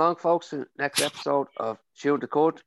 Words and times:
Welcome 0.00 0.12
along, 0.12 0.16
folks, 0.16 0.48
to 0.48 0.56
the 0.56 0.66
next 0.78 1.02
episode 1.02 1.48
of 1.58 1.76
Shield 1.92 2.22
the 2.22 2.26
Code. 2.26 2.62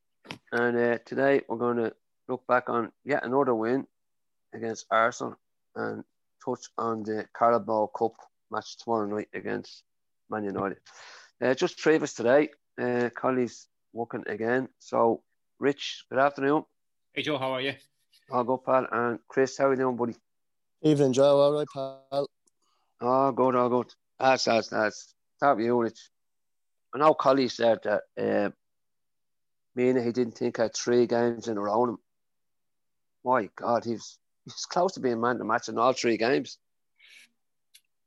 And 0.51 0.77
uh, 0.77 0.99
today 1.03 1.41
we're 1.47 1.57
going 1.57 1.77
to 1.77 1.91
look 2.27 2.45
back 2.45 2.69
on 2.69 2.91
yet 3.03 3.25
another 3.25 3.55
win 3.55 3.87
against 4.53 4.85
Arsenal 4.91 5.35
and 5.75 6.03
touch 6.45 6.67
on 6.77 7.01
the 7.01 7.25
Carabao 7.35 7.89
Cup 7.97 8.11
match 8.51 8.77
tomorrow 8.77 9.07
night 9.07 9.29
against 9.33 9.81
Man 10.29 10.43
United. 10.43 10.77
Uh, 11.41 11.55
just 11.55 11.81
three 11.81 11.95
of 11.95 12.03
us 12.03 12.13
today. 12.13 12.49
Uh, 12.79 13.09
Colley's 13.15 13.67
working 13.93 14.23
again. 14.27 14.69
So, 14.77 15.23
Rich, 15.57 16.05
good 16.11 16.19
afternoon. 16.19 16.65
Hey, 17.13 17.23
Joe, 17.23 17.39
how 17.39 17.53
are 17.53 17.61
you? 17.61 17.73
All 18.29 18.43
good, 18.43 18.63
pal. 18.63 18.85
And 18.91 19.17
Chris, 19.27 19.57
how 19.57 19.69
are 19.69 19.71
you 19.71 19.77
doing, 19.77 19.95
buddy? 19.95 20.15
Evening, 20.83 21.13
Joe. 21.13 21.41
All 21.41 21.53
right, 21.53 21.67
pal. 21.73 22.29
Oh, 23.01 23.31
good, 23.31 23.55
all 23.55 23.69
good. 23.69 23.91
That's, 24.19 24.43
that's, 24.43 24.67
that's. 24.67 25.15
Top 25.39 25.57
with 25.57 25.65
you, 25.65 25.81
Rich. 25.81 26.12
I 26.93 26.99
know 26.99 27.13
Collie 27.13 27.47
said 27.47 27.79
that 27.83 28.03
uh, 28.17 28.51
meaning 29.75 30.03
he 30.03 30.11
didn't 30.11 30.37
think 30.37 30.57
had 30.57 30.75
three 30.75 31.07
games 31.07 31.47
in 31.47 31.57
a 31.57 31.61
row. 31.61 31.97
My 33.25 33.49
God, 33.55 33.83
he's 33.83 34.19
he's 34.45 34.65
close 34.65 34.93
to 34.93 34.99
being 34.99 35.21
man 35.21 35.37
the 35.37 35.45
match 35.45 35.69
in 35.69 35.77
all 35.77 35.93
three 35.93 36.17
games. 36.17 36.57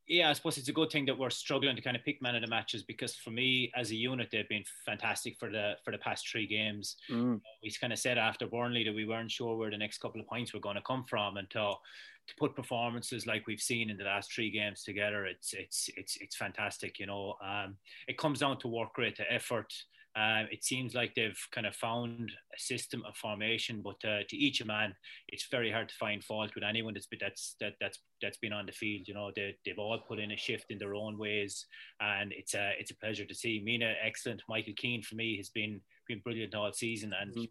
Yeah, 0.08 0.30
I 0.30 0.34
suppose 0.34 0.56
it's 0.56 0.68
a 0.68 0.72
good 0.72 0.90
thing 0.90 1.04
that 1.06 1.18
we're 1.18 1.30
struggling 1.30 1.74
to 1.74 1.82
kind 1.82 1.96
of 1.96 2.04
pick 2.04 2.22
man 2.22 2.36
of 2.36 2.42
the 2.42 2.48
matches 2.48 2.84
because 2.84 3.16
for 3.16 3.30
me 3.30 3.72
as 3.74 3.90
a 3.90 3.96
unit 3.96 4.28
they've 4.30 4.48
been 4.48 4.64
fantastic 4.84 5.36
for 5.36 5.50
the 5.50 5.74
for 5.84 5.90
the 5.90 5.98
past 5.98 6.28
three 6.28 6.46
games. 6.46 6.96
Mm. 7.10 7.40
We 7.62 7.72
kind 7.80 7.92
of 7.92 7.98
said 7.98 8.16
after 8.16 8.46
Burnley 8.46 8.84
that 8.84 8.94
we 8.94 9.06
weren't 9.06 9.32
sure 9.32 9.56
where 9.56 9.70
the 9.70 9.78
next 9.78 9.98
couple 9.98 10.20
of 10.20 10.28
points 10.28 10.54
were 10.54 10.60
going 10.60 10.76
to 10.76 10.82
come 10.82 11.04
from 11.04 11.38
until 11.38 11.80
to 12.26 12.34
put 12.36 12.56
performances 12.56 13.26
like 13.26 13.46
we've 13.46 13.60
seen 13.60 13.90
in 13.90 13.96
the 13.96 14.04
last 14.04 14.32
three 14.32 14.50
games 14.50 14.82
together, 14.82 15.26
it's 15.26 15.52
it's 15.52 15.90
it's 15.96 16.16
it's 16.18 16.36
fantastic. 16.36 16.98
You 16.98 17.06
know, 17.06 17.34
um, 17.44 17.76
it 18.08 18.18
comes 18.18 18.40
down 18.40 18.58
to 18.58 18.68
work 18.68 18.96
rate, 18.98 19.16
to 19.16 19.32
effort. 19.32 19.72
Uh, 20.16 20.44
it 20.50 20.64
seems 20.64 20.94
like 20.94 21.14
they've 21.14 21.38
kind 21.52 21.66
of 21.66 21.76
found 21.76 22.32
a 22.54 22.58
system 22.58 23.02
of 23.06 23.14
formation, 23.16 23.82
but 23.82 24.02
uh, 24.08 24.20
to 24.28 24.36
each 24.36 24.62
a 24.62 24.64
man, 24.64 24.94
it's 25.28 25.46
very 25.50 25.70
hard 25.70 25.90
to 25.90 25.94
find 25.96 26.24
fault 26.24 26.54
with 26.54 26.64
anyone 26.64 26.94
that's 26.94 27.06
been, 27.06 27.18
that's 27.20 27.54
that, 27.60 27.74
that's 27.80 27.98
that's 28.22 28.38
been 28.38 28.52
on 28.52 28.64
the 28.64 28.72
field. 28.72 29.06
You 29.06 29.12
know, 29.12 29.30
they 29.36 29.56
they've 29.66 29.78
all 29.78 29.98
put 29.98 30.18
in 30.18 30.32
a 30.32 30.36
shift 30.36 30.70
in 30.70 30.78
their 30.78 30.94
own 30.94 31.18
ways, 31.18 31.66
and 32.00 32.32
it's 32.32 32.54
a 32.54 32.72
it's 32.78 32.92
a 32.92 32.96
pleasure 32.96 33.26
to 33.26 33.34
see. 33.34 33.60
Mina, 33.62 33.92
excellent. 34.02 34.42
Michael 34.48 34.72
Keane 34.76 35.02
for 35.02 35.16
me 35.16 35.36
has 35.36 35.50
been 35.50 35.82
been 36.08 36.20
brilliant 36.20 36.54
all 36.54 36.72
season, 36.72 37.12
and 37.20 37.32
mm-hmm. 37.32 37.44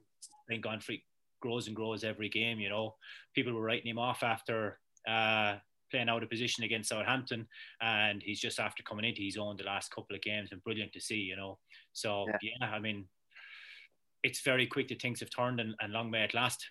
been 0.48 0.62
gone 0.62 0.80
for 0.80 0.96
grows 1.42 1.68
and 1.68 1.76
grows 1.76 2.04
every 2.04 2.30
game. 2.30 2.60
You 2.60 2.70
know, 2.70 2.96
people 3.36 3.54
were 3.54 3.62
writing 3.62 3.92
him 3.92 4.00
off 4.00 4.24
after 4.24 4.80
uh, 5.08 5.58
playing 5.92 6.10
out 6.10 6.24
of 6.24 6.30
position 6.30 6.64
against 6.64 6.90
Southampton, 6.90 7.48
and 7.82 8.22
he's 8.24 8.40
just 8.40 8.60
after 8.60 8.84
coming 8.84 9.06
into 9.06 9.22
his 9.22 9.38
own 9.38 9.58
the 9.58 9.64
last 9.64 9.92
couple 9.92 10.16
of 10.16 10.22
games, 10.22 10.52
and 10.52 10.64
brilliant 10.64 10.94
to 10.94 11.00
see. 11.00 11.18
You 11.18 11.36
know, 11.36 11.58
so 11.94 12.26
yeah, 12.28 12.52
yeah 12.62 12.70
I 12.70 12.80
mean, 12.80 13.06
it's 14.24 14.42
very 14.42 14.68
quick 14.68 14.88
that 14.90 15.02
things 15.02 15.20
have 15.20 15.30
turned, 15.30 15.60
and, 15.60 15.76
and 15.80 15.94
long 15.94 16.12
may 16.12 16.24
it 16.24 16.34
last. 16.34 16.66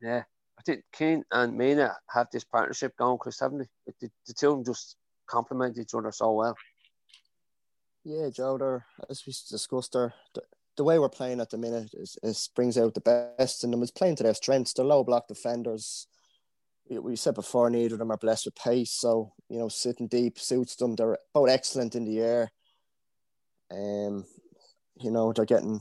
Yeah, 0.00 0.22
I 0.58 0.62
think 0.62 0.84
Keane 0.92 1.24
and 1.32 1.56
Mina 1.56 1.96
have 2.10 2.28
this 2.32 2.44
partnership 2.44 2.96
going, 2.96 3.18
Chris, 3.18 3.40
haven't 3.40 3.58
they? 3.58 3.92
The, 4.00 4.10
the 4.26 4.34
two 4.34 4.50
of 4.50 4.56
them 4.56 4.64
just 4.64 4.96
complement 5.28 5.78
each 5.78 5.94
other 5.94 6.12
so 6.12 6.32
well. 6.32 6.56
Yeah, 8.04 8.30
Joe, 8.30 8.58
they're, 8.58 8.86
as 9.10 9.24
we 9.26 9.32
discussed, 9.50 9.92
they're, 9.92 10.14
the 10.76 10.84
way 10.84 10.98
we're 10.98 11.08
playing 11.08 11.40
at 11.40 11.50
the 11.50 11.58
minute 11.58 11.90
is, 11.94 12.16
is 12.22 12.48
brings 12.54 12.78
out 12.78 12.94
the 12.94 13.00
best 13.36 13.64
in 13.64 13.70
them. 13.70 13.82
It's 13.82 13.90
playing 13.90 14.16
to 14.16 14.22
their 14.22 14.34
strengths. 14.34 14.72
They're 14.72 14.84
low 14.84 15.04
block 15.04 15.28
defenders. 15.28 16.06
We, 16.90 17.16
said 17.16 17.34
before, 17.34 17.68
neither 17.68 17.94
of 17.94 17.98
them 17.98 18.10
are 18.10 18.16
blessed 18.16 18.46
with 18.46 18.54
pace. 18.54 18.90
So, 18.90 19.32
you 19.48 19.58
know, 19.58 19.68
sitting 19.68 20.08
deep 20.08 20.38
suits 20.38 20.76
them. 20.76 20.94
They're 20.94 21.18
both 21.34 21.50
excellent 21.50 21.94
in 21.94 22.04
the 22.04 22.20
air. 22.20 22.50
Um, 23.70 24.24
you 25.00 25.10
know, 25.10 25.32
they're 25.32 25.44
getting, 25.44 25.80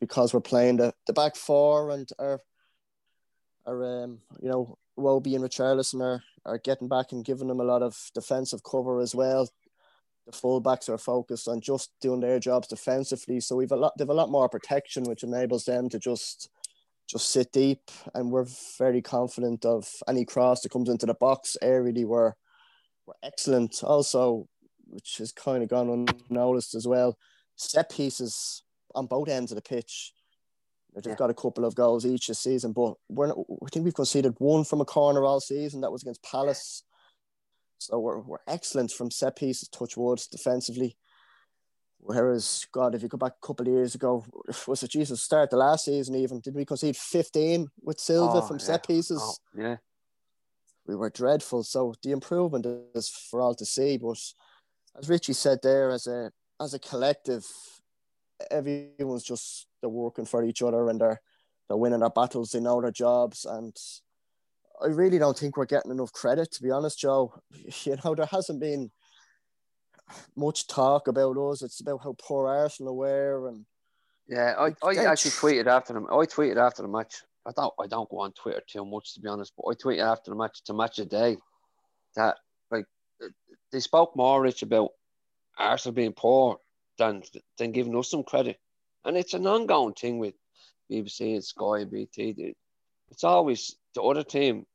because 0.00 0.32
we're 0.32 0.40
playing 0.40 0.76
the, 0.76 0.94
the 1.06 1.12
back 1.12 1.36
four 1.36 1.90
and 1.90 2.08
our, 2.18 2.40
our 3.66 4.04
um, 4.04 4.20
you 4.40 4.48
know, 4.48 4.78
Iwobi 4.98 5.34
and 5.34 5.44
Richarlison 5.44 6.00
are, 6.00 6.22
are 6.44 6.58
getting 6.58 6.88
back 6.88 7.12
and 7.12 7.24
giving 7.24 7.48
them 7.48 7.60
a 7.60 7.64
lot 7.64 7.82
of 7.82 8.10
defensive 8.14 8.62
cover 8.62 9.00
as 9.00 9.14
well 9.14 9.48
the 10.30 10.32
fullbacks 10.32 10.88
are 10.88 10.98
focused 10.98 11.48
on 11.48 11.60
just 11.60 11.90
doing 12.00 12.20
their 12.20 12.38
jobs 12.38 12.68
defensively. 12.68 13.40
So 13.40 13.56
we've 13.56 13.72
a 13.72 13.76
lot 13.76 13.96
they've 13.96 14.08
a 14.08 14.14
lot 14.14 14.30
more 14.30 14.48
protection, 14.48 15.04
which 15.04 15.22
enables 15.22 15.64
them 15.64 15.88
to 15.88 15.98
just 15.98 16.48
just 17.10 17.30
sit 17.30 17.52
deep. 17.52 17.80
And 18.14 18.30
we're 18.30 18.46
very 18.78 19.02
confident 19.02 19.64
of 19.64 19.88
any 20.08 20.24
cross 20.24 20.62
that 20.62 20.72
comes 20.72 20.88
into 20.88 21.06
the 21.06 21.14
box. 21.14 21.56
Aerially, 21.62 22.04
we're 22.04 22.32
we're 23.06 23.14
excellent. 23.22 23.82
Also, 23.82 24.46
which 24.86 25.16
has 25.18 25.32
kind 25.32 25.62
of 25.62 25.68
gone 25.68 26.06
unnoticed 26.30 26.74
as 26.74 26.86
well. 26.86 27.16
Set 27.56 27.90
pieces 27.90 28.62
on 28.94 29.06
both 29.06 29.28
ends 29.28 29.52
of 29.52 29.56
the 29.56 29.62
pitch. 29.62 30.12
They've 30.94 31.12
yeah. 31.12 31.16
got 31.16 31.30
a 31.30 31.34
couple 31.34 31.64
of 31.64 31.74
goals 31.74 32.04
each 32.04 32.26
this 32.26 32.40
season, 32.40 32.72
but 32.72 32.94
we're 33.08 33.28
not, 33.28 33.38
I 33.38 33.68
think 33.72 33.84
we've 33.84 33.94
conceded 33.94 34.34
one 34.38 34.64
from 34.64 34.80
a 34.80 34.84
corner 34.84 35.24
all 35.24 35.40
season. 35.40 35.82
That 35.82 35.92
was 35.92 36.02
against 36.02 36.22
Palace. 36.24 36.82
So 37.78 37.98
we're, 37.98 38.20
we're 38.20 38.38
excellent 38.48 38.90
from 38.90 39.10
set 39.10 39.36
pieces, 39.36 39.68
touch 39.68 39.96
wood, 39.96 40.20
defensively. 40.32 40.96
Whereas, 42.02 42.66
God, 42.72 42.94
if 42.94 43.02
you 43.02 43.08
go 43.08 43.18
back 43.18 43.34
a 43.42 43.46
couple 43.46 43.66
of 43.66 43.72
years 43.72 43.94
ago, 43.94 44.24
was 44.66 44.82
it 44.82 44.90
Jesus 44.90 45.22
start 45.22 45.50
the 45.50 45.56
last 45.56 45.84
season 45.84 46.14
even? 46.14 46.40
Did 46.40 46.54
we 46.54 46.64
concede 46.64 46.96
15 46.96 47.68
with 47.82 48.00
Silva 48.00 48.38
oh, 48.38 48.46
from 48.46 48.56
yeah. 48.56 48.64
set 48.64 48.86
pieces? 48.86 49.20
Oh, 49.22 49.60
yeah. 49.60 49.76
We 50.86 50.96
were 50.96 51.10
dreadful. 51.10 51.62
So 51.62 51.94
the 52.02 52.12
improvement 52.12 52.66
is 52.94 53.08
for 53.08 53.40
all 53.40 53.54
to 53.54 53.64
see. 53.64 53.98
But 53.98 54.18
as 54.98 55.08
Richie 55.08 55.34
said 55.34 55.58
there, 55.62 55.90
as 55.90 56.06
a 56.06 56.32
as 56.60 56.74
a 56.74 56.78
collective, 56.78 57.46
everyone's 58.50 59.22
just 59.22 59.66
they're 59.80 59.90
working 59.90 60.24
for 60.24 60.42
each 60.42 60.62
other 60.62 60.88
and 60.88 61.00
they're 61.00 61.20
they're 61.68 61.76
winning 61.76 62.00
their 62.00 62.10
battles, 62.10 62.50
they 62.50 62.60
know 62.60 62.80
their 62.80 62.90
jobs 62.90 63.44
and 63.44 63.76
I 64.82 64.86
really 64.86 65.18
don't 65.18 65.38
think 65.38 65.56
we're 65.56 65.66
getting 65.66 65.90
enough 65.90 66.12
credit, 66.12 66.50
to 66.52 66.62
be 66.62 66.70
honest, 66.70 66.98
Joe. 66.98 67.34
You 67.84 67.96
know, 68.02 68.14
there 68.14 68.26
hasn't 68.26 68.60
been 68.60 68.90
much 70.36 70.66
talk 70.66 71.08
about 71.08 71.36
us. 71.36 71.62
It's 71.62 71.80
about 71.80 72.02
how 72.02 72.14
poor 72.20 72.48
Arsenal 72.48 72.96
were, 72.96 73.48
and 73.48 73.64
yeah, 74.28 74.54
I, 74.58 74.74
I 74.86 75.04
actually 75.06 75.32
tweeted 75.32 75.66
after 75.66 75.92
them. 75.92 76.06
I 76.10 76.26
tweeted 76.26 76.56
after 76.56 76.82
the 76.82 76.88
match. 76.88 77.22
I 77.46 77.52
don't 77.56 77.72
I 77.80 77.86
don't 77.86 78.08
go 78.08 78.20
on 78.20 78.32
Twitter 78.32 78.62
too 78.66 78.84
much 78.84 79.14
to 79.14 79.20
be 79.20 79.28
honest, 79.28 79.52
but 79.56 79.70
I 79.70 79.74
tweeted 79.74 80.04
after 80.04 80.30
the 80.30 80.36
match 80.36 80.62
to 80.64 80.74
match 80.74 80.98
a 80.98 81.04
day 81.04 81.36
that 82.16 82.36
like 82.70 82.84
they 83.72 83.80
spoke 83.80 84.16
more 84.16 84.42
rich 84.42 84.62
about 84.62 84.90
Arsenal 85.58 85.94
being 85.94 86.12
poor 86.12 86.58
than 86.98 87.22
than 87.58 87.72
giving 87.72 87.96
us 87.96 88.10
some 88.10 88.22
credit, 88.22 88.58
and 89.04 89.16
it's 89.16 89.34
an 89.34 89.46
ongoing 89.46 89.94
thing 89.94 90.18
with 90.18 90.34
BBC 90.90 91.34
and 91.34 91.44
Sky 91.44 91.80
and 91.80 91.90
BT. 91.90 92.54
It's 93.10 93.24
always 93.24 93.76
the 93.94 94.02
other 94.02 94.22
team 94.22 94.66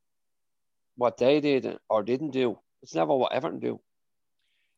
what 0.97 1.17
they 1.17 1.39
did 1.39 1.77
or 1.89 2.03
didn't 2.03 2.31
do. 2.31 2.59
It's 2.81 2.95
never 2.95 3.15
what 3.15 3.33
Everton 3.33 3.59
do. 3.59 3.79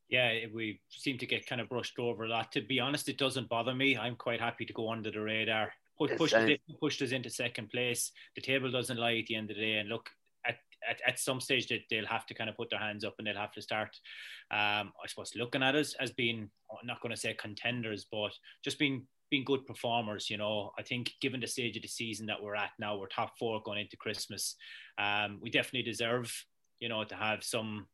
Yeah, 0.09 0.45
we 0.53 0.79
seem 0.89 1.17
to 1.17 1.25
get 1.25 1.47
kind 1.47 1.59
of 1.59 1.69
brushed 1.69 1.99
over 1.99 2.23
a 2.23 2.29
lot. 2.29 2.51
To 2.53 2.61
be 2.61 2.79
honest, 2.79 3.09
it 3.09 3.17
doesn't 3.17 3.49
bother 3.49 3.75
me. 3.75 3.97
I'm 3.97 4.15
quite 4.15 4.39
happy 4.39 4.65
to 4.65 4.73
go 4.73 4.89
under 4.89 5.11
the 5.11 5.21
radar. 5.21 5.73
Push, 5.97 6.15
pushed, 6.17 6.33
us, 6.35 6.51
pushed 6.79 7.01
us 7.01 7.11
into 7.11 7.29
second 7.29 7.69
place. 7.69 8.11
The 8.35 8.41
table 8.41 8.71
doesn't 8.71 8.97
lie 8.97 9.17
at 9.17 9.25
the 9.27 9.35
end 9.35 9.49
of 9.49 9.57
the 9.57 9.63
day. 9.63 9.77
And 9.79 9.89
look, 9.89 10.09
at, 10.45 10.57
at, 10.87 11.01
at 11.05 11.19
some 11.19 11.41
stage, 11.41 11.67
that 11.67 11.81
they'll 11.89 12.05
have 12.05 12.25
to 12.27 12.33
kind 12.33 12.49
of 12.49 12.55
put 12.55 12.69
their 12.69 12.79
hands 12.79 13.03
up 13.03 13.15
and 13.17 13.27
they'll 13.27 13.35
have 13.35 13.51
to 13.53 13.61
start, 13.61 13.89
um, 14.51 14.93
I 15.03 15.07
suppose, 15.07 15.33
looking 15.35 15.63
at 15.63 15.75
us 15.75 15.95
as 15.99 16.11
being, 16.11 16.49
I'm 16.71 16.87
not 16.87 17.01
going 17.01 17.13
to 17.13 17.19
say 17.19 17.33
contenders, 17.33 18.05
but 18.09 18.31
just 18.63 18.79
being 18.79 19.07
being 19.29 19.43
good 19.43 19.65
performers. 19.65 20.29
You 20.29 20.37
know, 20.37 20.71
I 20.77 20.83
think 20.83 21.13
given 21.21 21.41
the 21.41 21.47
stage 21.47 21.75
of 21.75 21.81
the 21.81 21.89
season 21.89 22.27
that 22.27 22.41
we're 22.41 22.55
at 22.55 22.71
now, 22.79 22.97
we're 22.97 23.07
top 23.07 23.37
four 23.37 23.61
going 23.61 23.79
into 23.79 23.97
Christmas. 23.97 24.55
Um, 24.97 25.39
we 25.41 25.49
definitely 25.49 25.83
deserve, 25.83 26.33
you 26.79 26.89
know, 26.89 27.03
to 27.03 27.15
have 27.15 27.43
some 27.43 27.87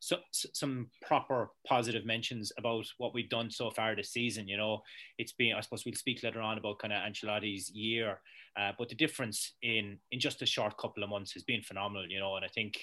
so, 0.00 0.16
some 0.30 0.88
proper 1.02 1.50
positive 1.66 2.06
mentions 2.06 2.52
about 2.56 2.86
what 2.98 3.14
we've 3.14 3.28
done 3.28 3.50
so 3.50 3.70
far 3.70 3.96
this 3.96 4.10
season. 4.10 4.46
You 4.46 4.56
know, 4.56 4.82
it's 5.18 5.32
been, 5.32 5.54
I 5.54 5.60
suppose 5.60 5.84
we'll 5.84 5.94
speak 5.94 6.22
later 6.22 6.40
on 6.40 6.58
about 6.58 6.78
kind 6.78 6.92
of 6.92 7.02
Ancelotti's 7.02 7.70
year, 7.70 8.20
uh, 8.58 8.72
but 8.78 8.88
the 8.88 8.94
difference 8.94 9.54
in 9.62 9.98
in 10.12 10.20
just 10.20 10.42
a 10.42 10.46
short 10.46 10.76
couple 10.78 11.02
of 11.02 11.10
months 11.10 11.32
has 11.32 11.42
been 11.42 11.62
phenomenal. 11.62 12.08
You 12.08 12.20
know, 12.20 12.36
and 12.36 12.44
I 12.44 12.48
think 12.48 12.78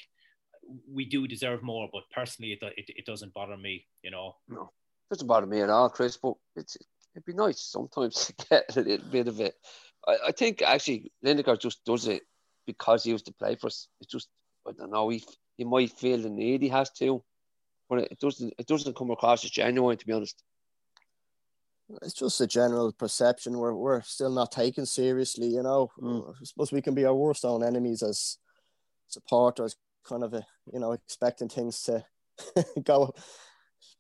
we 0.92 1.06
do 1.06 1.28
deserve 1.28 1.64
more. 1.64 1.90
But 1.92 2.04
personally, 2.14 2.52
it 2.52 2.74
it, 2.78 2.86
it 2.88 3.06
doesn't 3.06 3.34
bother 3.34 3.58
me. 3.58 3.86
You 4.04 4.12
know, 4.12 4.36
no, 4.50 4.64
it 4.64 5.16
doesn't 5.16 5.28
bother 5.28 5.48
me 5.48 5.62
at 5.62 5.70
all, 5.70 5.90
Chris. 5.90 6.18
But 6.18 6.34
it's 6.58 6.78
it'd 7.16 7.26
be 7.26 7.34
nice 7.34 7.62
sometimes 7.62 8.26
to 8.38 8.48
get 8.50 8.76
a 8.76 8.82
little 8.82 9.08
bit 9.08 9.28
of 9.30 9.40
it. 9.40 9.56
I, 10.06 10.18
I 10.28 10.32
think 10.32 10.62
actually 10.62 11.12
Lineker 11.26 11.60
just 11.60 11.84
does 11.86 12.08
it 12.08 12.24
because 12.68 13.04
he 13.04 13.12
used 13.12 13.28
to 13.28 13.34
play 13.34 13.56
for 13.56 13.68
us. 13.68 13.88
It's 14.02 14.12
just 14.12 14.28
I 14.68 14.72
don't 14.74 14.92
know. 14.92 15.08
He 15.10 15.24
he 15.58 15.64
might 15.64 15.92
feel 15.92 16.18
the 16.18 16.30
need 16.30 16.62
he 16.62 16.70
has 16.70 16.90
to, 16.92 17.24
but 17.90 18.00
it 18.00 18.20
doesn't 18.20 18.54
it 18.58 18.68
doesn't 18.68 18.96
come 18.96 19.12
across 19.12 19.44
as 19.44 19.52
genuine 19.52 19.98
to 19.98 20.06
be 20.06 20.14
honest. 20.14 20.44
It's 22.02 22.14
just 22.14 22.42
a 22.42 22.48
general 22.48 22.92
perception. 22.92 23.58
We're 23.58 23.74
we're 23.74 24.02
still 24.02 24.32
not 24.32 24.52
taken 24.52 24.86
seriously. 24.86 25.48
You 25.48 25.64
know, 25.64 25.92
mm. 26.02 26.30
I 26.30 26.44
suppose 26.44 26.72
we 26.72 26.82
can 26.82 26.96
be 26.96 27.06
our 27.06 27.14
worst 27.14 27.46
own 27.46 27.64
enemies 27.64 28.02
as 28.02 28.38
supporters. 29.08 29.76
Kind 30.08 30.24
of 30.24 30.34
a 30.34 30.46
you 30.74 30.80
know 30.80 30.94
expecting 30.94 31.50
things 31.50 31.84
to 31.84 32.04
go 32.84 33.14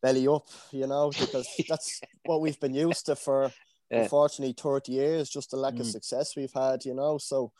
belly 0.01 0.27
up, 0.27 0.45
you 0.71 0.87
know, 0.87 1.09
because 1.09 1.47
that's 1.69 2.01
what 2.25 2.41
we've 2.41 2.59
been 2.59 2.73
used 2.73 3.05
to 3.05 3.15
for 3.15 3.51
yeah. 3.89 4.03
unfortunately 4.03 4.53
30 4.57 4.91
years, 4.91 5.29
just 5.29 5.51
the 5.51 5.57
lack 5.57 5.75
mm. 5.75 5.81
of 5.81 5.87
success 5.87 6.35
we've 6.35 6.53
had, 6.53 6.85
you 6.85 6.93
know. 6.93 7.17
So 7.17 7.51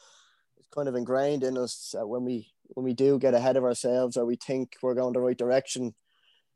it's 0.58 0.68
kind 0.70 0.88
of 0.88 0.96
ingrained 0.96 1.44
in 1.44 1.58
us 1.58 1.96
when 1.98 2.24
we 2.24 2.52
when 2.70 2.84
we 2.84 2.94
do 2.94 3.20
get 3.20 3.34
ahead 3.34 3.58
of 3.58 3.64
ourselves 3.64 4.18
or 4.18 4.26
we 4.26 4.36
think 4.36 4.76
we're 4.82 4.96
going 4.96 5.14
the 5.14 5.20
right 5.20 5.38
direction, 5.38 5.94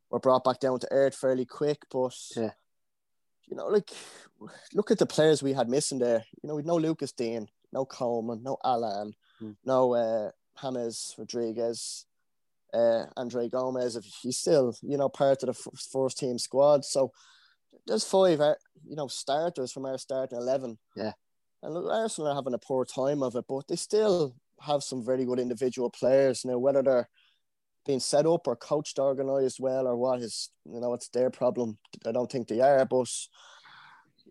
we're 0.09 0.19
brought 0.19 0.43
back 0.43 0.59
down 0.59 0.79
to 0.79 0.87
earth 0.91 1.15
fairly 1.15 1.45
quick. 1.45 1.83
But 1.91 2.15
yeah. 2.35 2.51
you 3.47 3.55
know, 3.55 3.67
like 3.67 3.91
look 4.73 4.91
at 4.91 4.97
the 4.97 5.05
players 5.05 5.43
we 5.43 5.53
had 5.53 5.69
missing 5.69 5.99
there. 5.99 6.23
You 6.41 6.47
know, 6.47 6.55
we'd 6.55 6.65
no 6.65 6.77
Lucas 6.77 7.11
Digne, 7.11 7.47
no 7.71 7.85
Coleman, 7.85 8.43
no 8.43 8.57
Allan, 8.63 9.13
mm. 9.41 9.55
no 9.65 9.93
uh, 9.93 10.31
James 10.61 11.15
Rodriguez, 11.17 12.05
uh, 12.73 13.05
Andre 13.15 13.49
Gomes. 13.49 13.95
If 13.95 14.05
he's 14.21 14.37
still, 14.37 14.75
you 14.81 14.97
know, 14.97 15.09
part 15.09 15.43
of 15.43 15.47
the 15.47 15.71
f- 15.71 15.79
first 15.91 16.17
team 16.17 16.37
squad, 16.37 16.85
so 16.85 17.11
there's 17.87 18.03
five, 18.03 18.39
uh, 18.39 18.55
you 18.85 18.95
know, 18.95 19.07
starters 19.07 19.71
from 19.71 19.85
our 19.85 19.97
starting 19.97 20.37
eleven. 20.37 20.77
Yeah, 20.95 21.13
and 21.63 21.73
look, 21.73 21.91
Arsenal 21.91 22.31
are 22.31 22.35
having 22.35 22.53
a 22.53 22.59
poor 22.59 22.85
time 22.85 23.23
of 23.23 23.35
it, 23.35 23.45
but 23.47 23.67
they 23.67 23.75
still 23.75 24.35
have 24.61 24.83
some 24.83 25.05
very 25.05 25.25
good 25.25 25.39
individual 25.39 25.89
players 25.89 26.45
now. 26.45 26.57
Whether 26.57 26.83
they're 26.83 27.09
being 27.85 27.99
set 27.99 28.25
up 28.25 28.47
or 28.47 28.55
coached, 28.55 28.99
organised 28.99 29.59
well, 29.59 29.87
or 29.87 29.95
what 29.95 30.21
is, 30.21 30.51
you 30.65 30.79
know, 30.79 30.93
it's 30.93 31.09
their 31.09 31.29
problem. 31.29 31.77
I 32.05 32.11
don't 32.11 32.31
think 32.31 32.47
they 32.47 32.61
are, 32.61 32.85
but 32.85 33.07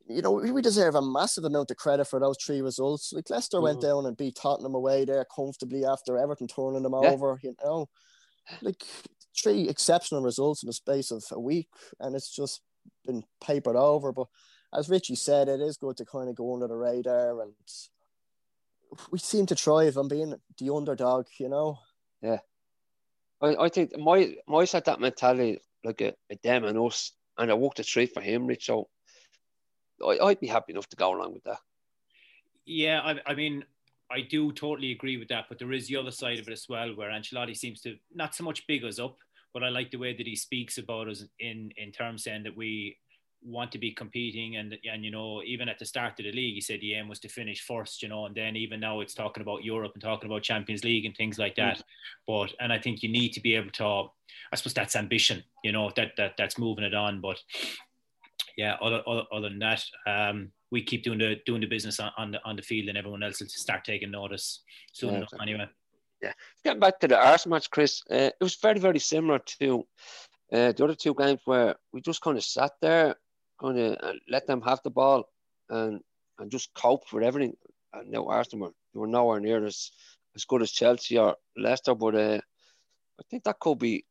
you 0.09 0.23
know, 0.23 0.33
we 0.33 0.63
deserve 0.63 0.95
a 0.95 1.03
massive 1.03 1.45
amount 1.45 1.71
of 1.71 1.77
credit 1.77 2.07
for 2.07 2.19
those 2.19 2.37
three 2.43 2.63
results. 2.63 3.13
Like 3.13 3.29
Leicester 3.29 3.59
mm. 3.59 3.65
went 3.65 3.81
down 3.81 4.07
and 4.07 4.17
beat 4.17 4.37
Tottenham 4.37 4.75
away 4.75 5.05
there 5.05 5.27
comfortably 5.35 5.85
after 5.85 6.17
Everton 6.17 6.47
turning 6.47 6.83
them 6.83 6.95
yeah. 7.03 7.11
over. 7.11 7.39
You 7.43 7.55
know, 7.63 7.89
like 8.63 8.83
three 9.37 9.69
exceptional 9.69 10.23
results 10.23 10.63
in 10.63 10.69
the 10.69 10.73
space 10.73 11.11
of 11.11 11.25
a 11.31 11.41
week, 11.41 11.69
and 12.01 12.17
it's 12.17 12.35
just 12.35 12.63
been 13.07 13.23
papered 13.45 13.77
over. 13.77 14.13
But 14.13 14.29
as 14.75 14.89
Richie 14.89 15.15
said, 15.15 15.49
it 15.49 15.61
is 15.61 15.77
good 15.77 15.97
to 15.99 16.05
kind 16.05 16.29
of 16.29 16.37
go 16.37 16.55
under 16.55 16.69
the 16.69 16.77
radar, 16.77 17.43
and 17.43 17.53
we 19.11 19.19
seem 19.19 19.47
to 19.47 19.55
thrive 19.55 19.97
on 19.97 20.09
being 20.09 20.35
the 20.59 20.75
underdog. 20.75 21.27
You 21.39 21.49
know. 21.49 21.79
Yeah, 22.23 22.39
I, 23.41 23.57
I 23.57 23.69
think 23.69 23.97
my 23.99 24.35
my 24.47 24.67
had 24.71 24.85
that 24.87 25.01
mentality 25.01 25.61
like 25.85 26.03
uh, 26.03 26.13
a, 26.31 26.35
a 26.35 26.39
them 26.43 26.65
and 26.65 26.79
us, 26.79 27.13
and 27.37 27.51
I 27.51 27.55
walked 27.55 27.79
the 27.79 27.85
street 27.85 28.13
for 28.13 28.21
him, 28.21 28.47
Rich. 28.47 28.67
So 28.67 28.89
I, 30.05 30.19
I, 30.19 30.25
would 30.25 30.41
be 30.41 30.47
happy 30.47 30.73
enough 30.73 30.89
to 30.89 30.97
go 30.97 31.15
along 31.15 31.35
with 31.35 31.45
that. 31.45 31.59
Yeah, 32.67 33.01
I, 33.01 33.31
I 33.31 33.35
mean, 33.35 33.65
I 34.11 34.23
do 34.23 34.53
totally 34.53 34.93
agree 34.93 35.17
with 35.17 35.29
that, 35.29 35.47
but 35.49 35.59
there 35.59 35.73
is 35.73 35.89
the 35.89 35.97
other 35.97 36.11
side 36.11 36.39
of 36.39 36.49
it 36.49 36.53
as 36.53 36.67
well, 36.69 36.95
where 36.95 37.11
Ancelotti 37.11 37.57
seems 37.57 37.81
to 37.83 37.97
not 38.15 38.35
so 38.35 38.45
much 38.45 38.67
big 38.67 38.85
us 38.85 38.99
up, 38.99 39.17
but 39.55 39.63
I 39.63 39.69
like 39.69 39.91
the 39.91 39.99
way 39.99 40.17
that 40.17 40.27
he 40.27 40.37
speaks 40.37 40.79
about 40.79 41.09
us 41.09 41.25
in 41.39 41.73
in 41.77 41.93
terms 41.93 42.25
saying 42.25 42.43
that 42.45 42.57
we 42.57 42.99
want 43.43 43.71
to 43.71 43.79
be 43.79 43.93
competing 43.93 44.57
and 44.57 44.77
and 44.91 45.05
you 45.05 45.11
know 45.11 45.43
even 45.45 45.69
at 45.69 45.79
the 45.79 45.85
start 45.85 46.19
of 46.19 46.25
the 46.25 46.33
league 46.33 46.55
he 46.55 46.61
said 46.61 46.81
the 46.81 46.95
aim 46.95 47.09
was 47.09 47.21
to 47.21 47.29
finish 47.29 47.61
first 47.61 48.03
you 48.03 48.09
know 48.09 48.27
and 48.27 48.35
then 48.35 48.57
even 48.57 48.81
now 48.81 49.01
it's 49.01 49.15
talking 49.15 49.43
about 49.43 49.63
Europe 49.63 49.93
and 49.95 50.03
talking 50.03 50.29
about 50.29 50.43
Champions 50.43 50.83
League 50.83 51.05
and 51.05 51.17
things 51.17 51.39
like 51.39 51.55
that 51.55 51.81
but 52.27 52.53
and 52.61 52.73
I 52.73 52.79
think 52.79 53.03
you 53.03 53.09
need 53.09 53.33
to 53.35 53.41
be 53.41 53.55
able 53.55 53.71
to 53.71 54.11
I 54.53 54.57
suppose 54.57 54.75
that's 54.75 54.97
ambition 54.97 55.45
you 55.63 55.73
know 55.73 55.93
that 55.97 56.13
that 56.17 56.35
that's 56.37 56.59
moving 56.59 56.85
it 56.85 56.95
on 56.95 57.21
but 57.21 57.39
yeah, 58.59 58.75
other, 58.83 59.03
other, 59.07 59.23
other 59.33 59.49
than 59.49 59.61
that, 59.61 59.85
um, 60.07 60.51
we 60.73 60.83
keep 60.83 61.05
doing 61.05 61.19
the 61.19 61.37
doing 61.47 61.61
the 61.61 61.67
business 61.67 62.01
on, 62.01 62.11
on 62.19 62.33
the 62.33 62.41
on 62.45 62.57
the 62.57 62.63
field, 62.63 62.89
and 62.89 62.99
everyone 62.99 63.23
else 63.23 63.41
will 63.41 63.49
start 63.49 63.85
taking 63.85 64.11
notice 64.11 64.63
soon 64.93 65.11
yeah, 65.11 65.17
enough. 65.19 65.33
Anyway. 65.41 65.69
Yeah, 66.21 66.33
getting 66.65 66.81
back 66.81 66.99
to 66.99 67.09
the 67.09 67.17
Arsenal 67.17 67.57
match, 67.57 67.71
Chris, 67.71 68.03
uh, 68.11 68.31
it 68.35 68.37
was 68.41 68.57
very 68.57 68.81
very 68.81 68.99
similar 68.99 69.39
to 69.61 69.87
uh, 70.53 70.73
the 70.73 70.85
other 70.85 70.97
two 70.97 71.15
games 71.15 71.41
where 71.45 71.77
we 71.93 72.01
just 72.01 72.21
kind 72.21 72.37
of 72.37 72.43
sat 72.43 72.73
there, 72.83 73.15
kind 73.61 73.79
of 73.79 73.97
uh, 74.03 74.13
let 74.29 74.47
them 74.47 74.63
have 74.63 74.81
the 74.83 74.91
ball, 74.91 75.29
and 75.69 76.01
and 76.39 76.51
just 76.51 76.75
cope 76.75 77.13
with 77.13 77.25
everything. 77.25 77.57
And 77.93 78.11
now 78.11 78.27
Arsenal 78.27 78.67
were, 78.67 78.73
they 78.95 79.01
were 79.01 79.07
nowhere 79.07 79.41
near 79.41 79.65
as 79.65 79.91
as 80.35 80.45
good 80.45 80.63
as 80.63 80.71
Chelsea 80.71 81.19
or 81.19 81.37
Leicester, 81.57 81.95
but 81.95 82.15
uh, 82.15 82.41
I 83.21 83.23
think 83.31 83.45
that 83.45 83.59
could 83.59 83.79
be 83.79 84.05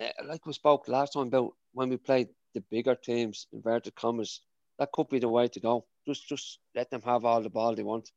uh, 0.00 0.08
like 0.26 0.46
we 0.46 0.52
spoke 0.52 0.88
last 0.88 1.14
time 1.14 1.28
about 1.28 1.52
when 1.72 1.88
we 1.88 1.96
played 1.96 2.28
the 2.54 2.60
bigger 2.70 2.94
teams, 2.94 3.46
inverted 3.52 3.94
commas, 3.94 4.40
that 4.78 4.92
could 4.92 5.08
be 5.08 5.18
the 5.18 5.28
way 5.28 5.48
to 5.48 5.60
go. 5.60 5.84
Just 6.06 6.28
just 6.28 6.58
let 6.74 6.90
them 6.90 7.02
have 7.02 7.24
all 7.24 7.42
the 7.42 7.50
ball 7.50 7.74
they 7.74 7.82
want. 7.82 8.10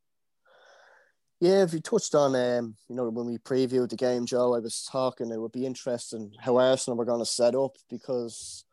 Yeah, 1.40 1.64
if 1.64 1.74
you 1.74 1.80
touched 1.80 2.16
on, 2.16 2.36
um, 2.36 2.76
you 2.90 2.96
know, 2.96 3.10
when 3.10 3.28
we 3.28 3.38
previewed 3.38 3.90
the 3.90 3.96
game, 3.96 4.26
Joe, 4.26 4.56
I 4.56 4.60
was 4.60 4.88
talking. 4.92 5.32
It 5.32 5.40
would 5.40 5.52
be 5.52 5.68
interesting 5.68 6.34
how 6.40 6.58
Arsenal 6.58 6.98
were 6.98 7.06
going 7.06 7.22
to 7.22 7.26
set 7.26 7.56
up 7.56 7.76
because. 7.90 8.64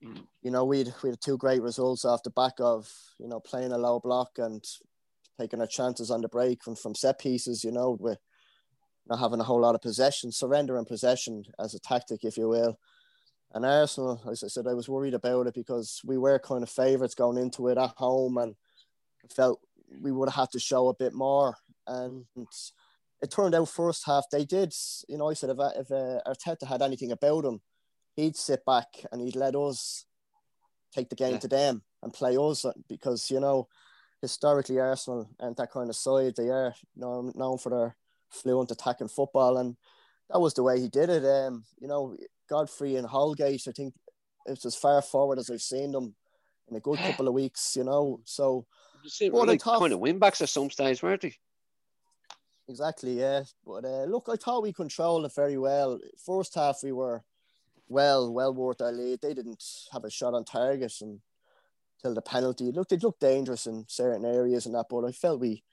You 0.00 0.50
know, 0.50 0.64
we'd 0.64 0.92
we 1.02 1.10
had 1.10 1.20
two 1.20 1.36
great 1.36 1.62
results 1.62 2.04
off 2.04 2.22
the 2.22 2.30
back 2.30 2.54
of 2.58 2.90
you 3.18 3.28
know 3.28 3.40
playing 3.40 3.72
a 3.72 3.78
low 3.78 4.00
block 4.00 4.30
and 4.38 4.64
taking 5.38 5.60
our 5.60 5.66
chances 5.66 6.10
on 6.10 6.20
the 6.20 6.28
break 6.28 6.62
from 6.62 6.76
from 6.76 6.94
set 6.94 7.18
pieces. 7.18 7.64
You 7.64 7.72
know, 7.72 7.96
with 8.00 8.18
not 9.06 9.18
having 9.18 9.40
a 9.40 9.44
whole 9.44 9.60
lot 9.60 9.74
of 9.74 9.82
possession, 9.82 10.32
surrendering 10.32 10.84
possession 10.84 11.44
as 11.58 11.74
a 11.74 11.80
tactic, 11.80 12.24
if 12.24 12.36
you 12.36 12.48
will. 12.48 12.78
And 13.52 13.66
Arsenal, 13.66 14.22
as 14.30 14.44
I 14.44 14.46
said, 14.46 14.66
I 14.68 14.74
was 14.74 14.88
worried 14.88 15.14
about 15.14 15.48
it 15.48 15.54
because 15.54 16.00
we 16.04 16.16
were 16.16 16.38
kind 16.38 16.62
of 16.62 16.70
favourites 16.70 17.16
going 17.16 17.36
into 17.36 17.66
it 17.68 17.78
at 17.78 17.94
home 17.96 18.38
and 18.38 18.54
felt 19.34 19.60
we 20.00 20.12
would 20.12 20.28
have 20.28 20.36
had 20.36 20.50
to 20.52 20.60
show 20.60 20.88
a 20.88 20.94
bit 20.94 21.12
more. 21.12 21.56
And 21.86 22.26
it 23.20 23.30
turned 23.30 23.56
out 23.56 23.68
first 23.68 24.06
half 24.06 24.24
they 24.30 24.44
did. 24.44 24.72
You 25.08 25.18
know, 25.18 25.28
I 25.28 25.34
said 25.34 25.50
if 25.50 25.58
if 25.76 25.90
uh, 25.90 26.20
Arteta 26.26 26.66
had 26.66 26.82
anything 26.82 27.10
about 27.10 27.44
him, 27.44 27.60
he'd 28.16 28.36
sit 28.36 28.64
back 28.64 28.86
and 29.10 29.20
he'd 29.20 29.36
let 29.36 29.54
us 29.54 30.04
take 30.94 31.08
the 31.08 31.16
game 31.16 31.34
yeah. 31.34 31.38
to 31.38 31.48
them 31.48 31.82
and 32.02 32.12
play 32.12 32.36
us 32.36 32.64
because 32.88 33.30
you 33.30 33.40
know 33.40 33.68
historically 34.20 34.78
Arsenal 34.78 35.28
and 35.38 35.56
that 35.56 35.70
kind 35.70 35.88
of 35.88 35.96
side 35.96 36.34
they 36.36 36.48
are 36.48 36.74
known, 36.96 37.32
known 37.34 37.58
for 37.58 37.70
their 37.70 37.96
fluent 38.28 38.70
attacking 38.70 39.08
football 39.08 39.58
and 39.58 39.76
that 40.30 40.40
was 40.40 40.54
the 40.54 40.62
way 40.62 40.80
he 40.80 40.88
did 40.88 41.10
it. 41.10 41.24
Um, 41.24 41.64
you 41.80 41.88
know, 41.88 42.16
Godfrey 42.48 42.96
and 42.96 43.06
Holgate, 43.06 43.66
I 43.68 43.72
think 43.72 43.94
it's 44.46 44.64
as 44.64 44.76
far 44.76 45.02
forward 45.02 45.38
as 45.38 45.50
I've 45.50 45.60
seen 45.60 45.92
them 45.92 46.14
in 46.68 46.76
a 46.76 46.80
good 46.80 46.98
couple 46.98 47.28
of 47.28 47.34
weeks, 47.34 47.74
you 47.76 47.84
know. 47.84 48.20
So, 48.24 48.66
well, 49.32 49.46
like 49.46 49.60
tough. 49.60 49.80
kind 49.80 49.92
of 49.92 49.98
win 49.98 50.18
backs 50.18 50.40
at 50.40 50.48
some 50.48 50.70
stage, 50.70 51.02
weren't 51.02 51.22
they? 51.22 51.34
Exactly, 52.68 53.18
yeah. 53.18 53.42
But 53.66 53.84
uh, 53.84 54.04
look, 54.04 54.28
I 54.30 54.36
thought 54.36 54.62
we 54.62 54.72
controlled 54.72 55.24
it 55.24 55.34
very 55.34 55.58
well. 55.58 55.98
First 56.24 56.54
half, 56.54 56.78
we 56.84 56.92
were 56.92 57.24
well, 57.90 58.32
well 58.32 58.54
worth 58.54 58.80
our 58.80 58.92
lead. 58.92 59.20
They 59.20 59.34
didn't 59.34 59.62
have 59.92 60.04
a 60.04 60.10
shot 60.10 60.32
on 60.32 60.44
target 60.44 60.94
and 61.02 61.20
till 62.00 62.14
the 62.14 62.22
penalty. 62.22 62.70
Look, 62.72 62.88
they 62.88 62.96
looked 62.96 63.20
dangerous 63.20 63.66
in 63.66 63.84
certain 63.88 64.24
areas 64.24 64.64
and 64.64 64.74
that, 64.76 64.86
but 64.88 65.04
I 65.04 65.12
felt 65.12 65.40
we 65.40 65.64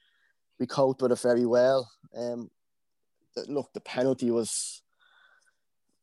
we 0.60 0.66
coped 0.66 1.02
with 1.02 1.12
it 1.12 1.20
very 1.20 1.46
well. 1.46 1.90
Um, 2.18 2.50
look, 3.48 3.72
the 3.74 3.82
penalty 3.82 4.32
was 4.32 4.82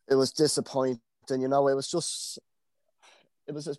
it 0.09 0.15
was 0.15 0.33
disappointing. 0.33 1.01
You 1.31 1.49
know, 1.49 1.67
it 1.69 1.75
was 1.75 1.91
just 1.91 2.39
it 3.47 3.53
was 3.53 3.67
a, 3.67 3.75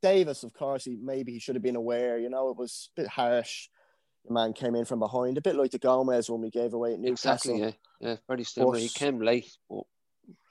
Davies. 0.00 0.44
Of 0.44 0.54
course, 0.54 0.84
he 0.84 0.96
maybe 0.96 1.32
he 1.32 1.40
should 1.40 1.56
have 1.56 1.62
been 1.62 1.76
aware. 1.76 2.18
You 2.18 2.30
know, 2.30 2.50
it 2.50 2.56
was 2.56 2.90
a 2.96 3.02
bit 3.02 3.10
harsh. 3.10 3.68
The 4.26 4.32
man 4.32 4.52
came 4.52 4.74
in 4.74 4.84
from 4.84 5.00
behind, 5.00 5.38
a 5.38 5.42
bit 5.42 5.56
like 5.56 5.70
the 5.70 5.78
Gomes 5.78 6.30
when 6.30 6.42
we 6.42 6.50
gave 6.50 6.74
away 6.74 6.92
at 6.92 7.00
Newcastle. 7.00 7.52
Exactly, 7.52 7.60
yeah, 7.60 8.08
yeah, 8.08 8.16
very 8.28 8.44
similar. 8.44 8.74
But 8.74 8.82
he 8.82 8.88
came 8.90 9.18
late. 9.18 9.50
But... 9.68 9.84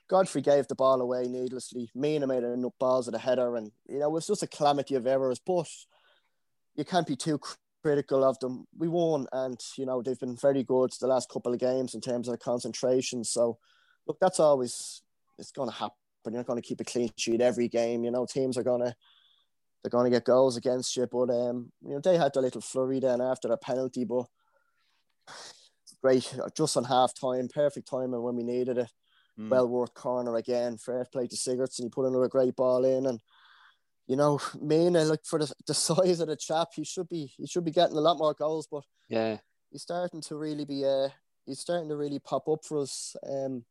Godfrey 0.09 0.41
gave 0.41 0.67
the 0.67 0.75
ball 0.75 1.01
away 1.01 1.27
needlessly. 1.27 1.89
Mina 1.93 2.25
made 2.25 2.43
enough 2.43 2.73
balls 2.79 3.07
at 3.07 3.13
a 3.13 3.19
header, 3.19 3.55
and 3.55 3.71
you 3.87 3.99
know 3.99 4.07
it 4.07 4.13
was 4.13 4.27
just 4.27 4.43
a 4.43 4.47
calamity 4.47 4.95
of 4.95 5.05
errors. 5.05 5.39
But 5.45 5.67
you 6.75 6.83
can't 6.83 7.07
be 7.07 7.15
too 7.15 7.39
critical 7.83 8.23
of 8.23 8.39
them. 8.39 8.67
We 8.77 8.87
won, 8.87 9.27
and 9.31 9.59
you 9.77 9.85
know 9.85 10.01
they've 10.01 10.19
been 10.19 10.35
very 10.35 10.63
good 10.63 10.91
the 10.99 11.07
last 11.07 11.29
couple 11.29 11.53
of 11.53 11.59
games 11.59 11.93
in 11.93 12.01
terms 12.01 12.27
of 12.27 12.39
concentration. 12.39 13.23
So, 13.23 13.59
look, 14.07 14.17
that's 14.19 14.39
always 14.39 15.03
it's 15.37 15.51
going 15.51 15.69
to 15.69 15.75
happen. 15.75 15.95
You're 16.25 16.37
not 16.37 16.47
going 16.47 16.61
to 16.61 16.67
keep 16.67 16.81
a 16.81 16.83
clean 16.83 17.11
sheet 17.15 17.41
every 17.41 17.67
game. 17.67 18.03
You 18.03 18.11
know, 18.11 18.25
teams 18.25 18.57
are 18.57 18.63
going 18.63 18.81
to 18.81 18.95
they're 19.83 19.89
going 19.89 20.05
to 20.05 20.15
get 20.15 20.25
goals 20.25 20.57
against 20.57 20.97
you. 20.97 21.07
But 21.09 21.29
um, 21.29 21.71
you 21.83 21.91
know, 21.91 22.01
they 22.03 22.17
had 22.17 22.35
a 22.35 22.41
little 22.41 22.61
flurry 22.61 22.99
then 22.99 23.21
after 23.21 23.47
the 23.47 23.57
penalty, 23.57 24.05
but 24.05 24.25
great, 26.01 26.33
just 26.55 26.77
on 26.77 26.85
half 26.85 27.13
time, 27.13 27.47
perfect 27.47 27.87
timing 27.87 28.23
when 28.23 28.35
we 28.35 28.43
needed 28.43 28.79
it. 28.79 28.91
Mm. 29.39 29.49
Well 29.49 29.67
worth 29.67 29.93
corner 29.93 30.35
again. 30.35 30.77
Fair 30.77 31.05
play 31.05 31.27
to 31.27 31.35
Sigurdsson. 31.35 31.83
He 31.83 31.89
put 31.89 32.05
another 32.05 32.27
great 32.27 32.55
ball 32.55 32.83
in, 32.83 33.05
and 33.05 33.21
you 34.07 34.15
know, 34.15 34.39
Mina, 34.61 35.05
like 35.05 35.23
for 35.23 35.39
the, 35.39 35.51
the 35.65 35.73
size 35.73 36.19
of 36.19 36.27
the 36.27 36.35
chap, 36.35 36.69
he 36.75 36.83
should 36.83 37.07
be 37.07 37.31
he 37.37 37.47
should 37.47 37.63
be 37.63 37.71
getting 37.71 37.95
a 37.95 38.01
lot 38.01 38.17
more 38.17 38.33
goals. 38.33 38.67
But 38.69 38.83
yeah, 39.07 39.37
he's 39.71 39.83
starting 39.83 40.21
to 40.23 40.35
really 40.35 40.65
be 40.65 40.85
uh 40.85 41.09
he's 41.45 41.59
starting 41.59 41.89
to 41.89 41.95
really 41.95 42.19
pop 42.19 42.49
up 42.49 42.65
for 42.65 42.79
us. 42.79 43.15
Um, 43.27 43.63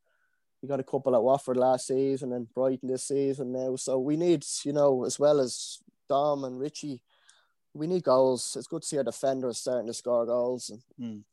we 0.61 0.67
got 0.67 0.79
a 0.79 0.83
couple 0.83 1.15
at 1.15 1.21
Watford 1.21 1.57
last 1.57 1.87
season 1.87 2.33
and 2.33 2.51
Brighton 2.53 2.89
this 2.89 3.07
season 3.07 3.53
now. 3.53 3.75
So 3.77 3.99
we 3.99 4.17
need, 4.17 4.43
you 4.65 4.73
know, 4.73 5.05
as 5.05 5.17
well 5.17 5.39
as 5.39 5.79
Dom 6.09 6.43
and 6.43 6.59
Richie, 6.59 7.01
we 7.73 7.87
need 7.87 8.03
goals. 8.03 8.57
It's 8.57 8.67
good 8.67 8.81
to 8.81 8.87
see 8.87 8.97
our 8.97 9.03
defenders 9.03 9.59
starting 9.59 9.87
to 9.87 9.93
score 9.93 10.25
goals. 10.25 10.69
And 10.69 10.81
mm. 10.99 11.23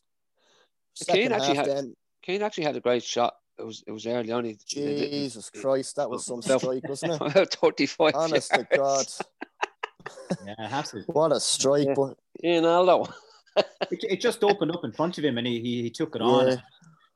Keane 1.13 1.33
actually 1.33 1.57
had 1.57 1.67
then, 1.67 1.97
Keane 2.23 2.43
actually 2.43 2.65
had 2.65 2.77
a 2.77 2.81
great 2.81 3.03
shot 3.03 3.35
it 3.59 3.65
was 3.65 3.85
it 3.87 3.93
was 3.93 4.07
early 4.07 4.33
on. 4.33 4.57
Jesus 4.67 5.51
Christ, 5.51 5.97
that 5.97 6.09
was 6.09 6.27
some 6.27 6.43
strike, 6.59 6.89
wasn't 6.89 7.21
it? 7.37 7.55
Thirty-five. 7.61 8.15
Honest 8.15 8.53
to 8.53 8.67
God. 8.75 9.07
yeah, 10.47 10.69
have 10.69 10.91
to. 10.91 11.01
What 11.07 11.33
a 11.33 11.41
strike! 11.41 11.87
Yeah. 11.87 11.95
But 11.95 12.17
Ronaldo. 12.45 13.13
it, 13.57 14.05
it 14.05 14.21
just 14.21 14.45
opened 14.45 14.73
up 14.73 14.85
in 14.85 14.93
front 14.93 15.19
of 15.19 15.25
him, 15.25 15.39
and 15.39 15.47
he 15.47 15.61
he, 15.61 15.83
he 15.83 15.91
took 15.91 16.15
it 16.17 16.23
yeah. 16.23 16.29
on. 16.29 16.63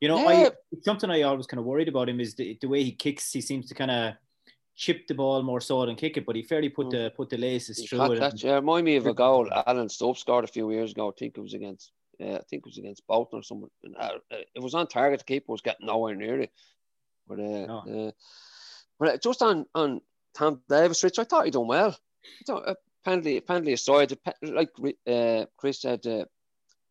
You 0.01 0.09
know, 0.09 0.31
yeah. 0.31 0.49
I 0.49 0.77
something 0.83 1.11
I 1.11 1.23
always 1.23 1.47
kind 1.47 1.61
of 1.61 1.67
worried 1.67 1.89
about 1.89 2.09
him 2.09 2.21
is 2.21 2.35
the, 2.35 2.57
the 2.61 2.69
way 2.69 2.83
he 2.83 2.93
kicks. 2.93 3.33
He 3.33 3.43
seems 3.43 3.69
to 3.69 3.75
kind 3.75 3.91
of 3.91 4.15
chip 4.77 5.07
the 5.07 5.15
ball 5.15 5.43
more 5.43 5.61
so 5.61 5.85
than 5.85 5.95
kick 5.95 6.17
it, 6.17 6.25
but 6.25 6.37
he 6.37 6.43
fairly 6.43 6.71
put 6.71 6.87
mm. 6.87 6.93
the 6.93 7.13
put 7.15 7.29
the 7.29 7.37
laces 7.37 7.87
through 7.87 8.13
it. 8.13 8.21
That, 8.21 8.43
yeah, 8.43 8.55
remind 8.55 8.87
me 8.87 8.97
of 8.97 9.07
a 9.07 9.13
goal 9.13 9.47
Alan 9.67 9.91
Stokes 9.91 10.21
scored 10.21 10.45
a 10.45 10.49
few 10.49 10.71
years 10.71 10.93
ago. 10.93 11.09
I 11.09 11.13
think 11.19 11.37
it 11.37 11.41
was 11.41 11.53
against 11.53 11.93
uh, 12.21 12.37
I 12.37 12.43
think 12.49 12.63
it 12.63 12.67
was 12.67 12.79
against 12.79 13.07
Bolton 13.07 13.41
or 13.41 13.43
someone. 13.43 13.71
Uh, 13.99 14.19
uh, 14.31 14.37
it 14.55 14.63
was 14.63 14.75
on 14.75 14.87
target. 14.87 15.21
The 15.21 15.25
keeper 15.25 15.53
was 15.53 15.61
getting 15.61 15.87
nowhere 15.87 16.15
near 16.15 16.41
it. 16.41 16.51
But 17.27 17.39
uh, 17.39 17.67
no. 17.67 18.09
uh, 18.09 18.11
but 18.99 19.23
just 19.23 19.43
on 19.43 19.67
on 19.75 20.01
Tom 20.35 20.61
Davies, 20.69 21.03
Rich, 21.03 21.19
I 21.19 21.25
thought 21.25 21.45
he 21.45 21.51
done 21.51 21.67
well. 21.67 21.97
Thought, 22.47 22.69
uh, 22.69 22.75
penalty 23.05 23.41
penalty 23.41 23.73
aside, 23.73 24.17
like 24.43 24.71
uh, 25.07 25.47
Chris 25.57 25.83
said, 25.83 26.07
uh, 26.07 26.25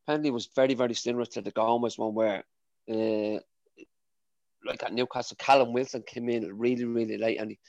was 0.07 0.49
very 0.55 0.73
very 0.73 0.93
similar 0.93 1.25
to 1.25 1.41
the 1.41 1.51
Gomes 1.51 1.97
one 1.97 2.13
where. 2.13 2.43
Uh, 2.89 3.39
like 4.65 4.83
at 4.83 4.93
Newcastle, 4.93 5.37
Callum 5.39 5.71
Wilson 5.71 6.03
came 6.05 6.27
in 6.27 6.57
really, 6.57 6.83
really 6.83 7.17
late, 7.17 7.39
and 7.39 7.51
he, 7.51 7.59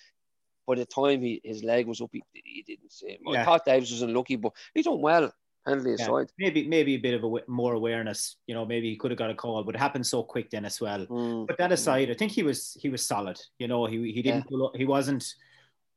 by 0.67 0.75
the 0.75 0.85
time 0.85 1.23
he, 1.23 1.41
his 1.45 1.63
leg 1.63 1.87
was 1.87 2.01
up, 2.01 2.11
he, 2.13 2.21
he 2.33 2.65
didn't 2.67 2.93
see 2.93 3.11
him. 3.11 3.21
Yeah. 3.27 3.43
I 3.43 3.45
thought 3.45 3.65
Davies 3.65 3.93
was 3.93 4.03
unlucky, 4.03 4.35
but 4.35 4.53
he 4.75 4.83
done 4.83 5.01
well 5.01 5.33
penalty 5.71 5.91
yeah, 5.91 6.05
aside. 6.05 6.31
Maybe 6.39 6.69
maybe 6.69 6.95
a 6.95 6.99
bit 6.99 7.15
of 7.15 7.25
a 7.25 7.51
more 7.51 7.75
awareness. 7.75 8.37
You 8.47 8.55
know, 8.55 8.65
maybe 8.65 8.91
he 8.91 8.97
could 8.97 9.11
have 9.11 9.19
got 9.19 9.31
a 9.31 9.35
call, 9.35 9.65
but 9.65 9.75
it 9.75 9.79
happened 9.79 10.07
so 10.07 10.23
quick 10.23 10.51
then 10.51 10.65
as 10.65 10.81
well. 10.81 11.07
Mm. 11.07 11.47
But 11.47 11.59
that 11.59 11.73
aside, 11.73 12.11
I 12.11 12.15
think 12.15 12.33
he 12.33 12.43
was 12.43 12.77
he 12.81 12.89
was 12.89 13.05
solid. 13.05 13.41
You 13.59 13.69
know, 13.69 13.87
he 13.87 14.13
he 14.13 14.23
didn't 14.23 14.47
yeah. 14.51 14.69
he 14.75 14.85
wasn't 14.85 15.25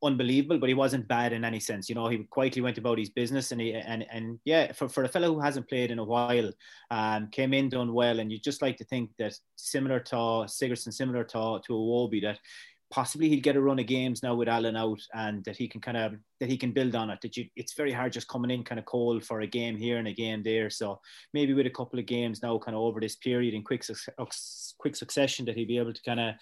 unbelievable, 0.03 0.59
but 0.59 0.69
he 0.69 0.75
wasn't 0.75 1.07
bad 1.07 1.33
in 1.33 1.45
any 1.45 1.59
sense. 1.59 1.87
You 1.87 1.95
know, 1.95 2.07
he 2.07 2.17
quietly 2.29 2.61
went 2.61 2.77
about 2.77 2.99
his 2.99 3.09
business, 3.09 3.51
and 3.51 3.61
he 3.61 3.73
and 3.73 4.05
and 4.11 4.39
yeah, 4.45 4.71
for, 4.73 4.89
for 4.89 5.03
a 5.03 5.09
fellow 5.09 5.33
who 5.33 5.39
hasn't 5.39 5.69
played 5.69 5.91
in 5.91 5.99
a 5.99 6.03
while, 6.03 6.51
um, 6.91 7.29
came 7.31 7.53
in 7.53 7.69
done 7.69 7.93
well, 7.93 8.19
and 8.19 8.31
you 8.31 8.37
just 8.37 8.61
like 8.61 8.77
to 8.77 8.85
think 8.85 9.11
that 9.17 9.33
similar 9.55 9.99
to 9.99 10.15
Sigurdsson, 10.15 10.93
similar 10.93 11.23
to 11.23 11.59
to 11.65 11.73
Iwobi, 11.73 12.21
that 12.21 12.39
possibly 12.93 13.27
he'll 13.27 13.41
get 13.41 13.55
a 13.55 13.61
run 13.61 13.79
of 13.79 13.87
games 13.87 14.21
now 14.21 14.35
with 14.35 14.47
Allan 14.47 14.75
out, 14.75 15.01
and 15.15 15.43
that 15.45 15.57
he 15.57 15.67
can 15.67 15.81
kind 15.81 15.97
of 15.97 16.13
that 16.39 16.47
he 16.47 16.57
can 16.57 16.71
build 16.71 16.93
on 16.93 17.09
it. 17.09 17.19
That 17.21 17.35
you, 17.35 17.47
it's 17.55 17.73
very 17.73 17.91
hard 17.91 18.13
just 18.13 18.27
coming 18.27 18.51
in 18.51 18.63
kind 18.63 18.77
of 18.77 18.85
cold 18.85 19.25
for 19.25 19.41
a 19.41 19.47
game 19.47 19.75
here 19.75 19.97
and 19.97 20.07
a 20.07 20.13
game 20.13 20.43
there. 20.43 20.69
So 20.69 21.01
maybe 21.33 21.55
with 21.55 21.65
a 21.65 21.71
couple 21.71 21.97
of 21.97 22.05
games 22.05 22.43
now, 22.43 22.59
kind 22.59 22.75
of 22.75 22.83
over 22.83 22.99
this 22.99 23.15
period 23.15 23.55
in 23.55 23.63
quick 23.63 23.83
quick 24.77 24.95
succession, 24.95 25.43
that 25.45 25.55
he'll 25.55 25.67
be 25.67 25.79
able 25.79 25.93
to 25.93 26.03
kind 26.03 26.19
of 26.19 26.35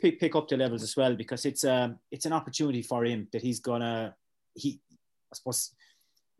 pick, 0.00 0.20
pick 0.20 0.36
up 0.36 0.46
the 0.46 0.56
levels 0.56 0.84
as 0.84 0.96
well 0.96 1.16
because 1.16 1.44
it's 1.44 1.64
um 1.64 1.98
it's 2.12 2.26
an 2.26 2.32
opportunity 2.32 2.82
for 2.82 3.04
him 3.04 3.26
that 3.32 3.42
he's 3.42 3.58
gonna 3.58 4.14
he 4.54 4.80
I 5.32 5.34
suppose 5.34 5.74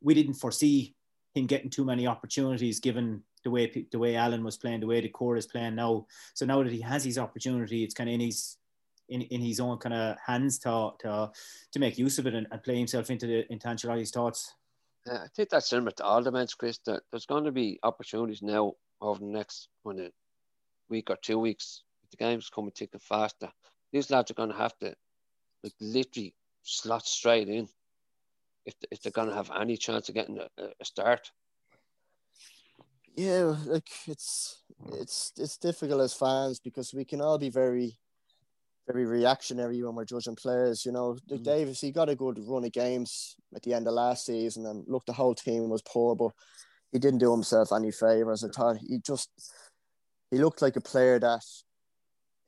we 0.00 0.14
didn't 0.14 0.34
foresee 0.34 0.94
him 1.34 1.46
getting 1.46 1.70
too 1.70 1.84
many 1.84 2.06
opportunities 2.06 2.78
given 2.78 3.24
the 3.42 3.50
way 3.50 3.86
the 3.90 3.98
way 3.98 4.14
Allan 4.14 4.44
was 4.44 4.56
playing, 4.56 4.80
the 4.80 4.86
way 4.86 5.02
Doucouré 5.02 5.38
is 5.38 5.48
playing 5.48 5.74
now. 5.74 6.06
So 6.34 6.46
now 6.46 6.62
that 6.62 6.72
he 6.72 6.80
has 6.82 7.02
his 7.02 7.18
opportunity, 7.18 7.82
it's 7.82 7.94
kind 7.94 8.08
of 8.08 8.14
in 8.14 8.20
his 8.20 8.57
in, 9.08 9.22
in 9.22 9.40
his 9.40 9.60
own 9.60 9.78
kind 9.78 9.94
of 9.94 10.16
hands 10.24 10.58
to, 10.60 10.90
to 11.00 11.30
to 11.72 11.78
make 11.78 11.98
use 11.98 12.18
of 12.18 12.26
it 12.26 12.34
and, 12.34 12.46
and 12.50 12.62
play 12.62 12.76
himself 12.76 13.10
into 13.10 13.26
the 13.26 13.52
into 13.52 13.66
Ancelotti's 13.66 14.10
thoughts. 14.10 14.54
Yeah, 15.06 15.22
I 15.24 15.26
think 15.34 15.48
that's 15.48 15.70
similar 15.70 15.92
to 15.92 16.04
all 16.04 16.22
the 16.22 16.32
men, 16.32 16.46
Chris. 16.58 16.78
That 16.86 17.02
there's 17.10 17.26
going 17.26 17.44
to 17.44 17.52
be 17.52 17.78
opportunities 17.82 18.42
now 18.42 18.74
over 19.00 19.20
the 19.20 19.26
next 19.26 19.68
one 19.82 20.00
a 20.00 20.10
week 20.88 21.10
or 21.10 21.16
two 21.20 21.38
weeks. 21.38 21.82
The 22.10 22.16
game's 22.16 22.50
coming 22.50 22.72
ticking 22.72 23.00
faster. 23.00 23.50
These 23.92 24.10
lads 24.10 24.30
are 24.30 24.34
going 24.34 24.50
to 24.50 24.56
have 24.56 24.76
to 24.78 24.94
like 25.62 25.74
literally 25.80 26.34
slot 26.62 27.06
straight 27.06 27.48
in 27.48 27.68
if, 28.66 28.74
if 28.90 29.02
they're 29.02 29.12
going 29.12 29.28
to 29.28 29.34
have 29.34 29.50
any 29.58 29.76
chance 29.76 30.08
of 30.08 30.14
getting 30.14 30.38
a, 30.38 30.48
a 30.80 30.84
start. 30.84 31.30
Yeah, 33.16 33.56
like 33.66 33.88
it's 34.06 34.58
it's 34.92 35.32
it's 35.36 35.56
difficult 35.56 36.02
as 36.02 36.14
fans 36.14 36.60
because 36.60 36.94
we 36.94 37.04
can 37.04 37.20
all 37.20 37.38
be 37.38 37.50
very 37.50 37.98
very 38.90 39.04
reactionary 39.06 39.82
when 39.82 39.94
we're 39.94 40.04
judging 40.04 40.36
players. 40.36 40.84
You 40.84 40.92
know, 40.92 41.16
mm. 41.30 41.42
Davies, 41.42 41.80
he 41.80 41.92
got 41.92 42.08
a 42.08 42.14
good 42.14 42.38
run 42.40 42.64
of 42.64 42.72
games 42.72 43.36
at 43.54 43.62
the 43.62 43.74
end 43.74 43.86
of 43.86 43.94
last 43.94 44.26
season, 44.26 44.66
and 44.66 44.84
look, 44.88 45.04
the 45.06 45.12
whole 45.12 45.34
team 45.34 45.68
was 45.68 45.82
poor, 45.82 46.16
but 46.16 46.32
he 46.92 46.98
didn't 46.98 47.20
do 47.20 47.30
himself 47.30 47.72
any 47.72 47.90
favors. 47.90 48.42
I 48.42 48.48
thought 48.48 48.78
he 48.78 48.98
just 48.98 49.30
he 50.30 50.38
looked 50.38 50.62
like 50.62 50.76
a 50.76 50.80
player 50.80 51.18
that 51.18 51.42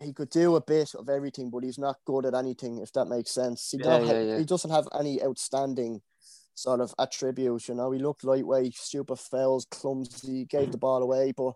he 0.01 0.13
could 0.13 0.31
do 0.31 0.57
a 0.57 0.63
bit 0.63 0.95
of 0.95 1.09
everything, 1.09 1.51
but 1.51 1.63
he's 1.63 1.79
not 1.79 1.99
good 2.07 2.25
at 2.25 2.35
anything. 2.35 2.79
If 2.79 2.93
that 2.95 3.07
makes 3.07 3.31
sense, 3.31 3.71
he, 3.71 3.79
yeah, 3.83 4.01
yeah, 4.01 4.21
yeah. 4.21 4.39
he 4.39 4.45
doesn't 4.45 4.71
have 4.71 4.89
any 4.99 5.23
outstanding 5.23 6.01
sort 6.55 6.81
of 6.81 6.95
attributes. 6.99 7.69
You 7.69 7.75
know, 7.75 7.91
he 7.91 7.99
looked 7.99 8.25
lightweight, 8.25 8.75
stupid 8.75 9.19
fouls, 9.19 9.67
clumsy, 9.71 10.47
gave 10.47 10.73
the 10.73 10.79
ball 10.79 11.03
away, 11.03 11.33
but. 11.37 11.53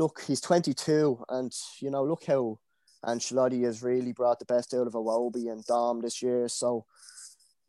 Look, 0.00 0.22
he's 0.28 0.40
22, 0.40 1.24
and 1.28 1.52
you 1.80 1.90
know, 1.90 2.04
look 2.04 2.24
how 2.24 2.60
Ancelotti 3.04 3.64
has 3.64 3.82
really 3.82 4.12
brought 4.12 4.38
the 4.38 4.44
best 4.44 4.74
out 4.74 4.86
of 4.86 4.94
Iwobi 4.94 5.50
and 5.50 5.64
Dom 5.64 6.00
this 6.00 6.22
year. 6.22 6.48
So 6.48 6.84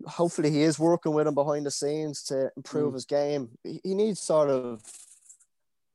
hopefully 0.06 0.50
he 0.50 0.64
is 0.64 0.80
working 0.80 1.14
with 1.14 1.28
him 1.28 1.36
behind 1.36 1.66
the 1.66 1.72
scenes 1.72 2.24
to 2.24 2.52
improve 2.58 2.92
mm. 2.92 2.96
his 2.96 3.06
game. 3.06 3.50
He 3.64 3.94
needs 3.94 4.20
sort 4.20 4.50
of 4.50 4.82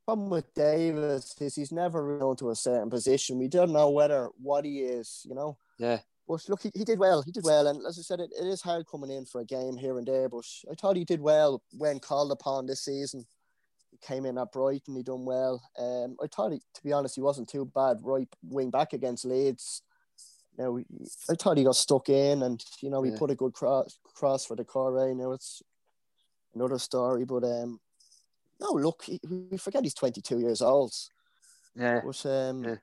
problem 0.05 0.31
with 0.31 0.53
Davies 0.55 1.35
is 1.41 1.55
he's 1.55 1.73
never 1.73 2.05
really 2.05 2.37
to 2.37 2.51
a 2.51 2.57
certain 2.57 2.91
position. 2.91 3.39
We 3.39 3.49
don't 3.49 3.73
know 3.73 3.91
whether 3.91 4.29
what 4.41 4.65
he 4.65 4.81
is, 4.81 5.25
you 5.29 5.35
know. 5.35 5.57
Yeah. 5.79 6.01
But 6.29 6.49
look, 6.49 6.63
he, 6.63 6.71
he 6.75 6.85
did 6.85 6.99
well. 6.99 7.23
He 7.23 7.33
did 7.33 7.45
well, 7.45 7.67
and 7.67 7.85
as 7.87 7.99
I 7.99 8.03
said, 8.03 8.21
it, 8.21 8.31
it 8.39 8.47
is 8.47 8.63
hard 8.63 8.87
coming 8.87 9.11
in 9.11 9.27
for 9.27 9.41
a 9.41 9.45
game 9.45 9.77
here 9.77 9.99
and 9.99 10.07
there. 10.07 10.29
But 10.29 10.45
I 10.71 10.75
thought 10.75 10.97
he 10.97 11.05
did 11.05 11.21
well 11.21 11.63
when 11.73 12.01
called 12.01 12.33
upon 12.33 12.67
this 12.67 12.85
season 12.85 13.27
came 14.01 14.27
in 14.27 14.39
at 14.39 14.53
Brighton, 14.53 14.97
he 14.97 15.03
done 15.03 15.25
well. 15.25 15.63
Um, 15.79 16.17
I 16.23 16.27
thought, 16.27 16.53
he, 16.53 16.59
to 16.59 16.83
be 16.83 16.93
honest, 16.93 17.15
he 17.15 17.21
wasn't 17.21 17.49
too 17.49 17.65
bad 17.65 17.99
right 18.03 18.29
wing 18.43 18.71
back 18.71 18.93
against 18.93 19.25
Leeds. 19.25 19.83
You 20.57 20.65
know, 20.65 20.81
I 21.29 21.35
thought 21.35 21.59
he 21.59 21.65
got 21.65 21.77
stuck 21.77 22.09
in, 22.09 22.43
and 22.43 22.65
you 22.81 22.91
know, 22.91 23.03
he 23.03 23.11
yeah. 23.11 23.19
put 23.19 23.31
a 23.31 23.35
good 23.35 23.53
cross 23.53 23.99
cross 24.15 24.47
for 24.47 24.57
the 24.57 24.65
core. 24.65 25.09
You 25.09 25.15
know, 25.15 25.33
it's 25.33 25.63
another 26.55 26.79
story, 26.79 27.25
but 27.25 27.43
um, 27.45 27.81
no, 28.61 28.73
look, 28.73 29.03
he, 29.05 29.21
we 29.29 29.59
forget 29.59 29.83
he's 29.83 29.95
twenty 29.95 30.21
two 30.21 30.39
years 30.39 30.63
old. 30.63 30.93
Yeah. 31.75 32.01
But 32.05 32.25
um, 32.27 32.65
yeah. 32.65 32.77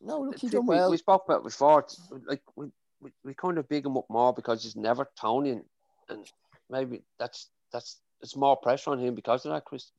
no, 0.00 0.20
look, 0.20 0.38
he 0.38 0.48
done 0.48 0.66
well. 0.66 0.88
We, 0.88 0.94
we 0.94 0.98
spoke 0.98 1.24
about 1.26 1.44
before, 1.44 1.86
like 2.26 2.42
we, 2.56 2.66
we, 3.00 3.10
we 3.24 3.34
kind 3.34 3.58
of 3.58 3.68
big 3.68 3.86
him 3.86 3.96
up 3.96 4.06
more 4.10 4.32
because 4.32 4.64
he's 4.64 4.74
never 4.74 5.08
Tony, 5.16 5.50
and, 5.50 5.64
and 6.08 6.26
maybe 6.68 7.02
that's 7.18 7.50
that's 7.72 8.00
it's 8.20 8.36
more 8.36 8.56
pressure 8.56 8.90
on 8.90 8.98
him 8.98 9.14
because 9.14 9.44
of 9.44 9.52
that, 9.52 9.64
Chris. 9.64 9.90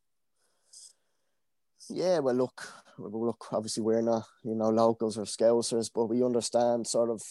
Yeah, 1.89 2.19
well, 2.19 2.35
look, 2.35 2.67
well, 2.97 3.25
look. 3.25 3.47
Obviously, 3.51 3.83
we're 3.83 4.01
not, 4.01 4.25
you 4.43 4.55
know, 4.55 4.69
locals 4.69 5.17
or 5.17 5.25
scousers, 5.25 5.89
but 5.93 6.05
we 6.05 6.23
understand 6.23 6.87
sort 6.87 7.09
of 7.09 7.21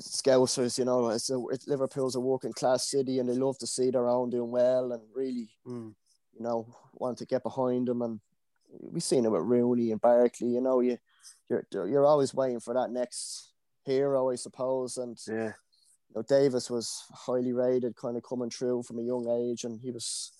scousers. 0.00 0.78
You 0.78 0.84
know, 0.84 1.08
it's, 1.08 1.30
a, 1.30 1.40
it's 1.50 1.68
Liverpool's 1.68 2.16
a 2.16 2.20
working 2.20 2.52
class 2.52 2.88
city, 2.90 3.18
and 3.18 3.28
they 3.28 3.34
love 3.34 3.58
to 3.58 3.66
see 3.66 3.90
their 3.90 4.08
own 4.08 4.30
doing 4.30 4.50
well, 4.50 4.92
and 4.92 5.02
really, 5.14 5.50
mm. 5.66 5.94
you 6.34 6.40
know, 6.42 6.66
want 6.94 7.18
to 7.18 7.26
get 7.26 7.42
behind 7.42 7.88
them. 7.88 8.02
And 8.02 8.20
we've 8.80 9.02
seen 9.02 9.24
it 9.24 9.30
with 9.30 9.42
Rooney 9.42 9.92
and 9.92 10.00
Barkley. 10.00 10.48
You 10.48 10.60
know, 10.60 10.80
you 10.80 10.98
you're 11.48 11.66
you're 11.72 12.06
always 12.06 12.34
waiting 12.34 12.60
for 12.60 12.74
that 12.74 12.90
next 12.90 13.52
hero, 13.84 14.30
I 14.30 14.34
suppose. 14.34 14.96
And 14.96 15.16
yeah, 15.26 15.52
you 16.08 16.14
know, 16.16 16.22
Davies 16.22 16.70
was 16.70 17.04
highly 17.12 17.52
rated, 17.52 17.96
kind 17.96 18.16
of 18.16 18.22
coming 18.22 18.50
through 18.50 18.82
from 18.82 18.98
a 18.98 19.02
young 19.02 19.28
age, 19.28 19.64
and 19.64 19.80
he 19.80 19.90
was 19.90 20.32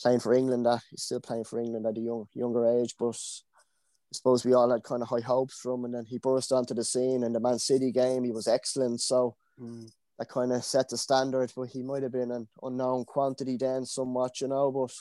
playing 0.00 0.20
for 0.20 0.34
England. 0.34 0.66
That 0.66 0.80
he's 0.90 1.02
still 1.02 1.20
playing 1.20 1.44
for 1.44 1.58
England 1.58 1.86
at 1.86 1.96
a 1.96 2.00
young 2.00 2.26
younger 2.34 2.66
age, 2.80 2.94
but 2.98 3.16
I 3.16 4.14
suppose 4.14 4.44
we 4.44 4.54
all 4.54 4.70
had 4.70 4.84
kind 4.84 5.02
of 5.02 5.08
high 5.08 5.20
hopes 5.20 5.58
for 5.58 5.74
him, 5.74 5.84
and 5.84 5.94
then 5.94 6.04
he 6.04 6.18
burst 6.18 6.52
onto 6.52 6.74
the 6.74 6.84
scene 6.84 7.24
in 7.24 7.32
the 7.32 7.40
Man 7.40 7.58
City 7.58 7.90
game. 7.90 8.24
He 8.24 8.30
was 8.32 8.46
excellent, 8.46 9.00
so 9.00 9.36
mm. 9.60 9.90
that 10.18 10.28
kind 10.28 10.52
of 10.52 10.64
set 10.64 10.88
the 10.88 10.96
standard. 10.96 11.52
But 11.56 11.68
he 11.68 11.82
might 11.82 12.02
have 12.02 12.12
been 12.12 12.30
an 12.30 12.46
unknown 12.62 13.04
quantity 13.06 13.56
then, 13.56 13.84
somewhat, 13.84 14.40
you 14.40 14.48
know. 14.48 14.70
But 14.70 14.92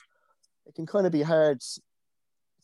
it 0.66 0.76
can 0.76 0.86
kind 0.86 1.06
of 1.06 1.12
be 1.12 1.22
hard. 1.22 1.58
It's 1.58 1.80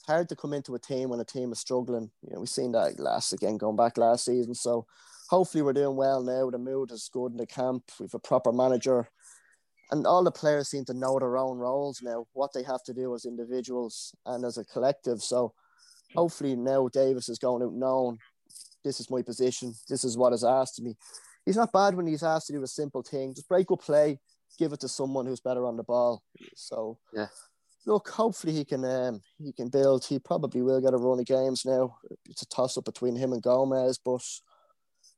hard 0.08 0.30
to 0.30 0.36
come 0.36 0.54
into 0.54 0.76
a 0.76 0.80
team 0.80 1.10
when 1.10 1.20
a 1.20 1.26
team 1.26 1.52
is 1.52 1.60
struggling. 1.60 2.10
You 2.24 2.34
know, 2.34 2.40
we've 2.40 2.50
seen 2.50 2.72
that 2.72 3.00
last 3.00 3.34
again 3.34 3.58
going 3.58 3.76
back 3.76 3.98
last 3.98 4.26
season. 4.26 4.56
So 4.56 4.88
hopefully 5.30 5.62
we're 5.62 5.74
doing 5.74 5.96
well 5.96 6.24
now. 6.24 6.50
The 6.50 6.58
mood 6.58 6.92
is 6.92 7.10
good 7.14 7.34
in 7.34 7.38
the 7.38 7.46
camp. 7.46 7.84
We've 8.00 8.14
a 8.14 8.20
proper 8.20 8.52
manager 8.52 9.08
and 9.92 10.06
all 10.06 10.24
the 10.24 10.32
players 10.32 10.70
seem 10.70 10.86
to 10.86 10.94
know 10.94 11.18
their 11.20 11.38
own 11.38 11.58
roles 11.58 12.02
now, 12.02 12.26
what 12.34 12.54
they 12.54 12.64
have 12.64 12.84
to 12.84 12.94
do 12.94 13.14
as 13.16 13.26
individuals 13.26 14.14
and 14.26 14.46
as 14.46 14.58
a 14.58 14.66
collective. 14.66 15.22
So 15.22 15.54
hopefully 16.16 16.56
now 16.56 16.88
Davies 16.88 17.30
is 17.30 17.40
going 17.40 17.64
out 17.64 17.74
known, 17.74 18.18
this 18.84 19.00
is 19.00 19.10
my 19.10 19.22
position, 19.22 19.74
this 19.88 20.04
is 20.04 20.18
what 20.18 20.34
is 20.34 20.44
asked 20.44 20.80
of 20.80 20.86
me. 20.86 20.96
He's 21.46 21.58
not 21.58 21.74
bad 21.74 21.96
when 21.96 22.08
he's 22.08 22.24
asked 22.24 22.48
to 22.48 22.54
do 22.54 22.64
a 22.64 22.68
simple 22.68 23.02
thing, 23.02 23.34
just 23.34 23.50
break 23.50 23.72
up 23.72 23.82
play, 23.82 24.20
give 24.58 24.74
it 24.74 24.80
to 24.82 24.88
someone 24.88 25.26
who's 25.26 25.40
better 25.40 25.66
on 25.66 25.78
the 25.78 25.84
ball. 25.84 26.22
So 26.56 27.00
yeah, 27.14 27.28
look, 27.86 28.10
hopefully 28.10 28.54
he 28.54 28.66
can 28.66 28.86
um, 28.86 29.22
he 29.38 29.52
can 29.52 29.70
build. 29.70 30.06
He 30.06 30.20
probably 30.20 30.62
will 30.62 30.82
get 30.82 30.94
a 30.94 30.98
run 30.98 31.20
of 31.20 31.26
games 31.26 31.66
now. 31.66 31.98
It's 32.30 32.44
a 32.44 32.48
toss 32.48 32.78
up 32.78 32.86
between 32.86 33.16
him 33.16 33.34
and 33.34 33.42
Gomes, 33.42 34.00
but 34.04 34.22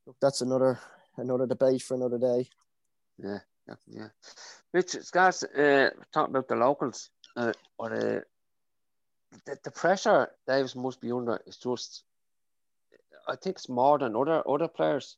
look, 0.06 0.16
that's 0.20 0.40
another 0.40 0.80
another 1.16 1.46
debate 1.46 1.82
for 1.82 1.94
another 1.94 2.18
day. 2.18 2.48
Yeah, 3.18 3.38
yeah, 3.68 3.74
yeah. 3.86 4.08
Rich, 4.72 4.96
guys, 5.12 5.42
uh, 5.42 5.90
talking 6.12 6.34
about 6.34 6.48
the 6.48 6.56
locals, 6.56 7.10
uh, 7.36 7.52
or 7.78 7.92
uh, 7.92 8.20
the, 9.44 9.58
the 9.64 9.70
pressure 9.70 10.30
Davies 10.46 10.74
must 10.74 11.00
be 11.00 11.12
under 11.12 11.40
is 11.46 11.56
just. 11.56 12.04
I 13.28 13.36
think 13.36 13.56
it's 13.56 13.68
more 13.68 13.98
than 13.98 14.16
other 14.16 14.42
other 14.48 14.68
players. 14.68 15.16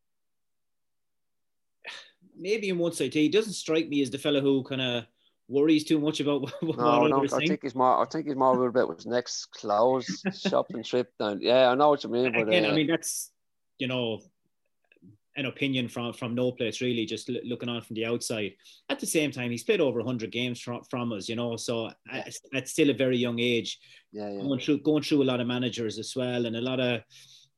Maybe 2.37 2.68
in 2.68 2.78
one 2.78 2.92
side, 2.92 3.14
he 3.14 3.28
doesn't 3.28 3.52
strike 3.52 3.88
me 3.88 4.02
as 4.02 4.11
the 4.11 4.18
fellow 4.18 4.40
who 4.40 4.64
kind 4.64 4.82
of 4.82 5.04
worries 5.49 5.84
too 5.84 6.00
much 6.00 6.20
about 6.20 6.42
what 6.61 6.76
no, 6.76 7.06
no, 7.06 7.25
I 7.32 7.46
think 7.46 7.62
he's 7.62 7.76
more. 7.76 8.02
I 8.02 8.06
think 8.06 8.26
he's 8.26 8.37
more 8.37 8.58
worried 8.58 8.70
about 8.70 8.96
his 8.96 9.06
next 9.06 9.46
clothes 9.52 10.25
shopping 10.49 10.82
trip 10.82 11.12
down. 11.18 11.40
Yeah, 11.40 11.70
I 11.70 11.75
know 11.76 11.90
what 11.90 12.02
you 12.02 12.11
mean. 12.11 12.32
But 12.32 12.49
again, 12.49 12.66
uh, 12.66 12.70
I 12.70 12.75
mean 12.75 12.88
that's 12.88 13.30
you 13.78 13.87
know 13.87 14.20
an 15.37 15.47
opinion 15.47 15.88
from 15.88 16.12
from 16.12 16.35
no 16.35 16.53
place 16.53 16.81
really, 16.81 17.05
just 17.05 17.29
l- 17.29 17.37
looking 17.45 17.69
on 17.69 17.83
from 17.83 17.95
the 17.95 18.07
outside. 18.07 18.53
At 18.88 19.00
the 19.00 19.07
same 19.07 19.31
time, 19.31 19.50
he's 19.50 19.64
played 19.64 19.81
over 19.81 19.99
100 19.99 20.31
games 20.31 20.61
from, 20.61 20.83
from 20.85 21.12
us, 21.12 21.29
you 21.29 21.37
know, 21.37 21.57
so 21.57 21.91
at, 22.11 22.35
at 22.55 22.69
still 22.69 22.91
a 22.91 22.95
very 22.95 23.17
young 23.17 23.38
age, 23.41 23.79
yeah, 24.12 24.31
yeah. 24.31 24.41
going 24.41 24.61
through 24.61 24.81
going 24.81 25.03
through 25.03 25.23
a 25.23 25.25
lot 25.25 25.41
of 25.41 25.47
managers 25.47 25.99
as 25.99 26.14
well, 26.14 26.47
and 26.47 26.57
a 26.57 26.61
lot 26.61 26.81
of 26.81 27.03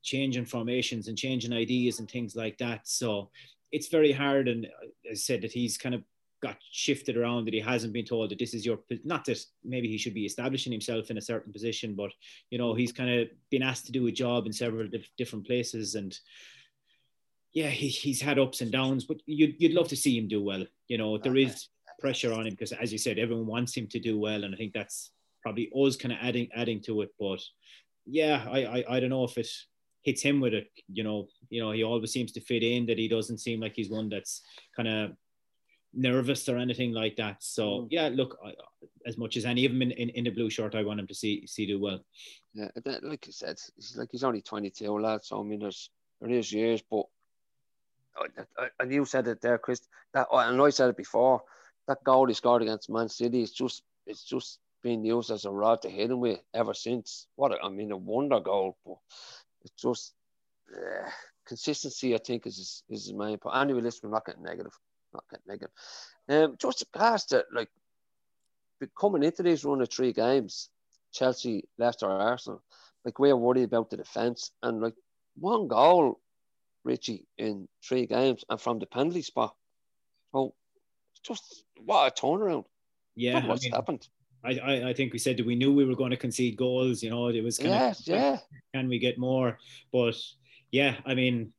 changing 0.03 0.45
formations 0.45 1.07
and 1.07 1.17
changing 1.17 1.53
ideas 1.53 1.99
and 1.99 2.09
things 2.09 2.35
like 2.35 2.57
that. 2.57 2.87
So 2.87 3.29
it's 3.71 3.87
very 3.87 4.11
hard, 4.11 4.47
and 4.47 4.67
I 5.09 5.13
said 5.13 5.41
that 5.41 5.51
he's 5.51 5.77
kind 5.77 5.95
of 5.95 6.03
got 6.41 6.57
shifted 6.71 7.17
around 7.17 7.45
that 7.45 7.53
he 7.53 7.59
hasn't 7.59 7.93
been 7.93 8.05
told 8.05 8.29
that 8.29 8.37
this 8.37 8.53
is 8.53 8.65
your 8.65 8.79
not 9.03 9.25
that 9.25 9.43
maybe 9.63 9.87
he 9.87 9.97
should 9.97 10.13
be 10.13 10.25
establishing 10.25 10.71
himself 10.71 11.09
in 11.09 11.17
a 11.17 11.21
certain 11.21 11.51
position 11.51 11.95
but 11.95 12.11
you 12.51 12.59
know 12.59 12.75
he's 12.75 12.91
kind 12.91 13.09
of 13.09 13.27
been 13.49 13.63
asked 13.63 13.87
to 13.87 13.91
do 13.91 14.05
a 14.05 14.11
job 14.11 14.45
in 14.45 14.53
several 14.53 14.87
different 15.17 15.47
places 15.47 15.95
and 15.95 16.19
yeah, 17.57 17.69
he, 17.69 17.87
he's 17.87 18.21
had 18.21 18.37
ups 18.37 18.61
and 18.61 18.71
downs, 18.71 19.05
but 19.05 19.17
you'd, 19.25 19.55
you'd 19.57 19.73
love 19.73 19.87
to 19.87 19.95
see 19.95 20.15
him 20.15 20.27
do 20.27 20.43
well. 20.43 20.63
You 20.89 20.99
know, 20.99 21.17
there 21.17 21.35
is 21.35 21.69
pressure 21.99 22.31
on 22.31 22.45
him 22.45 22.51
because, 22.51 22.71
as 22.71 22.91
you 22.91 22.99
said, 22.99 23.17
everyone 23.17 23.47
wants 23.47 23.75
him 23.75 23.87
to 23.87 23.99
do 23.99 24.19
well, 24.19 24.43
and 24.43 24.53
I 24.53 24.57
think 24.59 24.73
that's 24.73 25.09
probably 25.41 25.71
us 25.75 25.95
kind 25.95 26.11
of 26.11 26.19
adding 26.21 26.49
adding 26.55 26.81
to 26.81 27.01
it. 27.01 27.09
But 27.19 27.41
yeah, 28.05 28.45
I, 28.47 28.65
I 28.65 28.83
I 28.89 28.99
don't 28.99 29.09
know 29.09 29.23
if 29.23 29.39
it 29.39 29.49
hits 30.03 30.21
him 30.21 30.39
with 30.39 30.53
it. 30.53 30.67
You 30.87 31.03
know, 31.03 31.29
you 31.49 31.59
know, 31.59 31.71
he 31.71 31.83
always 31.83 32.11
seems 32.11 32.31
to 32.33 32.41
fit 32.41 32.61
in. 32.61 32.85
That 32.85 32.99
he 32.99 33.07
doesn't 33.07 33.39
seem 33.39 33.59
like 33.59 33.73
he's 33.75 33.89
one 33.89 34.09
that's 34.09 34.43
kind 34.75 34.87
of 34.87 35.11
nervous 35.95 36.47
or 36.47 36.57
anything 36.57 36.91
like 36.91 37.15
that. 37.15 37.37
So 37.39 37.63
mm. 37.63 37.87
yeah, 37.89 38.11
look, 38.13 38.37
I, 38.45 38.53
as 39.07 39.17
much 39.17 39.35
as 39.35 39.45
any 39.45 39.65
of 39.65 39.71
them 39.71 39.81
in, 39.81 39.89
in, 39.93 40.09
in, 40.09 40.25
the 40.25 40.29
blue 40.29 40.51
shirt, 40.51 40.75
I 40.75 40.83
want 40.83 40.99
him 40.99 41.07
to 41.07 41.15
see 41.15 41.47
see 41.47 41.65
do 41.65 41.79
well. 41.79 42.01
Yeah, 42.53 42.69
like 43.01 43.25
I 43.27 43.31
said, 43.31 43.57
he's 43.75 43.95
like 43.97 44.09
he's 44.11 44.23
only 44.23 44.43
twenty 44.43 44.69
two, 44.69 44.99
lad. 44.99 45.23
So 45.23 45.39
I 45.39 45.43
mean, 45.43 45.61
there's 45.61 45.89
there 46.21 46.29
is 46.29 46.53
years, 46.53 46.83
but 46.91 47.07
and 48.79 48.91
you 48.91 49.05
said 49.05 49.27
it 49.27 49.41
there, 49.41 49.57
Chris. 49.57 49.81
That 50.13 50.27
and 50.31 50.61
I 50.61 50.69
said 50.69 50.89
it 50.89 50.97
before. 50.97 51.41
That 51.87 52.03
goal 52.03 52.27
he 52.27 52.33
scored 52.33 52.61
against 52.61 52.89
Man 52.89 53.09
City 53.09 53.41
is 53.41 53.51
just 53.51 53.83
it's 54.05 54.23
just 54.23 54.59
been 54.83 55.03
used 55.03 55.31
as 55.31 55.45
a 55.45 55.51
rod 55.51 55.81
to 55.81 55.89
hit 55.89 56.11
him 56.11 56.19
with 56.19 56.39
ever 56.53 56.73
since. 56.73 57.27
What 57.35 57.51
a, 57.51 57.57
I 57.63 57.69
mean, 57.69 57.91
a 57.91 57.97
wonder 57.97 58.39
goal, 58.39 58.77
but 58.85 58.97
it's 59.63 59.81
just 59.81 60.13
uh, 60.75 61.09
consistency. 61.45 62.15
I 62.15 62.19
think 62.19 62.45
is 62.45 62.57
is, 62.57 62.83
is 62.89 63.05
his 63.05 63.13
main 63.13 63.37
point. 63.37 63.57
Anyway, 63.57 63.81
listen, 63.81 64.09
we're 64.09 64.15
not 64.15 64.25
getting 64.25 64.43
negative, 64.43 64.77
not 65.13 65.23
getting 65.29 65.45
negative. 65.47 65.71
Um, 66.29 66.57
just 66.59 66.91
past 66.93 67.33
it, 67.33 67.45
like 67.53 67.69
coming 68.99 69.23
into 69.23 69.43
these 69.43 69.65
run 69.65 69.81
of 69.81 69.89
three 69.89 70.13
games, 70.13 70.69
Chelsea, 71.11 71.65
Leicester, 71.77 72.07
Arsenal, 72.07 72.61
like 73.05 73.19
we're 73.19 73.35
worried 73.35 73.63
about 73.63 73.89
the 73.89 73.97
defence 73.97 74.51
and 74.61 74.81
like 74.81 74.95
one 75.37 75.67
goal 75.67 76.19
Richie 76.87 77.25
in 77.37 77.67
three 77.87 78.05
games 78.05 78.43
and 78.49 78.59
from 78.59 78.79
the 78.79 78.85
penalty 78.85 79.21
spot. 79.21 79.55
So 80.31 80.53
just 81.23 81.63
what 81.83 82.07
a 82.07 82.21
turnaround. 82.21 82.65
Yeah, 83.15 83.45
what's 83.45 83.63
I 83.63 83.67
mean, 83.67 83.73
happened. 83.73 84.07
I, 84.43 84.51
I, 84.59 84.89
I 84.89 84.93
think 84.93 85.13
we 85.13 85.19
said 85.19 85.37
that 85.37 85.45
we 85.45 85.55
knew 85.55 85.73
we 85.73 85.85
were 85.85 85.95
going 85.95 86.11
to 86.11 86.17
concede 86.17 86.57
goals. 86.57 87.03
You 87.03 87.09
know, 87.09 87.27
it 87.27 87.43
was 87.43 87.57
kind 87.57 87.69
yes, 87.69 87.99
of 88.01 88.07
yeah. 88.07 88.37
Can 88.73 88.87
we 88.87 88.99
get 88.99 89.17
more? 89.17 89.57
But 89.91 90.15
yeah, 90.71 90.95
I 91.05 91.15
mean, 91.15 91.51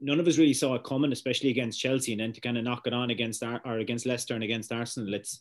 none 0.00 0.20
of 0.20 0.26
us 0.26 0.38
really 0.38 0.54
saw 0.54 0.74
it 0.74 0.84
coming, 0.84 1.12
especially 1.12 1.50
against 1.50 1.80
Chelsea, 1.80 2.12
and 2.12 2.20
then 2.20 2.32
to 2.32 2.40
kind 2.40 2.58
of 2.58 2.64
knock 2.64 2.86
it 2.86 2.94
on 2.94 3.10
against 3.10 3.42
Ar- 3.42 3.62
or 3.64 3.78
against 3.78 4.06
Leicester 4.06 4.34
and 4.34 4.44
against 4.44 4.72
Arsenal. 4.72 5.14
It's, 5.14 5.40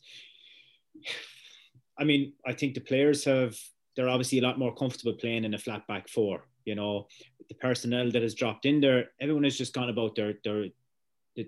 I 1.98 2.04
mean, 2.04 2.34
I 2.46 2.54
think 2.54 2.74
the 2.74 2.82
players 2.82 3.26
have 3.26 3.56
they're 3.96 4.10
obviously 4.10 4.40
a 4.40 4.44
lot 4.44 4.58
more 4.58 4.74
comfortable 4.74 5.14
playing 5.14 5.44
in 5.44 5.54
a 5.54 5.60
flat 5.60 5.86
back 5.88 6.08
four. 6.08 6.46
You 6.66 6.76
know, 6.76 7.08
the 7.48 7.56
personnel 7.56 8.12
that 8.12 8.22
has 8.22 8.36
dropped 8.36 8.66
in 8.66 8.82
there, 8.82 9.10
everyone 9.20 9.44
has 9.44 9.58
just 9.58 9.74
gone 9.74 9.90
about 9.90 10.16
their 10.16 10.36
their 10.44 10.66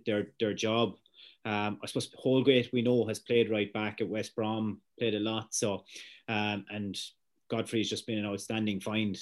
their 0.05 0.27
their 0.39 0.53
job. 0.53 0.95
Um, 1.45 1.79
I 1.83 1.87
suppose 1.87 2.09
Holgate 2.15 2.71
we 2.71 2.81
know 2.81 3.05
has 3.07 3.19
played 3.19 3.51
right 3.51 3.71
back 3.73 3.99
at 3.99 4.07
West 4.07 4.35
Brom, 4.35 4.79
played 4.97 5.15
a 5.15 5.19
lot. 5.19 5.53
So, 5.53 5.83
um, 6.29 6.65
and 6.69 6.97
Godfrey's 7.49 7.89
just 7.89 8.07
been 8.07 8.19
an 8.19 8.25
outstanding 8.25 8.79
find. 8.79 9.17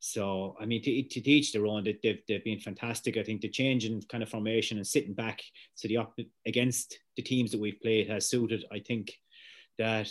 So, 0.00 0.56
I 0.58 0.64
mean, 0.64 0.82
to, 0.82 1.02
to 1.02 1.20
teach 1.20 1.52
their 1.52 1.66
own, 1.66 1.84
they've, 1.84 2.20
they've 2.26 2.44
been 2.44 2.58
fantastic. 2.58 3.16
I 3.16 3.22
think 3.22 3.42
the 3.42 3.48
change 3.48 3.84
in 3.84 4.00
kind 4.02 4.22
of 4.22 4.30
formation 4.30 4.78
and 4.78 4.86
sitting 4.86 5.12
back 5.12 5.42
to 5.78 5.88
the 5.88 5.98
up 5.98 6.18
against 6.46 6.98
the 7.16 7.22
teams 7.22 7.52
that 7.52 7.60
we've 7.60 7.80
played 7.80 8.08
has 8.08 8.28
suited. 8.28 8.64
I 8.72 8.80
think 8.80 9.12
that 9.78 10.10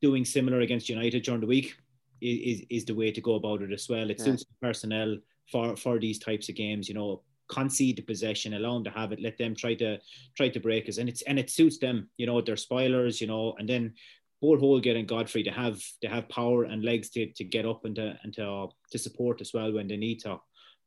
doing 0.00 0.24
similar 0.24 0.60
against 0.60 0.88
United 0.88 1.24
during 1.24 1.40
the 1.40 1.46
week 1.46 1.76
is, 2.22 2.62
is 2.70 2.84
the 2.84 2.94
way 2.94 3.10
to 3.10 3.20
go 3.20 3.34
about 3.34 3.62
it 3.62 3.72
as 3.72 3.88
well. 3.88 4.10
It 4.10 4.18
yeah. 4.18 4.24
suits 4.24 4.44
the 4.44 4.66
personnel 4.66 5.18
for, 5.50 5.76
for 5.76 5.98
these 5.98 6.18
types 6.18 6.48
of 6.48 6.54
games, 6.54 6.88
you 6.88 6.94
know, 6.94 7.22
concede 7.48 7.96
the 7.96 8.02
possession, 8.02 8.54
allow 8.54 8.74
them 8.74 8.84
to 8.84 8.90
have 8.90 9.12
it, 9.12 9.20
let 9.20 9.36
them 9.36 9.54
try 9.54 9.74
to 9.74 9.98
try 10.36 10.48
to 10.48 10.60
break 10.60 10.88
us. 10.88 10.98
And 10.98 11.08
it's 11.08 11.22
and 11.22 11.38
it 11.38 11.50
suits 11.50 11.78
them, 11.78 12.08
you 12.16 12.26
know, 12.26 12.40
they're 12.40 12.56
spoilers, 12.56 13.20
you 13.20 13.26
know, 13.26 13.54
and 13.58 13.68
then 13.68 13.94
both 14.40 14.60
Holgate 14.60 14.96
and 14.96 15.06
Godfrey 15.06 15.42
to 15.44 15.50
have 15.50 15.80
to 16.00 16.08
have 16.08 16.28
power 16.28 16.64
and 16.64 16.84
legs 16.84 17.10
to, 17.10 17.30
to 17.32 17.44
get 17.44 17.66
up 17.66 17.84
and 17.84 17.96
to 17.96 18.18
and 18.22 18.32
to, 18.34 18.68
to 18.90 18.98
support 18.98 19.40
as 19.40 19.52
well 19.52 19.72
when 19.72 19.88
they 19.88 19.96
need 19.96 20.20
to. 20.20 20.40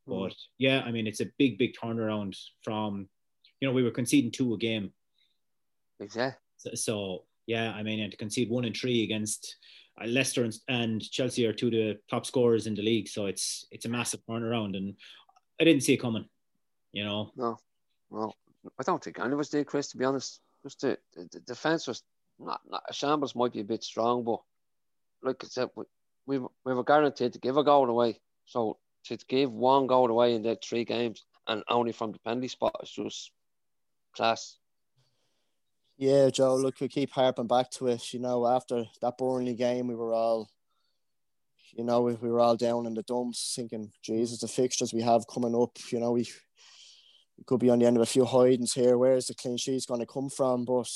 Hmm. 0.08 0.19
But 0.19 0.36
yeah, 0.58 0.82
I 0.82 0.91
mean 0.91 1.08
it's 1.08 1.21
a 1.21 1.32
big, 1.38 1.58
big 1.58 1.76
turnaround 1.82 2.36
from 2.63 3.10
you 3.60 3.67
know, 3.67 3.74
we 3.74 3.84
were 3.84 3.91
conceding 3.91 4.32
two 4.32 4.54
a 4.54 4.58
game. 4.58 4.91
Exactly. 6.00 6.39
So, 6.58 6.69
so 6.76 7.24
yeah, 7.48 7.71
I 7.71 7.84
mean, 7.84 8.00
and 8.00 8.12
to 8.12 8.17
concede 8.17 8.50
one 8.50 8.65
and 8.65 8.76
three 8.76 9.04
against 9.04 9.56
uh, 9.56 9.85
Leicester 10.05 10.43
and, 10.43 10.58
and, 10.67 11.12
Chelsea 11.12 11.45
are 11.45 11.53
two 11.53 11.67
of 11.67 11.71
the 11.71 11.97
top 12.10 12.25
scorers 12.25 12.67
in 12.67 12.75
the 12.75 12.81
league, 12.81 13.08
so 13.08 13.27
it's 13.27 13.65
it's 13.71 13.86
a 13.86 13.89
massive 13.89 14.19
turnaround, 14.29 14.75
and 14.75 14.95
I 15.60 15.63
didn't 15.63 15.84
see 15.84 15.93
it 15.93 16.01
coming. 16.01 16.25
You 16.91 17.05
know. 17.05 17.31
No, 17.36 17.58
well, 18.10 18.36
I 18.79 18.84
don't 18.84 19.03
think 19.03 19.19
any 19.19 19.34
of 19.34 19.39
us 19.39 19.49
did, 19.49 19.67
Chris. 19.67 19.89
To 19.89 19.97
be 19.97 20.05
honest, 20.05 20.41
just 20.63 20.81
the, 20.81 20.97
the, 21.15 21.29
the 21.31 21.39
defense 21.41 21.88
was 21.88 22.03
not, 22.39 22.62
not 22.69 22.84
shambles 22.93 23.36
might 23.36 23.53
be 23.53 23.62
a 23.62 23.65
bit 23.65 23.84
strong, 23.84 24.23
but 24.23 24.41
like 25.23 25.43
I 25.43 25.47
said, 25.47 25.69
we, 25.75 25.86
we 26.25 26.39
we 26.65 26.73
were 26.73 26.84
guaranteed 26.84 27.34
to 27.34 27.39
give 27.39 27.58
a 27.58 27.63
goal 27.63 27.89
away. 27.89 28.19
So 28.45 28.77
to 29.05 29.17
give 29.27 29.51
one 29.51 29.88
goal 29.88 30.10
away 30.10 30.36
in 30.36 30.41
the 30.41 30.58
three 30.62 30.84
games 30.84 31.23
and 31.47 31.63
only 31.69 31.91
from 31.91 32.12
the 32.12 32.19
penalty 32.19 32.47
spot 32.47 32.75
is 32.84 32.91
just 32.91 33.31
class. 34.15 34.58
Yeah, 35.97 36.29
Joe, 36.29 36.55
look, 36.55 36.81
we 36.81 36.89
keep 36.89 37.12
harping 37.12 37.47
back 37.47 37.71
to 37.71 37.88
it. 37.88 38.13
You 38.13 38.19
know, 38.19 38.45
after 38.45 38.86
that 39.01 39.17
Burnley 39.17 39.53
game, 39.53 39.88
we 39.88 39.95
were 39.95 40.13
all, 40.13 40.49
you 41.73 41.86
know, 41.86 42.01
we, 42.01 42.13
we 42.15 42.29
were 42.29 42.41
all 42.41 42.58
down 42.58 42.86
in 42.86 42.93
the 42.93 43.03
dumps 43.03 43.53
thinking, 43.55 43.91
Jesus, 44.01 44.39
the 44.39 44.47
fixtures 44.47 44.93
we 44.93 45.01
have 45.01 45.27
coming 45.27 45.55
up, 45.55 45.77
you 45.91 45.99
know, 45.99 46.12
we, 46.12 46.27
we 47.38 47.43
could 47.45 47.62
be 47.62 47.69
on 47.69 47.79
the 47.79 47.86
end 47.86 47.95
of 47.95 48.03
a 48.03 48.08
few 48.08 48.25
hidings 48.25 48.73
here. 48.73 48.97
Where's 48.97 49.27
the 49.27 49.36
clean 49.36 49.58
sheets 49.58 49.86
going 49.86 50.01
to 50.01 50.05
come 50.05 50.29
from? 50.29 50.65
But 50.65 50.91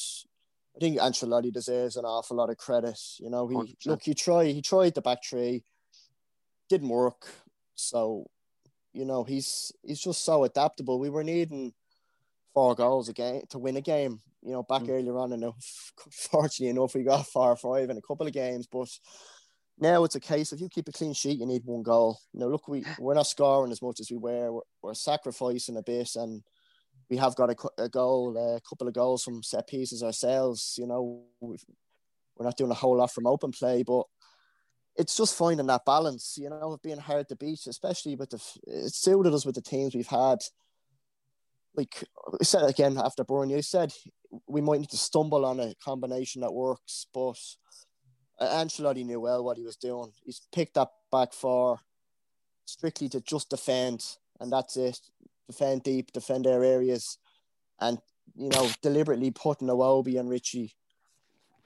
I 0.76 0.80
think 0.80 1.00
Ancelotti 1.00 1.54
deserves 1.54 1.96
an 1.96 2.04
awful 2.04 2.36
lot 2.36 2.50
of 2.50 2.58
credit. 2.58 3.00
You 3.20 3.30
know, 3.30 3.48
he 3.48 3.56
100%. 3.56 3.76
look, 3.86 4.04
he 4.04 4.14
tried, 4.14 4.48
he 4.48 4.62
tried 4.62 4.96
the 4.96 5.02
back 5.02 5.20
three, 5.24 5.64
didn't 6.68 6.90
work. 6.90 7.26
So, 7.76 8.30
you 8.92 9.06
know, 9.06 9.24
he's 9.24 9.72
he's 9.82 10.02
just 10.02 10.26
so 10.26 10.44
adaptable. 10.44 11.00
We 11.00 11.10
were 11.10 11.24
needing 11.24 11.74
four 12.54 12.76
goals 12.76 13.10
a 13.10 13.14
game 13.14 13.42
to 13.50 13.60
win 13.60 13.78
a 13.78 13.82
game 13.82 14.22
you 14.42 14.52
know, 14.52 14.64
back 14.64 14.84
mm. 14.84 14.90
earlier 14.90 15.18
on, 15.18 15.34
and 15.34 15.44
fortunately 16.12 16.70
enough, 16.70 16.96
we 16.96 17.04
got 17.04 17.28
four 17.34 17.52
or 17.52 17.56
five 17.56 17.90
in 17.90 17.98
a 17.98 18.02
couple 18.02 18.28
of 18.28 18.34
games. 18.34 18.68
But 18.68 18.90
now 19.78 20.04
it's 20.04 20.16
a 20.16 20.20
case 20.20 20.52
if 20.52 20.62
you 20.62 20.70
keep 20.70 20.88
a 20.88 20.92
clean 20.92 21.14
sheet, 21.14 21.40
you 21.40 21.46
need 21.46 21.64
one 21.66 21.84
goal. 21.84 22.20
You 22.34 22.42
know, 22.42 22.48
look, 22.48 22.68
we 22.68 22.84
we're 23.00 23.14
not 23.14 23.28
scoring 23.28 23.72
as 23.72 23.82
much 23.82 24.00
as 24.00 24.12
we 24.12 24.18
were. 24.18 24.52
We're, 24.52 24.62
we're 24.82 24.94
sacrificing 24.94 25.78
a 25.78 25.84
bit, 25.84 26.12
and 26.16 26.42
we 27.10 27.18
have 27.18 27.36
got 27.36 27.52
a, 27.52 27.84
a 27.84 27.90
goal, 27.90 28.38
a 28.38 28.62
couple 28.68 28.88
of 28.88 28.94
goals 28.94 29.24
from 29.24 29.44
set 29.44 29.68
pieces 29.68 30.04
ourselves. 30.04 30.76
You 30.78 30.88
know, 30.88 31.24
we 31.42 31.58
are 32.40 32.46
not 32.46 32.58
doing 32.58 32.72
a 32.72 32.76
whole 32.76 32.98
lot 32.98 33.12
from 33.12 33.28
open 33.28 33.52
play, 33.52 33.84
but 33.84 34.04
it's 34.96 35.18
just 35.18 35.38
finding 35.38 35.68
that 35.68 35.86
balance. 35.86 36.38
You 36.40 36.50
know, 36.50 36.74
of 36.74 36.82
being 36.82 36.98
hard 36.98 37.28
to 37.30 37.36
beat, 37.36 37.68
especially 37.68 38.16
with 38.16 38.30
the 38.30 38.42
it 38.68 38.94
suited 38.94 39.34
us 39.34 39.46
with 39.46 39.56
the 39.56 39.62
teams 39.62 39.96
we've 39.96 40.08
had 40.08 40.40
like 41.80 42.04
said 42.42 42.64
again 42.70 42.98
after 42.98 43.24
Burn, 43.24 43.50
you 43.50 43.62
said 43.62 43.94
we 44.48 44.62
might 44.62 44.80
need 44.80 44.90
to 44.90 44.98
stumble 44.98 45.46
on 45.46 45.60
a 45.60 45.74
combination 45.84 46.42
that 46.42 46.54
works, 46.54 47.08
but 47.14 47.38
Ancelotti 48.42 49.06
knew 49.06 49.20
well 49.20 49.44
what 49.44 49.58
he 49.58 49.64
was 49.64 49.76
doing. 49.76 50.12
He's 50.24 50.42
picked 50.54 50.76
that 50.76 50.90
back 51.12 51.34
four 51.34 51.80
strictly 52.66 53.10
to 53.10 53.22
just 53.22 53.50
defend, 53.50 54.06
and 54.40 54.52
that's 54.52 54.78
it. 54.78 55.00
Defend 55.48 55.84
deep, 55.84 56.12
defend 56.12 56.46
their 56.46 56.64
areas, 56.64 57.18
and 57.80 57.98
you 58.36 58.50
know 58.50 58.70
deliberately 58.82 59.32
putting 59.32 59.68
Iwobi 59.68 60.20
and 60.20 60.30
Richie 60.30 60.74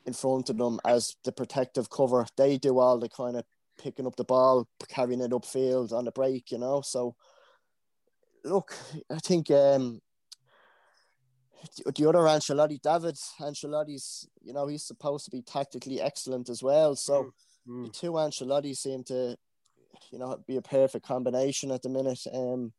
in 0.05 0.13
front 0.13 0.49
of 0.49 0.57
them 0.57 0.79
as 0.85 1.15
the 1.23 1.31
protective 1.31 1.89
cover. 1.89 2.25
They 2.37 2.57
do 2.57 2.79
all 2.79 2.99
the 2.99 3.09
kind 3.09 3.37
of 3.37 3.45
picking 3.81 4.07
up 4.07 4.15
the 4.15 4.23
ball, 4.23 4.67
carrying 4.89 5.21
it 5.21 5.31
upfield 5.31 5.91
on 5.91 6.05
the 6.05 6.11
break, 6.11 6.51
you 6.51 6.59
know. 6.59 6.81
So 6.81 7.15
look, 8.43 8.75
I 9.11 9.17
think 9.19 9.49
um, 9.51 10.01
the 11.95 12.07
other 12.07 12.19
Ancelotti, 12.19 12.81
David 12.81 13.15
Ancelotti's, 13.39 14.27
you 14.41 14.53
know, 14.53 14.67
he's 14.67 14.83
supposed 14.83 15.25
to 15.25 15.31
be 15.31 15.41
tactically 15.41 16.01
excellent 16.01 16.49
as 16.49 16.61
well. 16.61 16.95
So 16.95 17.33
mm. 17.67 17.85
the 17.85 17.89
two 17.89 18.11
Ancelotti 18.13 18.75
seem 18.75 19.03
to, 19.05 19.35
you 20.11 20.19
know, 20.19 20.37
be 20.47 20.57
a 20.57 20.61
perfect 20.61 21.05
combination 21.05 21.71
at 21.71 21.81
the 21.81 21.89
minute. 21.89 22.19
Um, 22.33 22.73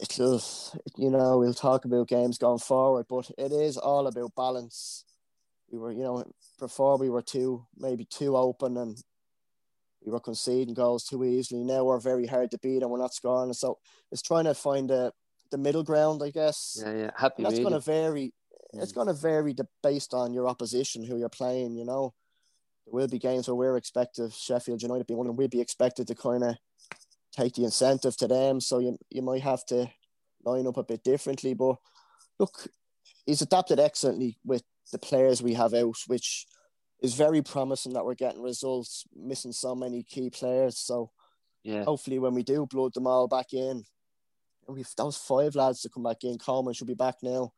it'll, 0.00 0.42
you 0.96 1.10
know, 1.10 1.38
we'll 1.38 1.54
talk 1.54 1.84
about 1.84 2.08
games 2.08 2.38
going 2.38 2.58
forward, 2.58 3.06
but 3.08 3.30
it 3.38 3.52
is 3.52 3.76
all 3.76 4.06
about 4.06 4.34
balance. 4.36 5.04
We 5.70 5.78
were, 5.78 5.92
you 5.92 6.02
know, 6.02 6.24
before 6.58 6.98
we 6.98 7.10
were 7.10 7.22
too 7.22 7.66
maybe 7.76 8.04
too 8.04 8.36
open 8.36 8.76
and 8.76 8.96
we 10.06 10.12
were 10.12 10.20
conceding 10.20 10.72
goals 10.72 11.04
too 11.04 11.24
easily. 11.24 11.64
Now 11.64 11.84
we're 11.84 11.98
very 11.98 12.26
hard 12.26 12.52
to 12.52 12.58
beat 12.58 12.82
and 12.82 12.90
we're 12.90 12.98
not 12.98 13.12
scoring. 13.12 13.52
So 13.52 13.78
it's 14.12 14.22
trying 14.22 14.44
to 14.44 14.54
find 14.54 14.90
a 14.90 15.12
the 15.50 15.58
middle 15.58 15.82
ground, 15.82 16.22
I 16.22 16.30
guess. 16.30 16.80
Yeah, 16.82 16.94
yeah. 16.94 17.10
Happy. 17.16 17.42
that's 17.42 17.58
going 17.58 17.72
to 17.72 17.80
vary. 17.80 18.32
Mm. 18.74 18.82
It's 18.82 18.92
going 18.92 19.08
to 19.08 19.12
vary 19.12 19.52
the, 19.52 19.66
based 19.82 20.14
on 20.14 20.32
your 20.32 20.48
opposition, 20.48 21.04
who 21.04 21.18
you're 21.18 21.28
playing. 21.28 21.74
You 21.74 21.84
know, 21.84 22.14
there 22.86 22.94
will 22.94 23.08
be 23.08 23.18
games 23.18 23.48
where 23.48 23.54
we're 23.54 23.76
expected 23.76 24.32
Sheffield 24.32 24.82
United 24.82 25.00
to 25.00 25.12
be 25.12 25.14
one, 25.14 25.26
and 25.26 25.36
we'd 25.36 25.50
be 25.50 25.60
expected 25.60 26.06
to 26.08 26.14
kind 26.14 26.44
of 26.44 26.56
take 27.36 27.54
the 27.54 27.64
incentive 27.64 28.16
to 28.18 28.28
them. 28.28 28.60
So 28.60 28.78
you 28.78 28.98
you 29.10 29.22
might 29.22 29.42
have 29.42 29.64
to 29.66 29.90
line 30.44 30.66
up 30.66 30.76
a 30.76 30.84
bit 30.84 31.02
differently. 31.02 31.54
But 31.54 31.76
look, 32.38 32.68
he's 33.24 33.42
adapted 33.42 33.80
excellently 33.80 34.38
with 34.44 34.62
the 34.92 34.98
players 34.98 35.42
we 35.42 35.54
have 35.54 35.74
out, 35.74 35.96
which 36.06 36.46
is 37.00 37.14
very 37.14 37.42
promising 37.42 37.92
that 37.92 38.04
we're 38.04 38.14
getting 38.14 38.42
results, 38.42 39.04
missing 39.14 39.52
so 39.52 39.74
many 39.74 40.02
key 40.02 40.30
players. 40.30 40.78
So 40.78 41.10
yeah, 41.62 41.84
hopefully 41.84 42.18
when 42.18 42.34
we 42.34 42.42
do 42.42 42.66
blood 42.66 42.94
them 42.94 43.06
all 43.06 43.28
back 43.28 43.52
in, 43.52 43.84
we've 44.68 44.88
those 44.96 45.16
five 45.16 45.54
lads 45.54 45.82
to 45.82 45.88
come 45.88 46.02
back 46.02 46.24
in. 46.24 46.38
Coleman 46.38 46.74
should 46.74 46.86
be 46.86 46.94
back 46.94 47.16
now. 47.22 47.52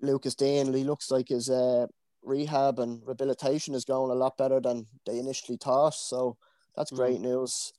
Lucas 0.00 0.34
Digne, 0.34 0.72
he 0.76 0.84
looks 0.84 1.10
like 1.10 1.28
his 1.28 1.48
uh, 1.48 1.86
rehab 2.22 2.78
and 2.78 3.00
rehabilitation 3.04 3.74
is 3.74 3.84
going 3.84 4.10
a 4.10 4.14
lot 4.14 4.36
better 4.36 4.60
than 4.60 4.86
they 5.06 5.18
initially 5.18 5.58
thought. 5.58 5.94
So 5.94 6.36
that's 6.76 6.90
mm. 6.90 6.96
great 6.96 7.20
news. 7.20 7.72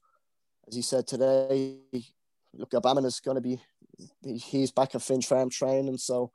As 0.68 0.76
he 0.76 0.82
said 0.82 1.08
today, 1.08 1.78
look, 2.54 2.72
Gbamin 2.72 3.06
is 3.06 3.20
going 3.20 3.36
to 3.36 3.42
be, 3.42 3.60
he's 4.24 4.72
back 4.72 4.96
at 4.96 5.02
Finch 5.02 5.28
Farm 5.28 5.50
training. 5.50 5.98
So 5.98 6.32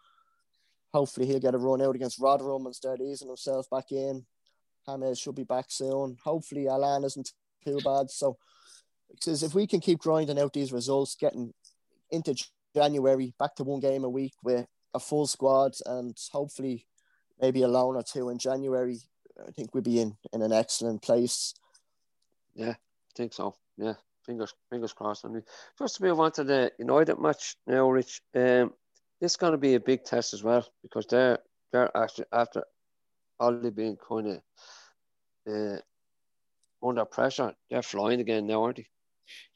hopefully 0.92 1.26
he'll 1.26 1.40
get 1.40 1.54
a 1.54 1.58
run 1.58 1.82
out 1.82 1.94
against 1.94 2.20
Rotherham 2.20 2.66
and 2.66 2.74
start 2.74 3.00
easing 3.00 3.28
himself 3.28 3.68
back 3.70 3.90
in. 3.90 4.24
James 4.86 5.18
should 5.18 5.34
be 5.34 5.44
back 5.44 5.66
soon. 5.68 6.16
Hopefully 6.24 6.68
Allan 6.68 7.04
isn't 7.04 7.32
too 7.64 7.78
bad. 7.84 8.10
So 8.10 8.38
because 9.10 9.42
if 9.42 9.54
we 9.54 9.66
can 9.66 9.80
keep 9.80 9.98
grinding 9.98 10.38
out 10.38 10.52
these 10.52 10.72
results, 10.72 11.14
getting 11.14 11.52
into 12.10 12.34
January 12.74 13.34
back 13.38 13.54
to 13.56 13.64
one 13.64 13.80
game 13.80 14.04
a 14.04 14.08
week 14.08 14.32
with 14.42 14.66
a 14.94 15.00
full 15.00 15.26
squad 15.26 15.74
and 15.86 16.16
hopefully 16.32 16.86
maybe 17.40 17.62
a 17.62 17.68
loan 17.68 17.96
or 17.96 18.02
two 18.02 18.28
in 18.30 18.38
January, 18.38 18.98
I 19.46 19.50
think 19.52 19.74
we'll 19.74 19.82
be 19.82 20.00
in, 20.00 20.16
in 20.32 20.42
an 20.42 20.52
excellent 20.52 21.02
place. 21.02 21.54
Yeah, 22.54 22.70
I 22.70 23.14
think 23.14 23.32
so. 23.32 23.54
Yeah, 23.76 23.94
fingers 24.26 24.54
fingers 24.70 24.92
crossed. 24.92 25.24
Mean, 25.24 25.42
just 25.78 25.96
to 25.96 26.02
move 26.02 26.20
on 26.20 26.32
to 26.32 26.44
the 26.44 26.72
United 26.78 27.18
match 27.20 27.56
now, 27.66 27.88
Rich. 27.88 28.20
Um, 28.34 28.72
this 29.20 29.32
is 29.32 29.36
going 29.36 29.52
to 29.52 29.58
be 29.58 29.74
a 29.74 29.80
big 29.80 30.04
test 30.04 30.34
as 30.34 30.42
well 30.42 30.66
because 30.82 31.06
they're 31.06 31.38
they're 31.72 31.94
actually 31.96 32.26
after 32.32 32.64
already 33.40 33.70
being 33.70 33.96
kind 33.96 34.26
of 34.28 34.42
uh, 35.52 35.78
under 36.86 37.04
pressure. 37.04 37.54
They're 37.70 37.82
flying 37.82 38.20
again 38.20 38.46
now, 38.46 38.64
aren't 38.64 38.76
they? 38.76 38.86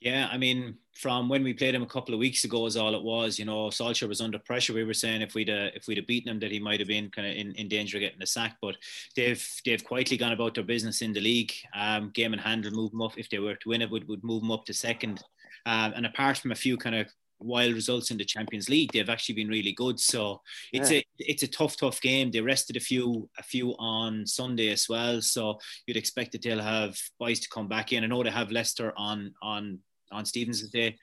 Yeah, 0.01 0.29
I 0.31 0.37
mean, 0.37 0.77
from 0.93 1.29
when 1.29 1.43
we 1.43 1.55
played 1.55 1.75
him 1.75 1.83
a 1.83 1.87
couple 1.87 2.13
of 2.13 2.21
weeks 2.21 2.45
ago, 2.45 2.67
is 2.67 2.77
all 2.77 2.95
it 2.95 3.03
was. 3.03 3.39
You 3.39 3.47
know, 3.47 3.69
Solskjaer 3.69 4.09
was 4.09 4.21
under 4.21 4.39
pressure. 4.39 4.75
We 4.75 4.85
were 4.85 4.93
saying 4.93 5.23
if 5.23 5.35
we'd 5.35 5.49
uh, 5.49 5.71
if 5.75 5.87
we'd 5.87 5.97
have 5.97 6.07
beaten 6.07 6.31
him, 6.31 6.41
that 6.41 6.53
he 6.53 6.59
might 6.59 6.81
have 6.81 6.89
been 6.89 7.11
kind 7.11 7.29
of 7.29 7.35
in, 7.35 7.53
in 7.53 7.69
danger 7.69 7.97
of 7.97 8.03
getting 8.03 8.19
the 8.19 8.27
sack. 8.27 8.57
But 8.61 8.77
they've 9.17 9.43
they've 9.65 9.83
quietly 9.83 10.17
gone 10.17 10.33
about 10.33 10.55
their 10.55 10.65
business 10.65 11.01
in 11.03 11.13
the 11.13 11.21
league. 11.21 11.53
Um, 11.75 12.11
game 12.11 12.33
and 12.33 12.43
handle 12.43 12.71
move 12.73 12.91
them 12.91 13.03
up 13.03 13.17
if 13.17 13.31
they 13.31 13.39
were 13.39 13.55
to 13.55 13.69
win 13.69 13.83
it, 13.83 13.91
would 13.91 14.09
would 14.09 14.25
move 14.25 14.43
them 14.43 14.53
up 14.53 14.65
to 14.67 14.75
second. 14.75 15.23
Um, 15.65 15.93
and 15.95 16.07
apart 16.07 16.39
from 16.39 16.53
a 16.53 16.57
few 16.57 16.77
kind 16.77 16.97
of 16.97 17.07
wild 17.43 17.75
results 17.75 18.11
in 18.11 18.19
the 18.19 18.25
Champions 18.25 18.69
League, 18.69 18.93
they've 18.93 19.09
actually 19.09 19.35
been 19.35 19.49
really 19.49 19.73
good. 19.73 19.99
So 19.99 20.41
it's 20.73 20.91
yeah. 20.91 20.99
a 20.99 21.05
it's 21.19 21.43
a 21.43 21.49
tough, 21.49 21.77
tough 21.77 22.01
game. 22.01 22.31
They 22.31 22.41
rested 22.41 22.77
a 22.77 22.81
few 22.81 23.29
a 23.39 23.43
few 23.43 23.75
on 23.79 24.27
Sunday 24.27 24.71
as 24.71 24.89
well. 24.89 25.21
So 25.21 25.59
you'd 25.87 25.97
expect 25.97 26.33
that 26.33 26.43
they'll 26.43 26.61
have 26.61 26.97
boys 27.19 27.41
to 27.41 27.49
come 27.49 27.69
back 27.69 27.93
in. 27.93 28.05
I 28.05 28.07
know 28.07 28.23
they 28.23 28.31
have 28.31 28.51
Leicester 28.51 28.93
on 28.97 29.33
on 29.43 29.79
on 30.11 30.25
Stevens's 30.25 30.71
day, 30.71 30.97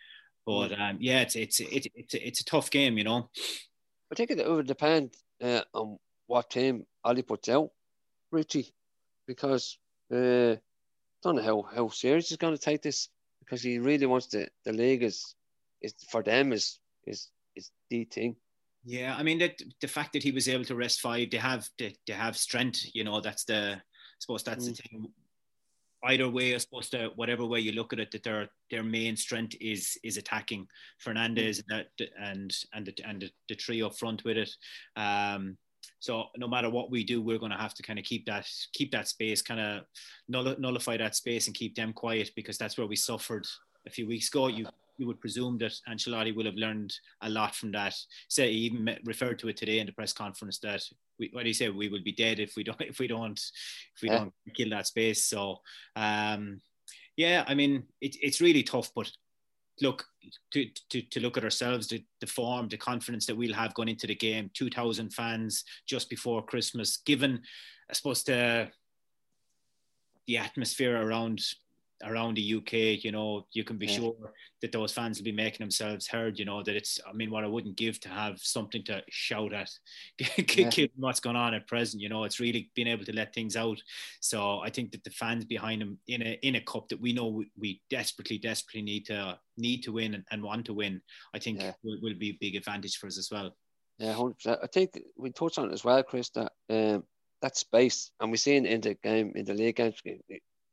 but 0.46 0.70
mm. 0.70 0.80
um, 0.80 0.98
yeah, 1.00 1.22
it's 1.22 1.36
it's 1.36 1.60
it's 1.60 1.88
it's 1.96 2.14
a, 2.14 2.28
it's 2.28 2.42
a 2.42 2.46
tough 2.46 2.70
game, 2.70 2.98
you 2.98 3.04
know. 3.04 3.30
I 4.12 4.16
think 4.16 4.32
it 4.32 4.50
would 4.50 4.68
depend 4.68 5.16
uh, 5.42 5.62
on 5.74 5.98
what 6.28 6.50
team 6.50 6.86
Ali 7.04 7.22
puts 7.22 7.50
out, 7.50 7.72
Richie, 8.32 8.74
because 9.28 9.78
uh, 10.12 10.56
I 10.56 10.58
don't 11.24 11.36
know 11.36 11.42
how, 11.42 11.62
how 11.76 11.90
serious 11.90 12.30
he's 12.30 12.38
going 12.38 12.56
to 12.56 12.62
take 12.62 12.82
this 12.82 13.10
because 13.40 13.62
he 13.62 13.80
really 13.80 14.06
wants 14.06 14.28
the, 14.28 14.48
the 14.64 14.72
league 14.72 15.04
is 15.04 15.36
is 15.82 15.94
for 16.10 16.24
them 16.24 16.54
is 16.54 16.80
is 17.06 17.30
is 17.56 17.72
the 17.90 18.06
thing. 18.06 18.36
Yeah, 18.84 19.16
I 19.18 19.24
mean 19.24 19.40
that 19.40 19.62
the 19.82 19.88
fact 19.88 20.14
that 20.14 20.24
he 20.24 20.32
was 20.32 20.48
able 20.48 20.66
to 20.66 20.76
rest 20.76 21.02
five, 21.02 21.30
they 21.32 21.38
have 21.38 21.68
they, 21.78 21.96
they 22.08 22.14
have 22.14 22.38
strength. 22.38 22.82
You 22.94 23.04
know, 23.04 23.22
that's 23.22 23.44
the 23.44 23.74
I 23.76 23.82
suppose 24.20 24.44
that's 24.44 24.66
mm. 24.66 24.76
the 24.76 24.82
thing. 24.82 25.08
Either 26.02 26.30
way, 26.30 26.56
I 26.56 26.58
suppose 26.60 26.90
that 26.92 27.18
whatever 27.18 27.46
way 27.46 27.60
you 27.60 27.74
look 27.74 27.92
at 27.92 28.00
it, 28.00 28.12
that 28.12 28.24
their 28.24 28.50
their 28.72 28.84
main 28.84 29.18
strength 29.18 29.56
is 29.60 29.98
is 30.04 30.18
attacking. 30.18 30.68
Fernandes 31.06 31.62
mm. 31.62 31.64
and 31.70 32.10
and 32.20 32.58
and 32.74 32.86
the, 32.86 32.94
and 33.06 33.22
the, 33.22 33.32
the 33.50 33.56
trio 33.56 33.88
up 33.88 33.98
front 33.98 34.24
with 34.24 34.38
it. 34.38 34.52
Um, 34.96 35.58
so 36.00 36.26
no 36.38 36.48
matter 36.48 36.70
what 36.70 36.92
we 36.92 37.04
do, 37.04 37.22
we're 37.22 37.38
going 37.38 37.52
to 37.52 37.58
have 37.58 37.74
to 37.74 37.84
kind 37.84 38.00
of 38.00 38.06
keep 38.06 38.26
that 38.26 38.48
keep 38.74 38.92
that 38.92 39.10
space, 39.10 39.42
kind 39.42 39.60
of 39.60 39.84
nullify 40.30 40.96
that 40.98 41.16
space 41.16 41.48
and 41.48 41.56
keep 41.56 41.76
them 41.76 41.92
quiet 41.92 42.32
because 42.36 42.58
that's 42.58 42.78
where 42.78 42.88
we 42.88 42.96
suffered 42.96 43.46
a 43.86 43.90
few 43.90 44.08
weeks 44.08 44.30
ago. 44.30 44.48
You 44.48 44.68
you 45.00 45.08
would 45.08 45.22
presume 45.22 45.58
that 45.58 45.74
Ancelotti 45.90 46.36
will 46.36 46.46
have 46.46 46.56
learned 46.56 46.94
a 47.22 47.30
lot 47.30 47.56
from 47.56 47.72
that. 47.72 47.96
Say 48.28 48.52
he 48.52 48.60
even 48.60 48.98
referred 49.06 49.40
to 49.40 49.48
it 49.48 49.56
today 49.56 49.80
in 49.80 49.86
the 49.86 49.94
press 49.94 50.12
conference 50.12 50.60
that 50.60 50.84
we, 51.18 51.30
what 51.32 51.44
do 51.44 51.48
you 51.48 51.54
say? 51.54 51.70
We 51.70 51.88
will 51.88 52.04
be 52.04 52.12
dead 52.12 52.40
if 52.40 52.56
we 52.58 52.64
don't 52.64 52.80
if 52.82 53.00
we 53.00 53.08
don't 53.08 53.40
if 53.40 54.02
we 54.04 54.10
yeah. 54.10 54.18
don't 54.20 54.34
kill 54.54 54.70
that 54.72 54.88
space. 54.88 55.24
So 55.24 55.62
um, 55.96 56.60
yeah, 57.16 57.46
I 57.48 57.56
mean 57.56 57.84
it, 58.02 58.18
it's 58.22 58.42
really 58.42 58.62
tough, 58.62 58.92
but 58.94 59.10
look 59.82 60.06
to, 60.52 60.68
to, 60.90 61.02
to 61.02 61.20
look 61.22 61.38
at 61.38 61.46
ourselves, 61.46 61.88
the, 61.88 62.04
the 62.20 62.28
form, 62.28 62.68
the 62.68 62.76
confidence 62.76 63.26
that 63.26 63.38
we'll 63.38 63.54
have 63.54 63.74
going 63.74 63.88
into 63.88 64.08
the 64.08 64.16
game. 64.16 64.52
Two 64.54 64.70
thousand 64.70 65.14
fans 65.14 65.64
just 65.88 66.10
before 66.10 66.44
Christmas, 66.44 66.98
given 66.98 67.42
I 67.90 67.94
suppose 67.94 68.24
the 68.24 68.70
the 70.28 70.38
atmosphere 70.38 71.02
around 71.02 71.42
around 72.04 72.36
the 72.36 72.56
UK, 72.56 73.04
you 73.04 73.12
know, 73.12 73.46
you 73.52 73.64
can 73.64 73.78
be 73.78 73.88
yeah. 73.88 73.98
sure 73.98 74.16
that 74.62 74.72
those 74.72 74.92
fans 74.92 75.18
will 75.18 75.26
be 75.26 75.32
making 75.32 75.64
themselves 75.64 76.08
heard. 76.08 76.40
You 76.40 76.46
know 76.46 76.64
that 76.64 76.76
it's. 76.76 77.00
I 77.08 77.14
mean, 77.14 77.32
what 77.32 77.44
I 77.44 77.48
wouldn't 77.48 77.76
give 77.76 78.00
to 78.02 78.10
have 78.10 78.40
something 78.40 78.84
to 78.86 79.04
shout 79.10 79.54
at, 79.54 79.70
yeah. 80.58 80.86
what's 80.96 81.20
going 81.20 81.36
on 81.36 81.54
at 81.54 81.68
present. 81.68 82.02
You 82.02 82.10
know, 82.10 82.24
it's 82.24 82.40
really 82.40 82.70
being 82.76 82.88
able 82.88 83.06
to 83.06 83.16
let 83.16 83.34
things 83.34 83.56
out. 83.56 83.82
So 84.22 84.60
I 84.60 84.70
think 84.70 84.92
that 84.92 85.04
the 85.04 85.12
fans 85.12 85.46
behind 85.46 85.82
them 85.82 85.98
in 86.08 86.22
a 86.22 86.40
in 86.42 86.56
a 86.56 86.62
cup 86.62 86.90
that 86.90 87.02
we 87.02 87.14
know 87.14 87.28
we, 87.28 87.52
we 87.58 87.82
desperately, 87.90 88.38
desperately 88.38 88.82
need 88.82 89.06
to 89.08 89.38
need 89.58 89.84
to 89.84 89.92
win 89.92 90.14
and, 90.14 90.24
and 90.32 90.44
want 90.44 90.66
to 90.66 90.74
win, 90.74 91.02
I 91.34 91.40
think 91.40 91.62
yeah. 91.62 91.74
will, 91.84 92.00
will 92.02 92.16
be 92.16 92.32
a 92.32 92.38
big 92.40 92.56
advantage 92.56 92.98
for 92.98 93.08
us 93.08 93.18
as 93.18 93.30
well. 93.32 93.56
Yeah, 93.98 94.14
100%. 94.14 94.58
I 94.64 94.68
think 94.68 94.98
we 95.18 95.32
touched 95.32 95.60
on 95.60 95.70
it 95.70 95.74
as 95.74 95.84
well, 95.84 96.02
Chris. 96.04 96.30
That 96.30 96.54
um, 96.70 97.04
that 97.42 97.58
space, 97.58 98.12
and 98.20 98.32
we 98.32 98.38
see 98.38 98.56
in, 98.56 98.66
in 98.66 98.82
the 98.82 98.96
game 98.96 99.34
in 99.36 99.46
the 99.46 99.54
league 99.54 99.76
games, 99.76 100.02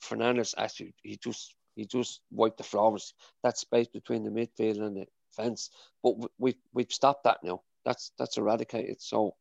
Fernandes 0.06 0.54
actually 0.56 0.94
he 1.02 1.16
just 1.16 1.54
he 1.74 1.84
just 1.84 2.20
wiped 2.30 2.58
the 2.58 2.64
floors. 2.64 3.14
That 3.42 3.58
space 3.58 3.88
between 3.88 4.24
the 4.24 4.30
midfield 4.30 4.80
and 4.82 4.96
the 4.96 5.06
fence. 5.32 5.70
But 6.02 6.14
we've 6.38 6.56
we've 6.72 6.92
stopped 6.92 7.24
that 7.24 7.38
now. 7.42 7.62
That's 7.84 8.12
that's 8.18 8.38
eradicated. 8.38 9.00
So 9.00 9.34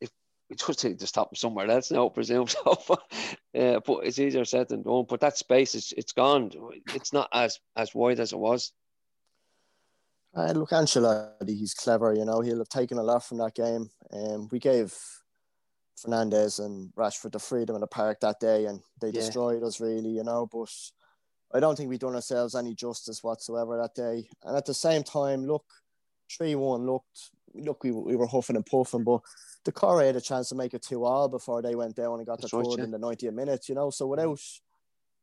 if 0.00 0.10
we 0.48 0.56
just 0.56 0.84
need 0.84 0.98
to 1.00 1.06
stop 1.06 1.36
somewhere 1.36 1.70
else 1.70 1.90
now, 1.90 2.06
I 2.06 2.10
presume 2.10 2.46
so. 2.46 2.78
but, 2.88 3.00
uh, 3.58 3.80
but 3.84 4.06
it's 4.06 4.18
easier 4.18 4.44
said 4.44 4.68
than 4.68 4.82
done. 4.82 5.06
But 5.08 5.20
that 5.20 5.38
space 5.38 5.74
is 5.74 5.92
it's 5.96 6.12
gone. 6.12 6.50
It's 6.94 7.12
not 7.12 7.28
as 7.32 7.58
as 7.74 7.94
wide 7.94 8.20
as 8.20 8.32
it 8.32 8.38
was. 8.38 8.72
Uh, 10.36 10.50
look, 10.52 10.70
Ancelotti, 10.70 11.56
he's 11.56 11.74
clever. 11.74 12.12
You 12.12 12.24
know, 12.24 12.40
he'll 12.40 12.58
have 12.58 12.68
taken 12.68 12.98
a 12.98 13.02
lot 13.02 13.24
from 13.24 13.38
that 13.38 13.54
game. 13.54 13.88
Um, 14.12 14.48
we 14.50 14.58
gave 14.58 14.92
Fernandes 15.96 16.64
and 16.64 16.92
Rashford 16.94 17.32
the 17.32 17.38
freedom 17.38 17.76
in 17.76 17.80
the 17.80 17.86
park 17.86 18.20
that 18.20 18.40
day, 18.40 18.66
and 18.66 18.80
they 19.00 19.08
yeah. 19.08 19.20
destroyed 19.20 19.62
us 19.62 19.80
really. 19.80 20.10
You 20.10 20.24
know, 20.24 20.48
but 20.50 20.70
I 21.52 21.60
don't 21.60 21.76
think 21.76 21.88
we've 21.88 21.98
done 21.98 22.14
ourselves 22.14 22.54
any 22.54 22.74
justice 22.74 23.22
whatsoever 23.22 23.76
that 23.78 23.94
day. 23.94 24.28
And 24.42 24.56
at 24.56 24.66
the 24.66 24.74
same 24.74 25.02
time, 25.02 25.46
look, 25.46 25.64
three 26.30 26.54
one 26.54 26.86
looked 26.86 27.30
look 27.54 27.84
we, 27.84 27.92
we 27.92 28.16
were 28.16 28.26
huffing 28.26 28.56
and 28.56 28.66
puffing, 28.66 29.04
but 29.04 29.20
Doucouré 29.64 30.06
had 30.06 30.16
a 30.16 30.20
chance 30.20 30.48
to 30.50 30.54
make 30.54 30.74
it 30.74 30.82
two 30.82 31.04
all 31.04 31.28
before 31.28 31.62
they 31.62 31.74
went 31.74 31.96
down 31.96 32.18
and 32.18 32.26
got 32.26 32.40
That's 32.40 32.50
the 32.50 32.58
right, 32.58 32.66
third 32.66 32.78
yeah. 32.78 32.84
in 32.84 32.90
the 32.90 32.98
90th 32.98 33.32
minute. 33.32 33.68
You 33.68 33.74
know, 33.74 33.90
so 33.90 34.06
without 34.06 34.40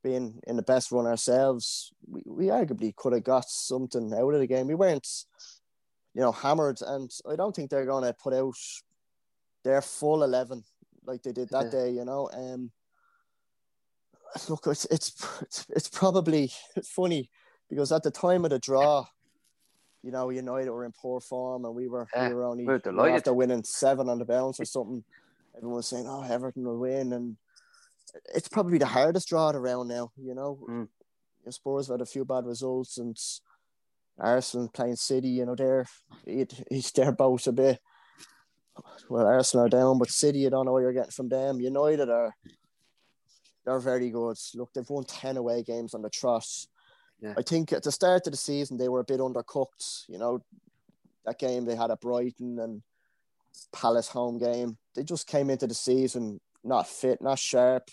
being 0.03 0.39
in 0.47 0.55
the 0.55 0.63
best 0.63 0.91
run 0.91 1.05
ourselves, 1.05 1.91
we, 2.07 2.23
we 2.25 2.45
arguably 2.47 2.95
could 2.95 3.13
have 3.13 3.23
got 3.23 3.49
something 3.49 4.13
out 4.13 4.33
of 4.33 4.39
the 4.39 4.47
game. 4.47 4.67
We 4.67 4.75
weren't, 4.75 5.07
you 6.13 6.21
know, 6.21 6.31
hammered, 6.31 6.79
and 6.81 7.11
I 7.29 7.35
don't 7.35 7.55
think 7.55 7.69
they're 7.69 7.85
going 7.85 8.03
to 8.03 8.13
put 8.13 8.33
out 8.33 8.55
their 9.63 9.81
full 9.81 10.23
eleven 10.23 10.63
like 11.05 11.23
they 11.23 11.31
did 11.31 11.49
that 11.49 11.65
yeah. 11.65 11.71
day. 11.71 11.89
You 11.91 12.05
know, 12.05 12.29
um, 12.33 12.71
look, 14.49 14.67
it's 14.67 14.85
it's 14.85 15.67
it's 15.69 15.89
probably 15.89 16.51
funny 16.83 17.29
because 17.69 17.91
at 17.91 18.03
the 18.03 18.11
time 18.11 18.45
of 18.45 18.51
the 18.51 18.59
draw, 18.59 19.05
you 20.03 20.11
know, 20.11 20.29
United 20.29 20.71
were 20.71 20.85
in 20.85 20.91
poor 20.91 21.19
form, 21.19 21.65
and 21.65 21.75
we 21.75 21.87
were 21.87 22.07
yeah, 22.15 22.29
we 22.29 22.33
were 22.33 22.45
only 22.45 22.65
we 22.65 23.09
after 23.11 23.33
winning 23.33 23.63
seven 23.63 24.09
on 24.09 24.19
the 24.19 24.25
bounce 24.25 24.59
or 24.59 24.65
something. 24.65 25.03
Everyone 25.55 25.77
was 25.77 25.87
saying, 25.87 26.05
"Oh, 26.07 26.23
Everton 26.23 26.63
will 26.63 26.79
win," 26.79 27.13
and 27.13 27.37
it's 28.33 28.47
probably 28.47 28.77
the 28.77 28.85
hardest 28.85 29.29
draw 29.29 29.51
around 29.51 29.87
now. 29.87 30.11
You 30.17 30.35
know, 30.35 30.59
mm. 30.69 30.87
Spurs 31.49 31.87
have 31.87 31.95
had 31.95 32.01
a 32.01 32.05
few 32.05 32.25
bad 32.25 32.45
results, 32.45 32.97
and 32.97 33.17
Arsenal 34.17 34.69
playing 34.69 34.95
City. 34.95 35.29
You 35.29 35.45
know, 35.45 35.55
they're 35.55 35.85
it, 36.25 36.53
it's 36.71 36.91
their 36.91 37.11
boat 37.11 37.47
a 37.47 37.51
bit. 37.51 37.79
Well, 39.09 39.27
Arsenal 39.27 39.65
are 39.65 39.69
down, 39.69 39.99
but 39.99 40.09
City, 40.09 40.39
you 40.39 40.49
don't 40.49 40.65
know 40.65 40.73
what 40.73 40.79
you're 40.79 40.93
getting 40.93 41.11
from 41.11 41.29
them. 41.29 41.59
United 41.59 42.09
are 42.09 42.33
they're 43.65 43.79
very 43.79 44.09
good. 44.09 44.37
Look, 44.55 44.73
they've 44.73 44.89
won 44.89 45.03
ten 45.03 45.37
away 45.37 45.63
games 45.63 45.93
on 45.93 46.01
the 46.01 46.09
trot. 46.09 46.47
Yeah. 47.21 47.33
I 47.37 47.41
think 47.43 47.71
at 47.73 47.83
the 47.83 47.91
start 47.91 48.25
of 48.25 48.31
the 48.31 48.37
season 48.37 48.77
they 48.77 48.89
were 48.89 49.01
a 49.01 49.05
bit 49.05 49.19
undercooked. 49.19 50.05
You 50.07 50.17
know, 50.17 50.43
that 51.25 51.39
game 51.39 51.65
they 51.65 51.75
had 51.75 51.91
at 51.91 52.01
Brighton 52.01 52.59
and 52.59 52.81
Palace 53.71 54.07
home 54.07 54.39
game. 54.39 54.77
They 54.95 55.03
just 55.03 55.27
came 55.27 55.49
into 55.49 55.67
the 55.67 55.73
season 55.75 56.39
not 56.63 56.87
fit, 56.87 57.21
not 57.21 57.39
sharp. 57.39 57.89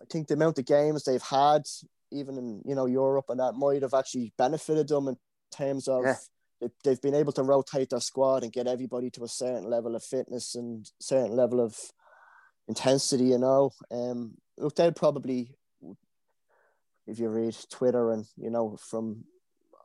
I 0.00 0.04
think 0.10 0.28
the 0.28 0.34
amount 0.34 0.58
of 0.58 0.66
games 0.66 1.04
they've 1.04 1.22
had, 1.22 1.62
even 2.10 2.36
in 2.36 2.62
you 2.64 2.74
know 2.74 2.86
Europe, 2.86 3.26
and 3.28 3.40
that 3.40 3.54
might 3.54 3.82
have 3.82 3.94
actually 3.94 4.32
benefited 4.36 4.88
them 4.88 5.08
in 5.08 5.16
terms 5.50 5.88
of 5.88 6.04
yeah. 6.04 6.16
They, 6.62 6.68
they've 6.84 7.02
been 7.02 7.14
able 7.14 7.32
to 7.32 7.42
rotate 7.42 7.90
their 7.90 8.00
squad 8.00 8.44
and 8.44 8.52
get 8.52 8.68
everybody 8.68 9.10
to 9.10 9.24
a 9.24 9.28
certain 9.28 9.68
level 9.68 9.96
of 9.96 10.04
fitness 10.04 10.54
and 10.54 10.88
certain 11.00 11.36
level 11.36 11.60
of 11.60 11.76
intensity. 12.68 13.24
You 13.24 13.38
know, 13.38 13.70
um, 13.90 14.34
look, 14.56 14.76
they'll 14.76 14.92
probably, 14.92 15.54
if 17.06 17.18
you 17.18 17.28
read 17.28 17.56
Twitter 17.68 18.12
and 18.12 18.24
you 18.36 18.50
know 18.50 18.78
from 18.88 19.24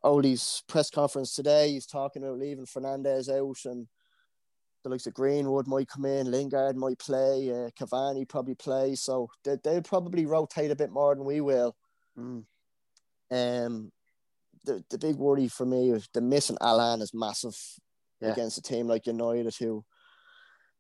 Ole's 0.04 0.63
press 0.70 0.90
conference 0.92 1.36
today, 1.36 1.72
he's 1.72 1.88
talking 1.88 2.24
about 2.24 2.38
leaving 2.38 2.66
Fernandes 2.66 3.30
out 3.30 3.58
and 3.66 3.88
the 4.84 4.90
likes 4.90 5.08
of 5.08 5.13
Greenwood 5.13 5.68
might 5.68 5.90
come 5.90 6.06
in, 6.06 6.32
Lingard 6.32 6.78
might 6.78 7.00
play, 7.00 7.50
uh, 7.50 7.70
Cavani 7.78 8.28
probably 8.28 8.56
play. 8.56 8.96
So 8.96 9.30
they, 9.44 9.58
they'll 9.63 9.82
probably 9.82 10.26
rotate 10.26 10.72
a 10.72 10.76
bit 10.76 10.92
more 10.92 11.16
than 11.16 11.26
we 11.26 11.42
will. 11.42 11.76
Mm. 12.18 12.46
Um, 13.32 13.92
the, 14.67 14.84
the 14.89 14.97
big 14.97 15.15
worry 15.15 15.47
for 15.47 15.65
me 15.65 15.91
is 15.91 16.08
the 16.13 16.21
missing 16.21 16.58
Allan 16.62 17.01
is 17.01 17.13
massive 17.13 17.58
yeah. 18.21 18.32
against 18.32 18.58
a 18.58 18.62
team 18.62 18.88
like 18.88 19.08
United 19.08 19.56
who, 19.56 19.84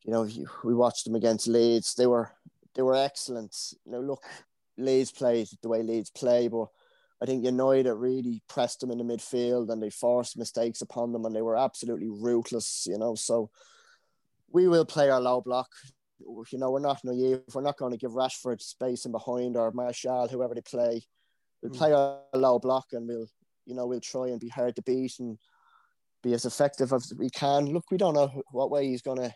you 0.03 0.11
know, 0.11 0.27
we 0.63 0.75
watched 0.75 1.05
them 1.05 1.15
against 1.15 1.47
Leeds. 1.47 1.95
They 1.95 2.05
were 2.05 2.29
they 2.75 2.83
were 2.83 2.95
excellent. 2.95 3.55
You 3.85 3.93
know, 3.93 4.01
look, 4.01 4.23
Leeds 4.77 5.11
played 5.11 5.47
the 5.63 5.69
way 5.69 5.81
Leeds 5.81 6.11
play, 6.11 6.47
but 6.47 6.67
I 7.21 7.25
think 7.25 7.43
United 7.43 7.91
really 7.93 8.43
pressed 8.47 8.81
them 8.81 8.91
in 8.91 8.99
the 8.99 9.03
midfield 9.03 9.71
and 9.71 9.81
they 9.81 9.89
forced 9.89 10.37
mistakes 10.37 10.81
upon 10.81 11.11
them 11.11 11.25
and 11.25 11.35
they 11.35 11.41
were 11.41 11.57
absolutely 11.57 12.09
ruthless, 12.09 12.85
you 12.87 12.97
know. 12.97 13.15
So 13.15 13.49
we 14.51 14.67
will 14.67 14.85
play 14.85 15.09
our 15.09 15.19
low 15.19 15.41
block. 15.41 15.69
You 16.19 16.59
know, 16.59 16.71
we're 16.71 16.79
not 16.79 17.03
naive. 17.03 17.41
We're 17.53 17.61
not 17.61 17.77
going 17.77 17.91
to 17.91 17.97
give 17.97 18.11
Rashford 18.11 18.61
space 18.61 19.05
in 19.05 19.11
behind 19.11 19.55
or 19.55 19.71
Martial, 19.71 20.27
whoever 20.27 20.53
they 20.53 20.61
play. 20.61 21.03
We'll 21.61 21.71
mm. 21.71 21.77
play 21.77 21.93
our 21.93 22.19
low 22.33 22.59
block 22.59 22.87
and 22.91 23.07
we'll, 23.07 23.27
you 23.67 23.75
know, 23.75 23.85
we'll 23.85 23.99
try 23.99 24.27
and 24.27 24.39
be 24.39 24.49
hard 24.49 24.75
to 24.75 24.81
beat 24.81 25.19
and 25.19 25.37
be 26.23 26.33
as 26.33 26.45
effective 26.45 26.93
as 26.93 27.13
we 27.17 27.29
can. 27.29 27.67
Look, 27.67 27.91
we 27.91 27.97
don't 27.97 28.15
know 28.15 28.41
what 28.51 28.71
way 28.71 28.87
he's 28.87 29.01
going 29.01 29.19
to 29.19 29.33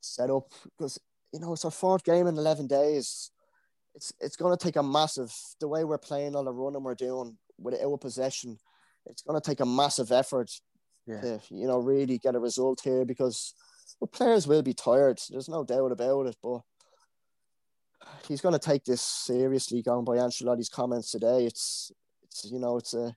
set 0.00 0.30
up 0.30 0.52
because, 0.78 0.98
you 1.32 1.40
know, 1.40 1.52
it's 1.52 1.64
our 1.64 1.70
fourth 1.70 2.04
game 2.04 2.26
in 2.26 2.36
11 2.36 2.66
days. 2.66 3.30
It's 3.94 4.12
it's 4.20 4.36
going 4.36 4.56
to 4.56 4.62
take 4.64 4.76
a 4.76 4.82
massive, 4.82 5.34
the 5.58 5.66
way 5.66 5.82
we're 5.82 5.98
playing 5.98 6.36
on 6.36 6.44
the 6.44 6.52
run 6.52 6.76
and 6.76 6.84
we're 6.84 6.94
doing 6.94 7.36
with 7.58 7.74
our 7.82 7.98
possession, 7.98 8.58
it's 9.06 9.22
going 9.22 9.40
to 9.40 9.44
take 9.44 9.60
a 9.60 9.66
massive 9.66 10.12
effort 10.12 10.50
yeah. 11.06 11.20
to, 11.20 11.40
you 11.50 11.66
know, 11.66 11.78
really 11.78 12.18
get 12.18 12.36
a 12.36 12.40
result 12.40 12.80
here 12.84 13.04
because– 13.04 13.54
well, 13.98 14.08
players 14.08 14.46
will 14.46 14.62
be 14.62 14.74
tired. 14.74 15.20
There's 15.28 15.48
no 15.48 15.64
doubt 15.64 15.92
about 15.92 16.26
it. 16.26 16.36
But 16.42 16.60
he's 18.28 18.40
going 18.40 18.52
to 18.52 18.58
take 18.58 18.84
this 18.84 19.02
seriously. 19.02 19.82
Going 19.82 20.04
by 20.04 20.16
Ancelotti's 20.16 20.68
comments 20.68 21.10
today, 21.10 21.46
it's 21.46 21.90
it's 22.22 22.44
you 22.50 22.58
know 22.58 22.76
it's 22.76 22.94
a 22.94 23.14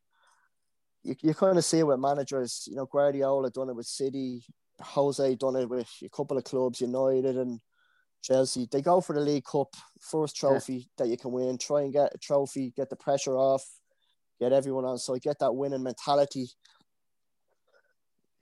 you, 1.04 1.16
you 1.22 1.34
kind 1.34 1.58
of 1.58 1.66
see 1.66 1.80
it 1.80 1.88
with 1.88 2.00
managers. 2.00 2.68
You 2.70 2.76
know, 2.76 2.86
Guardiola 2.86 3.50
done 3.50 3.70
it 3.70 3.76
with 3.76 3.86
City, 3.86 4.44
Jose 4.80 5.36
done 5.36 5.56
it 5.56 5.70
with 5.70 5.90
a 6.04 6.10
couple 6.10 6.38
of 6.38 6.44
clubs, 6.44 6.82
United 6.82 7.38
and 7.38 7.60
Chelsea. 8.22 8.68
They 8.72 8.82
go 8.82 9.02
for 9.02 9.14
the 9.14 9.22
League 9.22 9.46
Cup, 9.46 9.76
first 10.00 10.36
trophy 10.36 10.76
yeah. 10.76 10.84
that 10.98 11.08
you 11.10 11.18
can 11.18 11.32
win. 11.32 11.58
Try 11.58 11.82
and 11.82 11.94
get 11.94 12.16
a 12.16 12.18
trophy, 12.18 12.74
get 12.76 12.90
the 12.90 12.96
pressure 12.96 13.38
off, 13.38 13.66
get 14.40 14.54
everyone 14.54 14.86
on 14.86 14.98
So 14.98 15.16
get 15.18 15.40
that 15.40 15.54
winning 15.54 15.84
mentality 15.84 16.50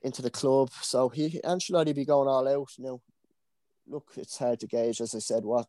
into 0.04 0.22
the 0.22 0.30
club. 0.30 0.70
So 0.82 1.10
he 1.10 1.42
Ancelotti 1.44 1.96
be 1.96 2.06
going 2.06 2.28
all 2.28 2.48
out. 2.48 2.70
You 2.78 2.86
know, 2.86 3.02
look, 3.88 4.12
it's 4.18 4.38
hard 4.38 4.60
to 4.62 4.68
gauge, 4.68 5.02
as 5.02 5.16
I 5.16 5.20
said, 5.20 5.44
what 5.44 5.68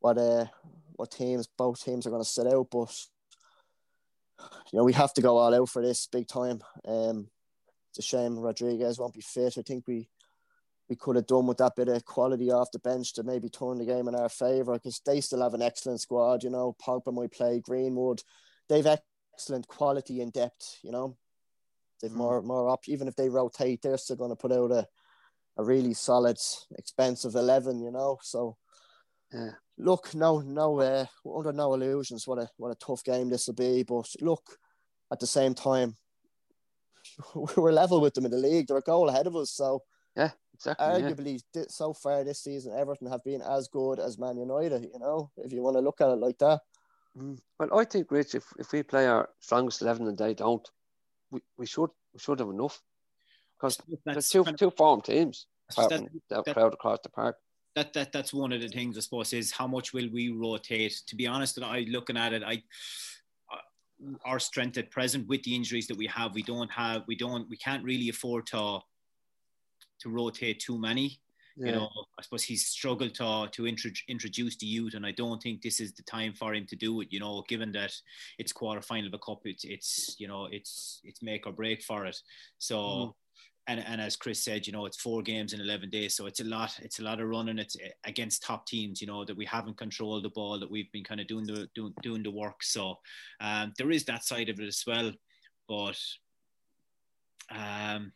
what 0.00 0.18
uh 0.18 0.46
what 0.96 1.10
teams 1.10 1.48
both 1.56 1.82
teams 1.82 2.06
are 2.06 2.10
going 2.10 2.22
to 2.22 2.28
set 2.28 2.46
out, 2.46 2.68
but 2.70 2.92
you 4.72 4.78
know 4.78 4.84
we 4.84 4.92
have 4.92 5.12
to 5.14 5.22
go 5.22 5.38
all 5.38 5.54
out 5.54 5.68
for 5.68 5.82
this 5.82 6.06
big 6.06 6.28
time. 6.28 6.60
Um, 6.86 7.28
it's 7.90 7.98
a 7.98 8.02
shame 8.02 8.38
Rodriguez 8.38 8.98
won't 8.98 9.14
be 9.14 9.20
fit. 9.20 9.58
I 9.58 9.62
think 9.62 9.86
we 9.86 10.08
we 10.88 10.96
could 10.96 11.16
have 11.16 11.26
done 11.26 11.46
with 11.46 11.58
that 11.58 11.76
bit 11.76 11.88
of 11.88 12.04
quality 12.04 12.50
off 12.50 12.72
the 12.72 12.78
bench 12.78 13.14
to 13.14 13.22
maybe 13.22 13.48
turn 13.48 13.78
the 13.78 13.86
game 13.86 14.08
in 14.08 14.14
our 14.14 14.28
favour 14.28 14.74
because 14.74 15.00
they 15.06 15.20
still 15.20 15.42
have 15.42 15.54
an 15.54 15.62
excellent 15.62 16.00
squad. 16.00 16.42
You 16.42 16.50
know, 16.50 16.76
Pogba 16.84 17.12
might 17.12 17.32
play, 17.32 17.60
Greenwood, 17.60 18.22
they've 18.68 18.86
excellent 18.86 19.68
quality 19.68 20.20
and 20.20 20.32
depth. 20.32 20.78
You 20.82 20.90
know, 20.90 21.16
They've 22.02 22.10
mm. 22.10 22.16
more 22.16 22.42
more 22.42 22.68
up. 22.68 22.88
Even 22.88 23.08
if 23.08 23.16
they 23.16 23.30
rotate, 23.30 23.80
they're 23.80 23.96
still 23.96 24.16
going 24.16 24.30
to 24.30 24.36
put 24.36 24.52
out 24.52 24.72
a, 24.72 24.86
a 25.56 25.64
really 25.64 25.94
solid, 25.94 26.36
expensive 26.76 27.36
eleven. 27.36 27.80
You 27.80 27.92
know, 27.92 28.18
so 28.22 28.56
yeah. 29.32 29.50
Look, 29.78 30.14
no, 30.14 30.40
no, 30.40 30.80
uh, 30.80 31.06
under 31.34 31.52
no 31.52 31.74
illusions. 31.74 32.26
What 32.26 32.38
a 32.38 32.48
what 32.56 32.70
a 32.70 32.74
tough 32.74 33.02
game 33.02 33.30
this 33.30 33.46
will 33.46 33.54
be. 33.54 33.82
But 33.82 34.08
look, 34.20 34.58
at 35.10 35.20
the 35.20 35.26
same 35.26 35.54
time, 35.54 35.96
we're 37.34 37.72
level 37.72 38.00
with 38.00 38.14
them 38.14 38.26
in 38.26 38.30
the 38.30 38.38
league. 38.38 38.68
They're 38.68 38.76
a 38.76 38.82
goal 38.82 39.08
ahead 39.08 39.26
of 39.26 39.36
us. 39.36 39.50
So 39.50 39.82
yeah, 40.16 40.30
exactly. 40.54 40.86
Arguably, 40.86 41.42
yeah. 41.54 41.64
so 41.68 41.94
far 41.94 42.22
this 42.22 42.42
season, 42.42 42.74
Everton 42.76 43.10
have 43.10 43.24
been 43.24 43.42
as 43.42 43.68
good 43.68 43.98
as 43.98 44.18
Man 44.18 44.36
United. 44.36 44.82
You 44.82 44.98
know, 44.98 45.30
if 45.38 45.52
you 45.52 45.62
want 45.62 45.76
to 45.76 45.80
look 45.80 46.00
at 46.00 46.10
it 46.10 46.18
like 46.18 46.38
that. 46.38 46.60
Mm. 47.16 47.38
Well, 47.58 47.78
I 47.78 47.84
think, 47.84 48.10
Rich, 48.10 48.34
if, 48.34 48.44
if 48.58 48.72
we 48.72 48.82
play 48.82 49.06
our 49.06 49.28
strongest 49.40 49.82
eleven 49.82 50.06
and 50.06 50.16
they 50.16 50.34
don't, 50.34 50.66
we, 51.30 51.40
we 51.56 51.66
should 51.66 51.90
we 52.12 52.20
should 52.20 52.38
have 52.40 52.48
enough 52.48 52.80
because 53.56 53.80
there's 54.04 54.28
two 54.28 54.44
two 54.44 54.70
farm 54.70 55.00
teams 55.00 55.46
that, 55.76 56.08
that, 56.30 56.54
crowd 56.54 56.74
across 56.74 56.98
the 57.02 57.08
park. 57.08 57.36
That 57.74 57.92
that 57.94 58.12
that's 58.12 58.34
one 58.34 58.52
of 58.52 58.60
the 58.60 58.68
things 58.68 58.96
I 58.96 59.00
suppose 59.00 59.32
is 59.32 59.50
how 59.50 59.66
much 59.66 59.92
will 59.92 60.08
we 60.12 60.30
rotate? 60.30 61.02
To 61.06 61.16
be 61.16 61.26
honest, 61.26 61.56
and 61.56 61.64
I 61.64 61.86
looking 61.88 62.16
at 62.16 62.32
it, 62.32 62.42
I 62.42 62.62
uh, 63.52 64.16
our 64.24 64.38
strength 64.38 64.76
at 64.78 64.90
present 64.90 65.26
with 65.28 65.42
the 65.42 65.54
injuries 65.54 65.86
that 65.86 65.96
we 65.96 66.06
have, 66.06 66.34
we 66.34 66.42
don't 66.42 66.70
have, 66.70 67.04
we 67.06 67.16
don't, 67.16 67.48
we 67.48 67.56
can't 67.56 67.84
really 67.84 68.08
afford 68.10 68.46
to 68.48 68.80
to 70.00 70.10
rotate 70.10 70.60
too 70.60 70.78
many. 70.78 71.20
Yeah. 71.56 71.66
You 71.66 71.72
know, 71.72 71.90
I 72.18 72.22
suppose 72.22 72.42
he's 72.42 72.66
struggled 72.66 73.14
to 73.16 73.48
to 73.52 73.66
intro- 73.66 73.90
introduce 74.08 74.56
the 74.56 74.66
youth, 74.66 74.94
and 74.94 75.06
I 75.06 75.12
don't 75.12 75.42
think 75.42 75.62
this 75.62 75.80
is 75.80 75.92
the 75.92 76.02
time 76.02 76.34
for 76.34 76.54
him 76.54 76.66
to 76.66 76.76
do 76.76 77.00
it. 77.02 77.08
You 77.10 77.20
know, 77.20 77.44
given 77.48 77.72
that 77.72 77.94
it's 78.38 78.52
quarter 78.52 78.82
final 78.82 79.08
of 79.08 79.14
a 79.14 79.18
cup, 79.18 79.40
it's 79.44 79.64
it's 79.64 80.16
you 80.18 80.28
know 80.28 80.48
it's 80.50 81.00
it's 81.04 81.22
make 81.22 81.46
or 81.46 81.52
break 81.52 81.82
for 81.82 82.06
it. 82.06 82.18
So. 82.58 82.76
Mm. 82.76 83.14
And, 83.68 83.78
and 83.86 84.00
as 84.00 84.16
Chris 84.16 84.42
said, 84.42 84.66
you 84.66 84.72
know, 84.72 84.86
it's 84.86 85.00
four 85.00 85.22
games 85.22 85.52
in 85.52 85.60
11 85.60 85.90
days. 85.90 86.14
So 86.14 86.26
it's 86.26 86.40
a 86.40 86.44
lot, 86.44 86.76
it's 86.82 86.98
a 86.98 87.02
lot 87.02 87.20
of 87.20 87.28
running. 87.28 87.58
It's 87.58 87.76
eh, 87.76 87.90
against 88.04 88.42
top 88.42 88.66
teams, 88.66 89.00
you 89.00 89.06
know, 89.06 89.24
that 89.24 89.36
we 89.36 89.44
haven't 89.44 89.76
controlled 89.76 90.24
the 90.24 90.30
ball, 90.30 90.58
that 90.58 90.70
we've 90.70 90.90
been 90.90 91.04
kind 91.04 91.20
of 91.20 91.28
doing 91.28 91.46
the, 91.46 91.68
doing, 91.74 91.94
doing 92.02 92.22
the 92.24 92.30
work. 92.30 92.62
So 92.62 92.98
um, 93.40 93.72
there 93.78 93.92
is 93.92 94.04
that 94.06 94.24
side 94.24 94.48
of 94.48 94.58
it 94.58 94.66
as 94.66 94.82
well. 94.86 95.12
But 95.68 95.96
Um, 97.50 98.12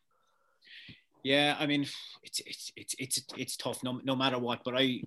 yeah, 1.22 1.56
I 1.58 1.66
mean, 1.66 1.86
it's 2.22 2.40
it's 2.46 2.72
it's 2.76 2.94
it's 2.98 3.24
it's 3.36 3.56
tough 3.56 3.82
no, 3.82 4.00
no 4.04 4.14
matter 4.14 4.38
what. 4.38 4.60
But 4.64 4.76
I, 4.76 5.02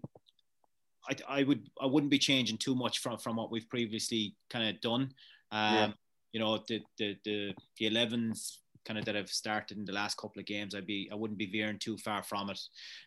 I, 1.10 1.16
I 1.30 1.44
would 1.44 1.70
I 1.82 1.86
wouldn't 1.86 2.12
be 2.12 2.20
changing 2.20 2.58
too 2.58 2.76
much 2.76 3.00
from 3.00 3.18
from 3.18 3.38
what 3.38 3.52
we've 3.52 3.70
previously 3.70 4.36
kind 4.50 4.68
of 4.68 4.82
done. 4.82 5.14
Um, 5.52 5.76
yeah. 5.76 5.92
You 6.34 6.40
know, 6.42 6.64
the 6.68 6.82
the 6.98 7.18
the 7.24 7.54
the 7.78 7.90
11s 7.90 8.58
kind 8.86 8.98
of 8.98 9.06
that 9.06 9.16
I've 9.16 9.30
started 9.30 9.78
in 9.78 9.86
the 9.86 9.94
last 9.94 10.18
couple 10.18 10.40
of 10.40 10.46
games, 10.46 10.74
I'd 10.74 10.88
be 10.88 11.10
I 11.12 11.16
wouldn't 11.16 11.38
be 11.38 11.46
veering 11.46 11.80
too 11.80 11.98
far 11.98 12.24
from 12.24 12.50
it, 12.50 12.60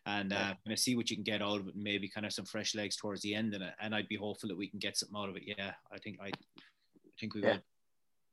and 0.07 0.33
uh, 0.33 0.55
kind 0.65 0.73
of 0.73 0.79
see 0.79 0.97
what 0.97 1.11
you 1.11 1.17
can 1.17 1.25
get 1.25 1.43
out 1.43 1.61
of 1.61 1.69
it. 1.69 1.75
Maybe 1.77 2.09
kind 2.09 2.27
of 2.27 2.33
some 2.33 2.45
fresh 2.45 2.75
legs 2.75 2.97
towards 2.97 3.23
the 3.23 3.35
end, 3.35 3.55
and 3.55 3.65
and 3.81 3.95
I'd 3.95 4.09
be 4.09 4.17
hopeful 4.17 4.49
that 4.49 4.59
we 4.59 4.69
can 4.69 4.79
get 4.79 4.97
something 4.97 5.17
out 5.17 5.29
of 5.29 5.37
it. 5.37 5.45
Yeah, 5.47 5.73
I 5.93 5.99
think 5.99 6.19
I, 6.21 6.27
I 6.27 7.11
think 7.19 7.35
we 7.35 7.43
yeah. 7.43 7.55
will. 7.55 7.63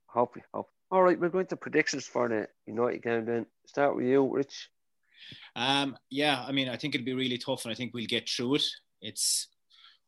Hopefully, 0.07 0.45
hope. 0.53 0.69
All 0.91 1.03
right, 1.03 1.19
we're 1.19 1.29
going 1.29 1.45
to 1.47 1.55
predictions 1.55 2.05
for 2.07 2.27
the 2.27 2.47
United 2.65 3.03
game. 3.03 3.25
Then 3.25 3.45
start 3.67 3.95
with 3.95 4.05
you, 4.05 4.27
Rich. 4.27 4.69
Um, 5.55 5.97
yeah, 6.09 6.43
I 6.47 6.51
mean, 6.51 6.69
I 6.69 6.77
think 6.77 6.95
it'll 6.95 7.05
be 7.05 7.13
really 7.13 7.37
tough, 7.37 7.65
and 7.65 7.71
I 7.71 7.75
think 7.75 7.93
we'll 7.93 8.05
get 8.05 8.27
through 8.27 8.55
it. 8.55 8.65
It's 9.01 9.47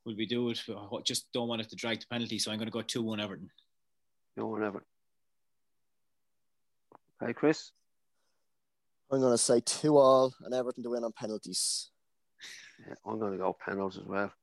will 0.05 0.15
we 0.15 0.25
do 0.25 0.49
it? 0.49 0.61
I 0.69 0.87
just 1.03 1.31
don't 1.33 1.47
want 1.47 1.61
it 1.61 1.69
to 1.69 1.75
drag 1.75 1.99
to 1.99 2.07
penalty, 2.07 2.39
so 2.39 2.51
I'm 2.51 2.57
going 2.57 2.67
to 2.67 2.71
go 2.71 2.81
two 2.81 3.03
one 3.03 3.19
Everton. 3.19 3.49
Two 4.37 4.47
one 4.47 4.63
Everton. 4.63 4.87
Hey, 7.23 7.33
Chris. 7.33 7.71
I'm 9.11 9.19
going 9.19 9.33
to 9.33 9.37
say 9.37 9.61
two 9.63 9.97
all 9.97 10.33
and 10.43 10.55
Everton 10.55 10.81
to 10.83 10.89
win 10.89 11.03
on 11.03 11.11
penalties. 11.11 11.91
Yeah, 12.87 12.95
I'm 13.05 13.19
going 13.19 13.33
to 13.33 13.37
go 13.37 13.55
penalties 13.63 13.99
as 14.01 14.07
well. 14.07 14.33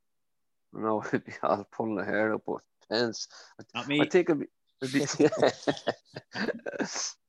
I 0.76 0.80
know 0.80 1.02
it'd 1.06 1.24
be 1.24 1.32
all 1.42 1.66
pulling 1.72 1.96
the 1.96 2.04
hair 2.04 2.34
up, 2.34 2.42
but 2.46 2.60
pens. 2.88 3.26
Not 3.74 3.88
me. 3.88 4.00
I 4.00 4.04
think 4.04 4.30
it'd 4.30 4.40
be, 4.40 4.46
it'd 4.80 4.94
be, 4.94 5.00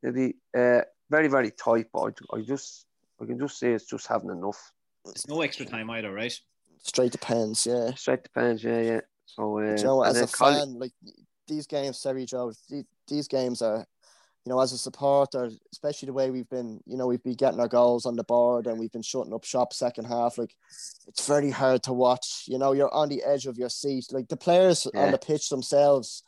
it'd 0.04 0.16
be 0.16 0.36
uh, 0.56 0.82
very, 1.10 1.30
very 1.30 1.50
tight, 1.52 1.88
but 1.92 2.14
I, 2.32 2.38
I 2.38 2.42
just 2.42 2.86
I 3.20 3.26
can 3.26 3.40
just 3.40 3.58
say 3.58 3.74
it's 3.74 3.86
just 3.86 4.06
having 4.06 4.30
enough. 4.30 4.72
There's 5.04 5.28
no 5.28 5.42
extra 5.42 5.66
time 5.66 5.90
either, 5.90 6.14
right? 6.14 6.40
Straight 6.84 7.12
depends, 7.12 7.66
yeah. 7.66 7.96
Straight 7.96 8.24
depends, 8.24 8.64
yeah, 8.64 8.82
yeah. 8.82 9.02
So, 9.26 9.58
uh, 9.58 9.76
you 9.76 9.84
know, 9.84 10.04
as 10.04 10.22
a 10.22 10.28
fan, 10.28 10.78
like 10.78 10.94
these 11.48 11.66
games, 11.66 11.98
sorry, 11.98 12.26
Joe, 12.26 12.54
these 13.08 13.28
games 13.28 13.64
are 13.64 13.88
you 14.50 14.56
know, 14.56 14.62
as 14.62 14.72
a 14.72 14.80
supporter, 14.80 15.52
especially 15.72 16.08
the 16.08 16.14
way 16.14 16.32
we've 16.32 16.50
been, 16.50 16.82
you 16.88 16.98
know, 16.98 17.06
we've 17.06 17.22
been 17.22 17.36
getting 17.36 17.60
our 17.60 17.68
goals 17.68 18.08
on 18.08 18.16
the 18.16 18.24
board 18.24 18.66
and 18.66 18.80
we've 18.80 18.92
been 18.92 19.04
shutting 19.04 19.32
up 19.32 19.44
shop 19.44 19.74
second 19.74 20.06
half. 20.06 20.40
Like, 20.40 20.56
it's 21.08 21.28
very 21.28 21.52
hard 21.52 21.84
to 21.84 21.94
watch. 21.94 22.46
You 22.48 22.58
know, 22.58 22.72
you're 22.72 22.92
on 22.92 23.10
the 23.10 23.22
edge 23.22 23.46
of 23.46 23.60
your 23.60 23.70
seat. 23.70 24.08
Like 24.12 24.28
the 24.28 24.36
players 24.36 24.88
yeah. 24.92 25.02
on 25.02 25.12
the 25.12 25.20
pitch 25.20 25.50
themselves, 25.50 26.24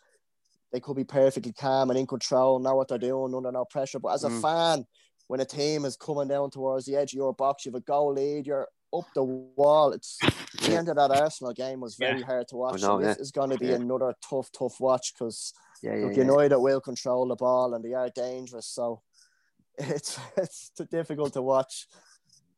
they 0.72 0.80
could 0.80 0.98
be 0.98 1.04
perfectly 1.04 1.52
calm 1.52 1.90
and 1.90 1.98
in 1.98 2.06
control, 2.06 2.60
know 2.60 2.76
what 2.76 2.90
they're 2.90 3.00
doing 3.00 3.34
under 3.34 3.52
no 3.52 3.66
pressure. 3.66 3.98
But 3.98 4.14
as 4.14 4.24
a 4.24 4.30
mm. 4.30 4.40
fan, 4.40 4.86
when 5.26 5.40
a 5.40 5.46
team 5.46 5.84
is 5.84 5.98
coming 5.98 6.28
down 6.28 6.52
towards 6.52 6.86
the 6.86 6.98
edge 6.98 7.14
of 7.14 7.18
your 7.18 7.34
box, 7.34 7.66
you 7.66 7.72
have 7.72 7.82
a 7.82 7.86
goal 7.86 8.14
lead, 8.14 8.46
you're 8.46 8.68
up 8.94 9.06
the 9.16 9.24
wall. 9.24 9.92
It's 9.94 10.18
the 10.62 10.76
end 10.76 10.90
of 10.90 10.96
that 10.96 11.12
Arsenal 11.12 11.54
game 11.54 11.82
was 11.82 11.96
very 11.96 12.20
yeah. 12.20 12.26
hard 12.26 12.48
to 12.50 12.56
watch. 12.56 12.82
Know, 12.82 13.00
yeah. 13.00 13.08
This 13.08 13.18
is 13.18 13.32
going 13.32 13.50
to 13.52 13.58
be 13.58 13.68
yeah. 13.68 13.76
another 13.76 14.14
tough, 14.28 14.52
tough 14.52 14.80
watch 14.80 15.14
because 15.14 15.54
yeah, 15.82 15.96
yeah, 15.96 16.12
United 16.12 16.58
will 16.60 16.82
control 16.82 17.28
the 17.28 17.36
ball 17.36 17.74
and 17.74 17.84
they 17.84 17.94
are 17.94 18.10
dangerous. 18.10 18.68
So 18.68 19.02
it's 19.78 20.20
it's 20.38 20.72
too 20.76 20.86
difficult 20.86 21.34
to 21.34 21.42
watch. 21.42 21.88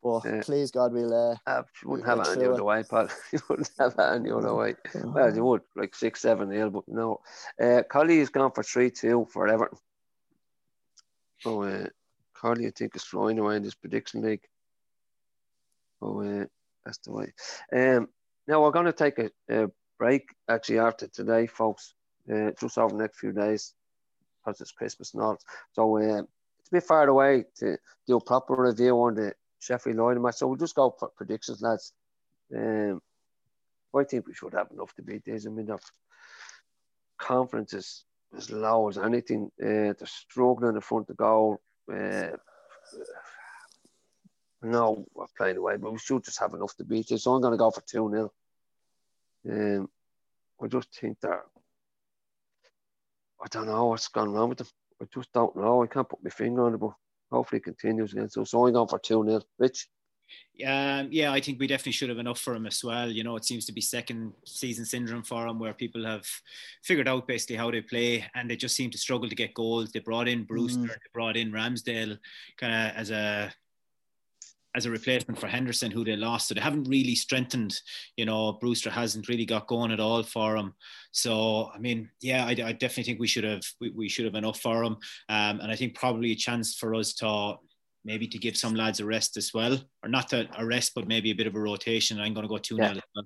But 0.01 0.25
yeah. 0.25 0.41
please 0.43 0.69
God, 0.69 0.91
we'll. 0.91 1.13
Uh, 1.13 1.35
uh, 1.47 1.63
you 1.81 1.89
wouldn't 1.89 2.07
we'll 2.07 2.17
have 2.17 2.27
it 2.27 2.37
any 2.37 2.45
other 2.49 2.63
way, 2.63 2.83
Pat. 2.83 3.09
you 3.31 3.39
wouldn't 3.49 3.69
have 3.79 3.95
it 3.97 4.01
any 4.01 4.31
other 4.31 4.53
way. 4.53 4.75
Well, 4.95 5.33
you 5.33 5.45
would, 5.45 5.61
like 5.77 5.95
6 5.95 6.19
7 6.19 6.49
nil, 6.49 6.69
but 6.69 6.83
no. 6.87 7.21
Uh, 7.61 7.83
Collie 7.89 8.19
has 8.19 8.27
gone 8.27 8.51
for 8.51 8.63
3 8.63 8.91
2 8.91 9.27
for 9.31 9.47
Everton. 9.47 9.77
So, 11.39 11.63
uh, 11.63 11.85
Collie, 12.33 12.67
I 12.67 12.71
think, 12.71 12.97
is 12.97 13.03
flying 13.03 13.39
away 13.39 13.55
in 13.55 13.63
this 13.63 13.75
prediction 13.75 14.21
league. 14.21 14.43
So, 16.03 16.21
uh, 16.21 16.45
that's 16.85 16.97
the 16.99 17.11
way. 17.11 17.33
Um, 17.73 18.09
now, 18.47 18.61
we're 18.61 18.71
going 18.71 18.87
to 18.87 18.93
take 18.93 19.19
a, 19.19 19.31
a 19.49 19.67
break 19.97 20.27
actually 20.49 20.79
after 20.79 21.07
today, 21.07 21.47
folks 21.47 21.93
uh, 22.31 22.51
just 22.59 22.77
over 22.77 22.95
the 22.95 23.01
next 23.01 23.19
few 23.19 23.31
days 23.31 23.73
because 24.43 24.59
it's 24.59 24.71
Christmas 24.71 25.13
and 25.13 25.23
all. 25.23 25.37
So 25.71 25.97
uh, 25.97 26.23
it's 26.59 26.69
a 26.69 26.71
bit 26.73 26.83
far 26.83 27.07
away 27.07 27.45
to 27.59 27.77
do 28.07 28.17
a 28.17 28.21
proper 28.21 28.55
review 28.55 28.95
on 29.01 29.15
the 29.15 29.33
Sheffield 29.59 29.95
United 29.95 30.19
match. 30.19 30.35
So 30.35 30.47
we'll 30.47 30.57
just 30.57 30.75
go 30.75 30.93
for 30.97 31.07
predictions, 31.09 31.61
lads. 31.61 31.93
Um, 32.53 33.01
I 33.95 34.03
think 34.03 34.27
we 34.27 34.33
should 34.33 34.53
have 34.53 34.71
enough 34.71 34.93
to 34.95 35.03
beat 35.03 35.23
these. 35.23 35.47
I 35.47 35.49
mean, 35.49 35.69
is 37.73 38.03
as 38.35 38.51
low 38.51 38.89
as 38.89 38.97
anything. 38.97 39.51
Uh, 39.61 39.93
they're 39.93 40.05
struggling 40.05 40.75
in 40.75 40.81
front 40.81 41.09
of 41.09 41.17
goal. 41.17 41.61
Uh, 41.89 42.31
no, 44.63 45.05
we're 45.13 45.25
playing 45.37 45.57
away, 45.57 45.77
but 45.77 45.91
we 45.91 45.99
should 45.99 46.23
just 46.23 46.39
have 46.39 46.53
enough 46.53 46.75
to 46.77 46.83
beat 46.83 47.07
this. 47.09 47.23
So 47.23 47.33
I'm 47.33 47.41
going 47.41 47.51
to 47.53 47.57
go 47.57 47.71
for 47.71 47.81
2 47.81 48.09
0. 48.11 48.31
Um, 49.49 49.89
I 50.61 50.67
just 50.67 50.95
think 50.95 51.19
they're 51.19 51.43
I 53.43 53.47
don't 53.49 53.67
know 53.67 53.87
what's 53.87 54.07
gone 54.07 54.31
wrong 54.31 54.49
with 54.49 54.59
them. 54.59 54.67
I 55.01 55.05
just 55.13 55.33
don't 55.33 55.55
know. 55.55 55.83
I 55.83 55.87
can't 55.87 56.07
put 56.07 56.23
my 56.23 56.29
finger 56.29 56.65
on 56.65 56.75
it, 56.75 56.77
but 56.77 56.93
hopefully 57.29 57.57
it 57.59 57.65
continues 57.65 58.13
again. 58.13 58.29
So, 58.29 58.45
so 58.45 58.65
I'm 58.65 58.73
going 58.73 58.87
for 58.87 58.99
2 58.99 59.25
0. 59.25 59.41
Rich? 59.59 59.87
Um, 60.65 61.09
yeah, 61.11 61.31
I 61.31 61.41
think 61.41 61.59
we 61.59 61.67
definitely 61.67 61.91
should 61.91 62.09
have 62.09 62.19
enough 62.19 62.39
for 62.39 62.55
him 62.55 62.65
as 62.65 62.83
well. 62.83 63.09
You 63.09 63.23
know, 63.23 63.35
it 63.35 63.43
seems 63.43 63.65
to 63.65 63.73
be 63.73 63.81
second 63.81 64.33
season 64.45 64.85
syndrome 64.85 65.23
for 65.23 65.45
him 65.45 65.59
where 65.59 65.73
people 65.73 66.05
have 66.05 66.25
figured 66.83 67.07
out 67.07 67.27
basically 67.27 67.57
how 67.57 67.69
they 67.69 67.81
play 67.81 68.25
and 68.33 68.49
they 68.49 68.55
just 68.55 68.75
seem 68.75 68.89
to 68.91 68.97
struggle 68.97 69.27
to 69.27 69.35
get 69.35 69.53
goals. 69.53 69.91
They 69.91 69.99
brought 69.99 70.27
in 70.29 70.45
Brewster, 70.45 70.79
mm. 70.79 70.87
they 70.87 71.11
brought 71.13 71.35
in 71.35 71.51
Ramsdale 71.51 72.17
kind 72.57 72.73
of 72.73 72.95
as 72.95 73.11
a 73.11 73.53
as 74.75 74.85
a 74.85 74.91
replacement 74.91 75.39
for 75.39 75.47
Henderson, 75.47 75.91
who 75.91 76.03
they 76.03 76.15
lost. 76.15 76.47
So 76.47 76.55
they 76.55 76.61
haven't 76.61 76.89
really 76.89 77.15
strengthened. 77.15 77.79
You 78.17 78.25
know, 78.25 78.53
Brewster 78.53 78.89
hasn't 78.89 79.27
really 79.27 79.45
got 79.45 79.67
going 79.67 79.91
at 79.91 79.99
all 79.99 80.23
for 80.23 80.57
him. 80.57 80.73
So 81.11 81.69
I 81.73 81.79
mean, 81.79 82.09
yeah, 82.21 82.45
I, 82.45 82.49
I 82.49 82.71
definitely 82.71 83.03
think 83.03 83.19
we 83.19 83.27
should 83.27 83.43
have 83.43 83.63
we, 83.79 83.89
we 83.91 84.09
should 84.09 84.25
have 84.25 84.35
enough 84.35 84.59
for 84.59 84.83
him, 84.83 84.97
um, 85.29 85.59
and 85.59 85.71
I 85.71 85.75
think 85.75 85.95
probably 85.95 86.31
a 86.31 86.35
chance 86.35 86.75
for 86.75 86.95
us 86.95 87.13
to 87.15 87.55
maybe 88.05 88.27
to 88.27 88.37
give 88.37 88.57
some 88.57 88.75
lads 88.75 88.99
a 88.99 89.05
rest 89.05 89.37
as 89.37 89.51
well, 89.53 89.79
or 90.03 90.09
not 90.09 90.29
to 90.29 90.47
a 90.57 90.65
rest, 90.65 90.91
but 90.95 91.07
maybe 91.07 91.31
a 91.31 91.35
bit 91.35 91.47
of 91.47 91.55
a 91.55 91.59
rotation. 91.59 92.19
I'm 92.19 92.33
going 92.33 92.43
to 92.43 92.49
go 92.49 92.57
two 92.57 92.77
yeah. 92.77 92.93
0 92.93 93.01
well. 93.15 93.25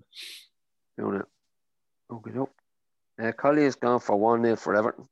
Doing 0.97 1.19
it. 1.19 1.25
Okay, 2.11 2.31
nope. 2.33 2.53
Uh, 3.21 3.31
Collie 3.31 3.63
has 3.63 3.75
gone 3.75 3.99
for 3.99 4.15
one 4.15 4.43
0 4.43 4.55
for 4.55 4.75
Everton. 4.75 5.07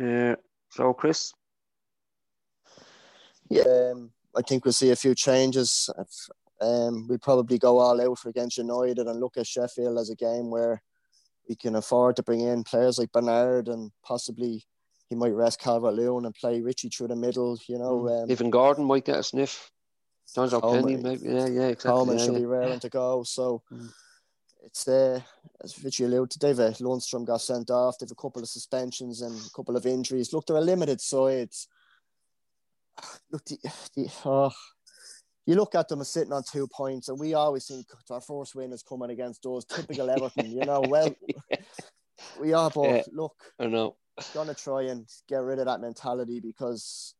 Uh, 0.00 0.36
so 0.70 0.92
Chris. 0.92 1.32
Yeah. 3.48 3.62
Um, 3.62 4.10
I 4.38 4.42
think 4.42 4.64
we'll 4.64 4.72
see 4.72 4.90
a 4.90 4.96
few 4.96 5.14
changes. 5.14 5.90
Um, 6.60 7.08
we 7.08 7.18
probably 7.18 7.58
go 7.58 7.78
all 7.78 8.00
out 8.00 8.18
for 8.18 8.28
against 8.28 8.58
United 8.58 8.98
and 8.98 9.20
look 9.20 9.36
at 9.36 9.46
Sheffield 9.46 9.98
as 9.98 10.10
a 10.10 10.16
game 10.16 10.50
where 10.50 10.82
we 11.48 11.56
can 11.56 11.76
afford 11.76 12.16
to 12.16 12.22
bring 12.22 12.40
in 12.40 12.62
players 12.62 12.98
like 12.98 13.12
Bernard 13.12 13.68
and 13.68 13.90
possibly 14.04 14.64
he 15.08 15.16
might 15.16 15.32
rest 15.32 15.60
Calvert 15.60 15.94
Lewin 15.94 16.26
and 16.26 16.34
play 16.34 16.60
Richie 16.60 16.90
through 16.90 17.08
the 17.08 17.16
middle. 17.16 17.58
You 17.66 17.78
know, 17.78 18.00
mm. 18.00 18.24
um, 18.24 18.30
even 18.30 18.50
Gordon 18.50 18.84
might 18.84 19.04
get 19.04 19.18
a 19.18 19.22
sniff. 19.22 19.70
Jonjoe 20.36 20.60
Kenny, 20.60 20.96
maybe. 20.96 21.24
Yeah, 21.24 21.46
yeah, 21.46 21.68
exactly. 21.68 21.90
Coleman 21.90 22.18
yeah, 22.18 22.24
should 22.24 22.34
yeah. 22.34 22.38
be 22.40 22.46
raring 22.46 22.80
to 22.80 22.88
go. 22.90 23.22
So 23.22 23.62
mm. 23.72 23.90
it's 24.62 24.86
uh, 24.86 25.20
as 25.64 25.82
Richie 25.82 26.04
alluded 26.04 26.30
to, 26.32 26.38
David 26.38 26.74
Lundstram 26.74 27.26
got 27.26 27.40
sent 27.40 27.70
off. 27.70 27.98
They've 27.98 28.10
a 28.10 28.14
couple 28.14 28.42
of 28.42 28.48
suspensions 28.48 29.22
and 29.22 29.34
a 29.34 29.50
couple 29.56 29.76
of 29.76 29.86
injuries. 29.86 30.32
Look, 30.32 30.46
they're 30.46 30.56
a 30.56 30.60
limited 30.60 31.00
side 31.00 31.50
look, 33.30 33.44
the, 33.44 33.58
the, 33.96 34.28
uh, 34.28 34.50
you 35.46 35.54
look 35.54 35.74
at 35.74 35.88
them 35.88 36.02
as 36.02 36.10
sitting 36.10 36.32
on 36.32 36.42
two 36.42 36.68
points, 36.68 37.08
and 37.08 37.18
we 37.18 37.34
always 37.34 37.66
think 37.66 37.86
our 38.10 38.20
first 38.20 38.54
win 38.54 38.72
is 38.72 38.82
coming 38.82 39.10
against 39.10 39.42
those 39.42 39.64
typical 39.64 40.10
Everton. 40.10 40.50
You 40.50 40.64
know, 40.66 40.82
well, 40.86 41.14
we 42.40 42.52
are, 42.52 42.70
but 42.70 42.84
yeah, 42.84 43.02
look, 43.12 43.34
I 43.58 43.66
know, 43.66 43.96
gonna 44.34 44.52
try 44.52 44.82
and 44.82 45.08
get 45.26 45.42
rid 45.42 45.58
of 45.58 45.64
that 45.64 45.80
mentality 45.80 46.40
because 46.40 47.14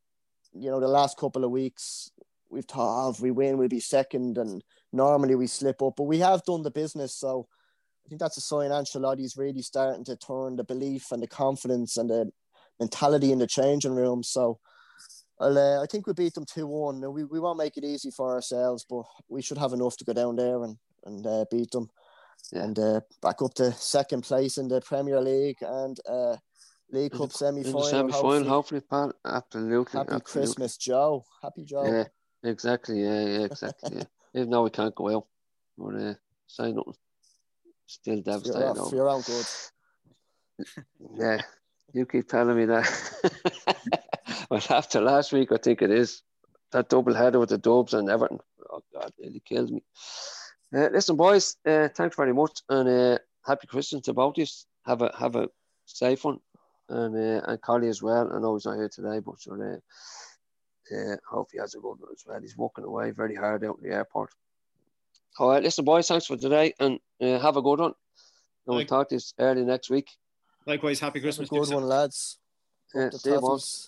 you 0.53 0.70
know 0.70 0.79
the 0.79 0.89
last 0.89 1.16
couple 1.16 1.43
of 1.43 1.51
weeks 1.51 2.11
we've 2.51 2.64
thought 2.64 3.07
oh, 3.07 3.11
if 3.11 3.20
we 3.20 3.31
win 3.31 3.57
we'll 3.57 3.68
be 3.68 3.81
second, 3.81 4.37
and 4.37 4.62
normally 4.93 5.35
we 5.35 5.47
slip 5.47 5.81
up, 5.81 5.95
but 5.97 6.05
we 6.05 6.18
have 6.18 6.45
done 6.45 6.62
the 6.62 6.70
business, 6.70 7.14
so. 7.14 7.49
I 8.05 8.09
think 8.09 8.22
that's 8.22 8.39
a 8.39 8.41
sign 8.41 8.70
Ancelotti's 8.70 9.37
really 9.37 9.61
starting 9.61 10.03
to 10.07 10.16
turn 10.16 10.57
the 10.57 10.64
belief 10.64 11.12
and 11.12 11.22
the 11.22 11.26
confidence 11.26 11.99
and 11.99 12.09
the 12.09 12.31
mentality 12.81 13.33
in 13.33 13.39
the 13.39 13.47
changing 13.47 13.95
room. 13.95 14.22
So 14.22 14.61
uh, 15.41 15.82
I 15.82 15.86
think 15.86 16.07
we 16.07 16.12
beat 16.12 16.34
them 16.34 16.45
2 16.45 16.66
1. 16.66 17.12
We, 17.12 17.24
we 17.24 17.41
won't 17.41 17.59
make 17.59 17.76
it 17.76 17.84
easy 17.84 18.11
for 18.11 18.34
ourselves, 18.34 18.84
but 18.89 19.05
we 19.28 19.43
should 19.43 19.59
have 19.59 19.72
enough 19.72 19.97
to 19.99 20.05
go 20.05 20.12
down 20.12 20.36
there 20.36 20.62
and, 20.64 20.76
and 21.05 21.26
uh, 21.26 21.45
beat 21.51 21.70
them. 21.70 21.89
Yeah. 22.53 22.64
And 22.64 22.78
uh, 22.78 23.01
back 23.22 23.43
up 23.43 23.55
to 23.55 23.72
second 23.72 24.22
place 24.22 24.59
in 24.59 24.68
the 24.68 24.80
Premier 24.80 25.20
League 25.20 25.59
and 25.61 25.99
uh, 26.09 26.36
League 26.91 27.12
Cup 27.12 27.32
semi 27.32 27.62
final. 27.62 27.82
Semi 27.82 28.12
final, 28.12 28.49
hopefully, 28.49 28.80
Pat. 28.80 29.11
Absolutely. 29.24 29.99
Happy 29.99 30.12
absolutely. 30.12 30.22
Christmas, 30.22 30.76
Joe. 30.76 31.24
Happy 31.43 31.64
Joe. 31.64 31.84
Yeah, 31.84 32.05
exactly. 32.49 33.03
Yeah, 33.03 33.24
yeah, 33.24 33.45
exactly. 33.45 33.97
yeah. 33.97 34.05
Even 34.34 34.51
though 34.51 34.64
we 34.64 34.70
can't 34.70 34.95
go 34.95 35.16
out, 35.16 35.26
but 35.76 35.95
uh, 35.95 36.14
say 36.47 36.72
nothing. 36.72 36.95
Still 37.86 38.22
devastated. 38.22 38.59
You're, 38.59 38.80
off, 38.80 38.93
you're 38.93 39.11
out 39.11 39.24
good. 39.24 39.47
yeah, 41.16 41.41
you 41.93 42.07
keep 42.07 42.28
telling 42.28 42.57
me 42.57 42.66
that. 42.66 44.03
well, 44.51 44.62
after 44.70 45.01
last 45.01 45.32
week, 45.32 45.53
I 45.53 45.57
think 45.57 45.82
it 45.82 45.90
is 45.90 46.22
that 46.72 46.88
double 46.88 47.14
header 47.14 47.38
with 47.38 47.51
the 47.51 47.59
Dubs 47.59 47.94
and 47.94 48.09
Everton. 48.09 48.38
Oh 48.70 48.82
God, 48.92 49.12
nearly 49.18 49.40
killed 49.40 49.70
me. 49.70 49.82
Uh, 50.74 50.88
listen, 50.92 51.16
boys, 51.16 51.57
uh, 51.66 51.88
thanks 51.94 52.16
very 52.16 52.34
much, 52.34 52.61
and 52.68 52.88
uh, 52.88 53.18
happy 53.46 53.66
Christmas 53.66 54.03
to 54.03 54.12
both 54.12 54.34
this. 54.34 54.66
Have 54.84 55.03
a 55.03 55.14
have 55.18 55.36
a 55.36 55.49
safe 55.86 56.24
one, 56.24 56.38
and 56.88 57.16
uh, 57.16 57.44
and 57.46 57.61
Collie 57.62 57.88
as 57.88 58.03
well. 58.03 58.30
I 58.32 58.38
know 58.38 58.55
he's 58.55 58.66
not 58.66 58.76
here 58.76 58.88
today, 58.88 59.20
but 59.20 59.40
sure, 59.40 59.80
uh, 60.92 60.94
uh, 60.94 61.16
hope 61.30 61.49
he 61.53 61.59
has 61.59 61.74
a 61.74 61.78
good 61.78 61.96
one 61.99 62.12
as 62.12 62.24
well. 62.26 62.40
He's 62.40 62.57
walking 62.57 62.84
away 62.84 63.11
very 63.11 63.34
hard 63.34 63.64
out 63.64 63.78
in 63.82 63.88
the 63.88 63.94
airport. 63.94 64.30
All 65.38 65.51
right, 65.51 65.62
listen, 65.62 65.84
boys, 65.84 66.09
thanks 66.09 66.26
for 66.26 66.36
today, 66.36 66.74
and 66.80 66.99
uh, 67.22 67.38
have 67.38 67.57
a 67.57 67.62
good 67.62 67.80
one. 67.80 67.94
And 68.66 68.76
we'll 68.76 68.84
talk 68.84 69.09
to 69.09 69.14
you 69.14 69.20
early 69.38 69.64
next 69.64 69.88
week. 69.88 70.11
Likewise, 70.66 71.01
happy 71.01 71.20
Christmas. 71.20 71.49
Have 71.49 71.59
a 71.59 71.64
Good 71.64 71.74
one, 71.74 71.84
lads. 71.84 72.38
Yeah, 72.95 73.11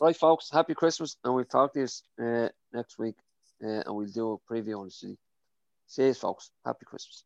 right, 0.00 0.16
folks. 0.16 0.50
Happy 0.52 0.74
Christmas, 0.74 1.16
and 1.24 1.34
we'll 1.34 1.44
talk 1.44 1.72
to 1.74 1.80
you 1.80 2.24
uh, 2.24 2.48
next 2.72 2.98
week, 2.98 3.16
uh, 3.64 3.82
and 3.86 3.96
we'll 3.96 4.06
do 4.06 4.32
a 4.32 4.52
preview 4.52 4.78
on 4.78 4.86
the 4.86 4.90
city. 4.90 5.16
See 5.86 6.06
you, 6.06 6.14
folks. 6.14 6.50
Happy 6.64 6.84
Christmas. 6.84 7.24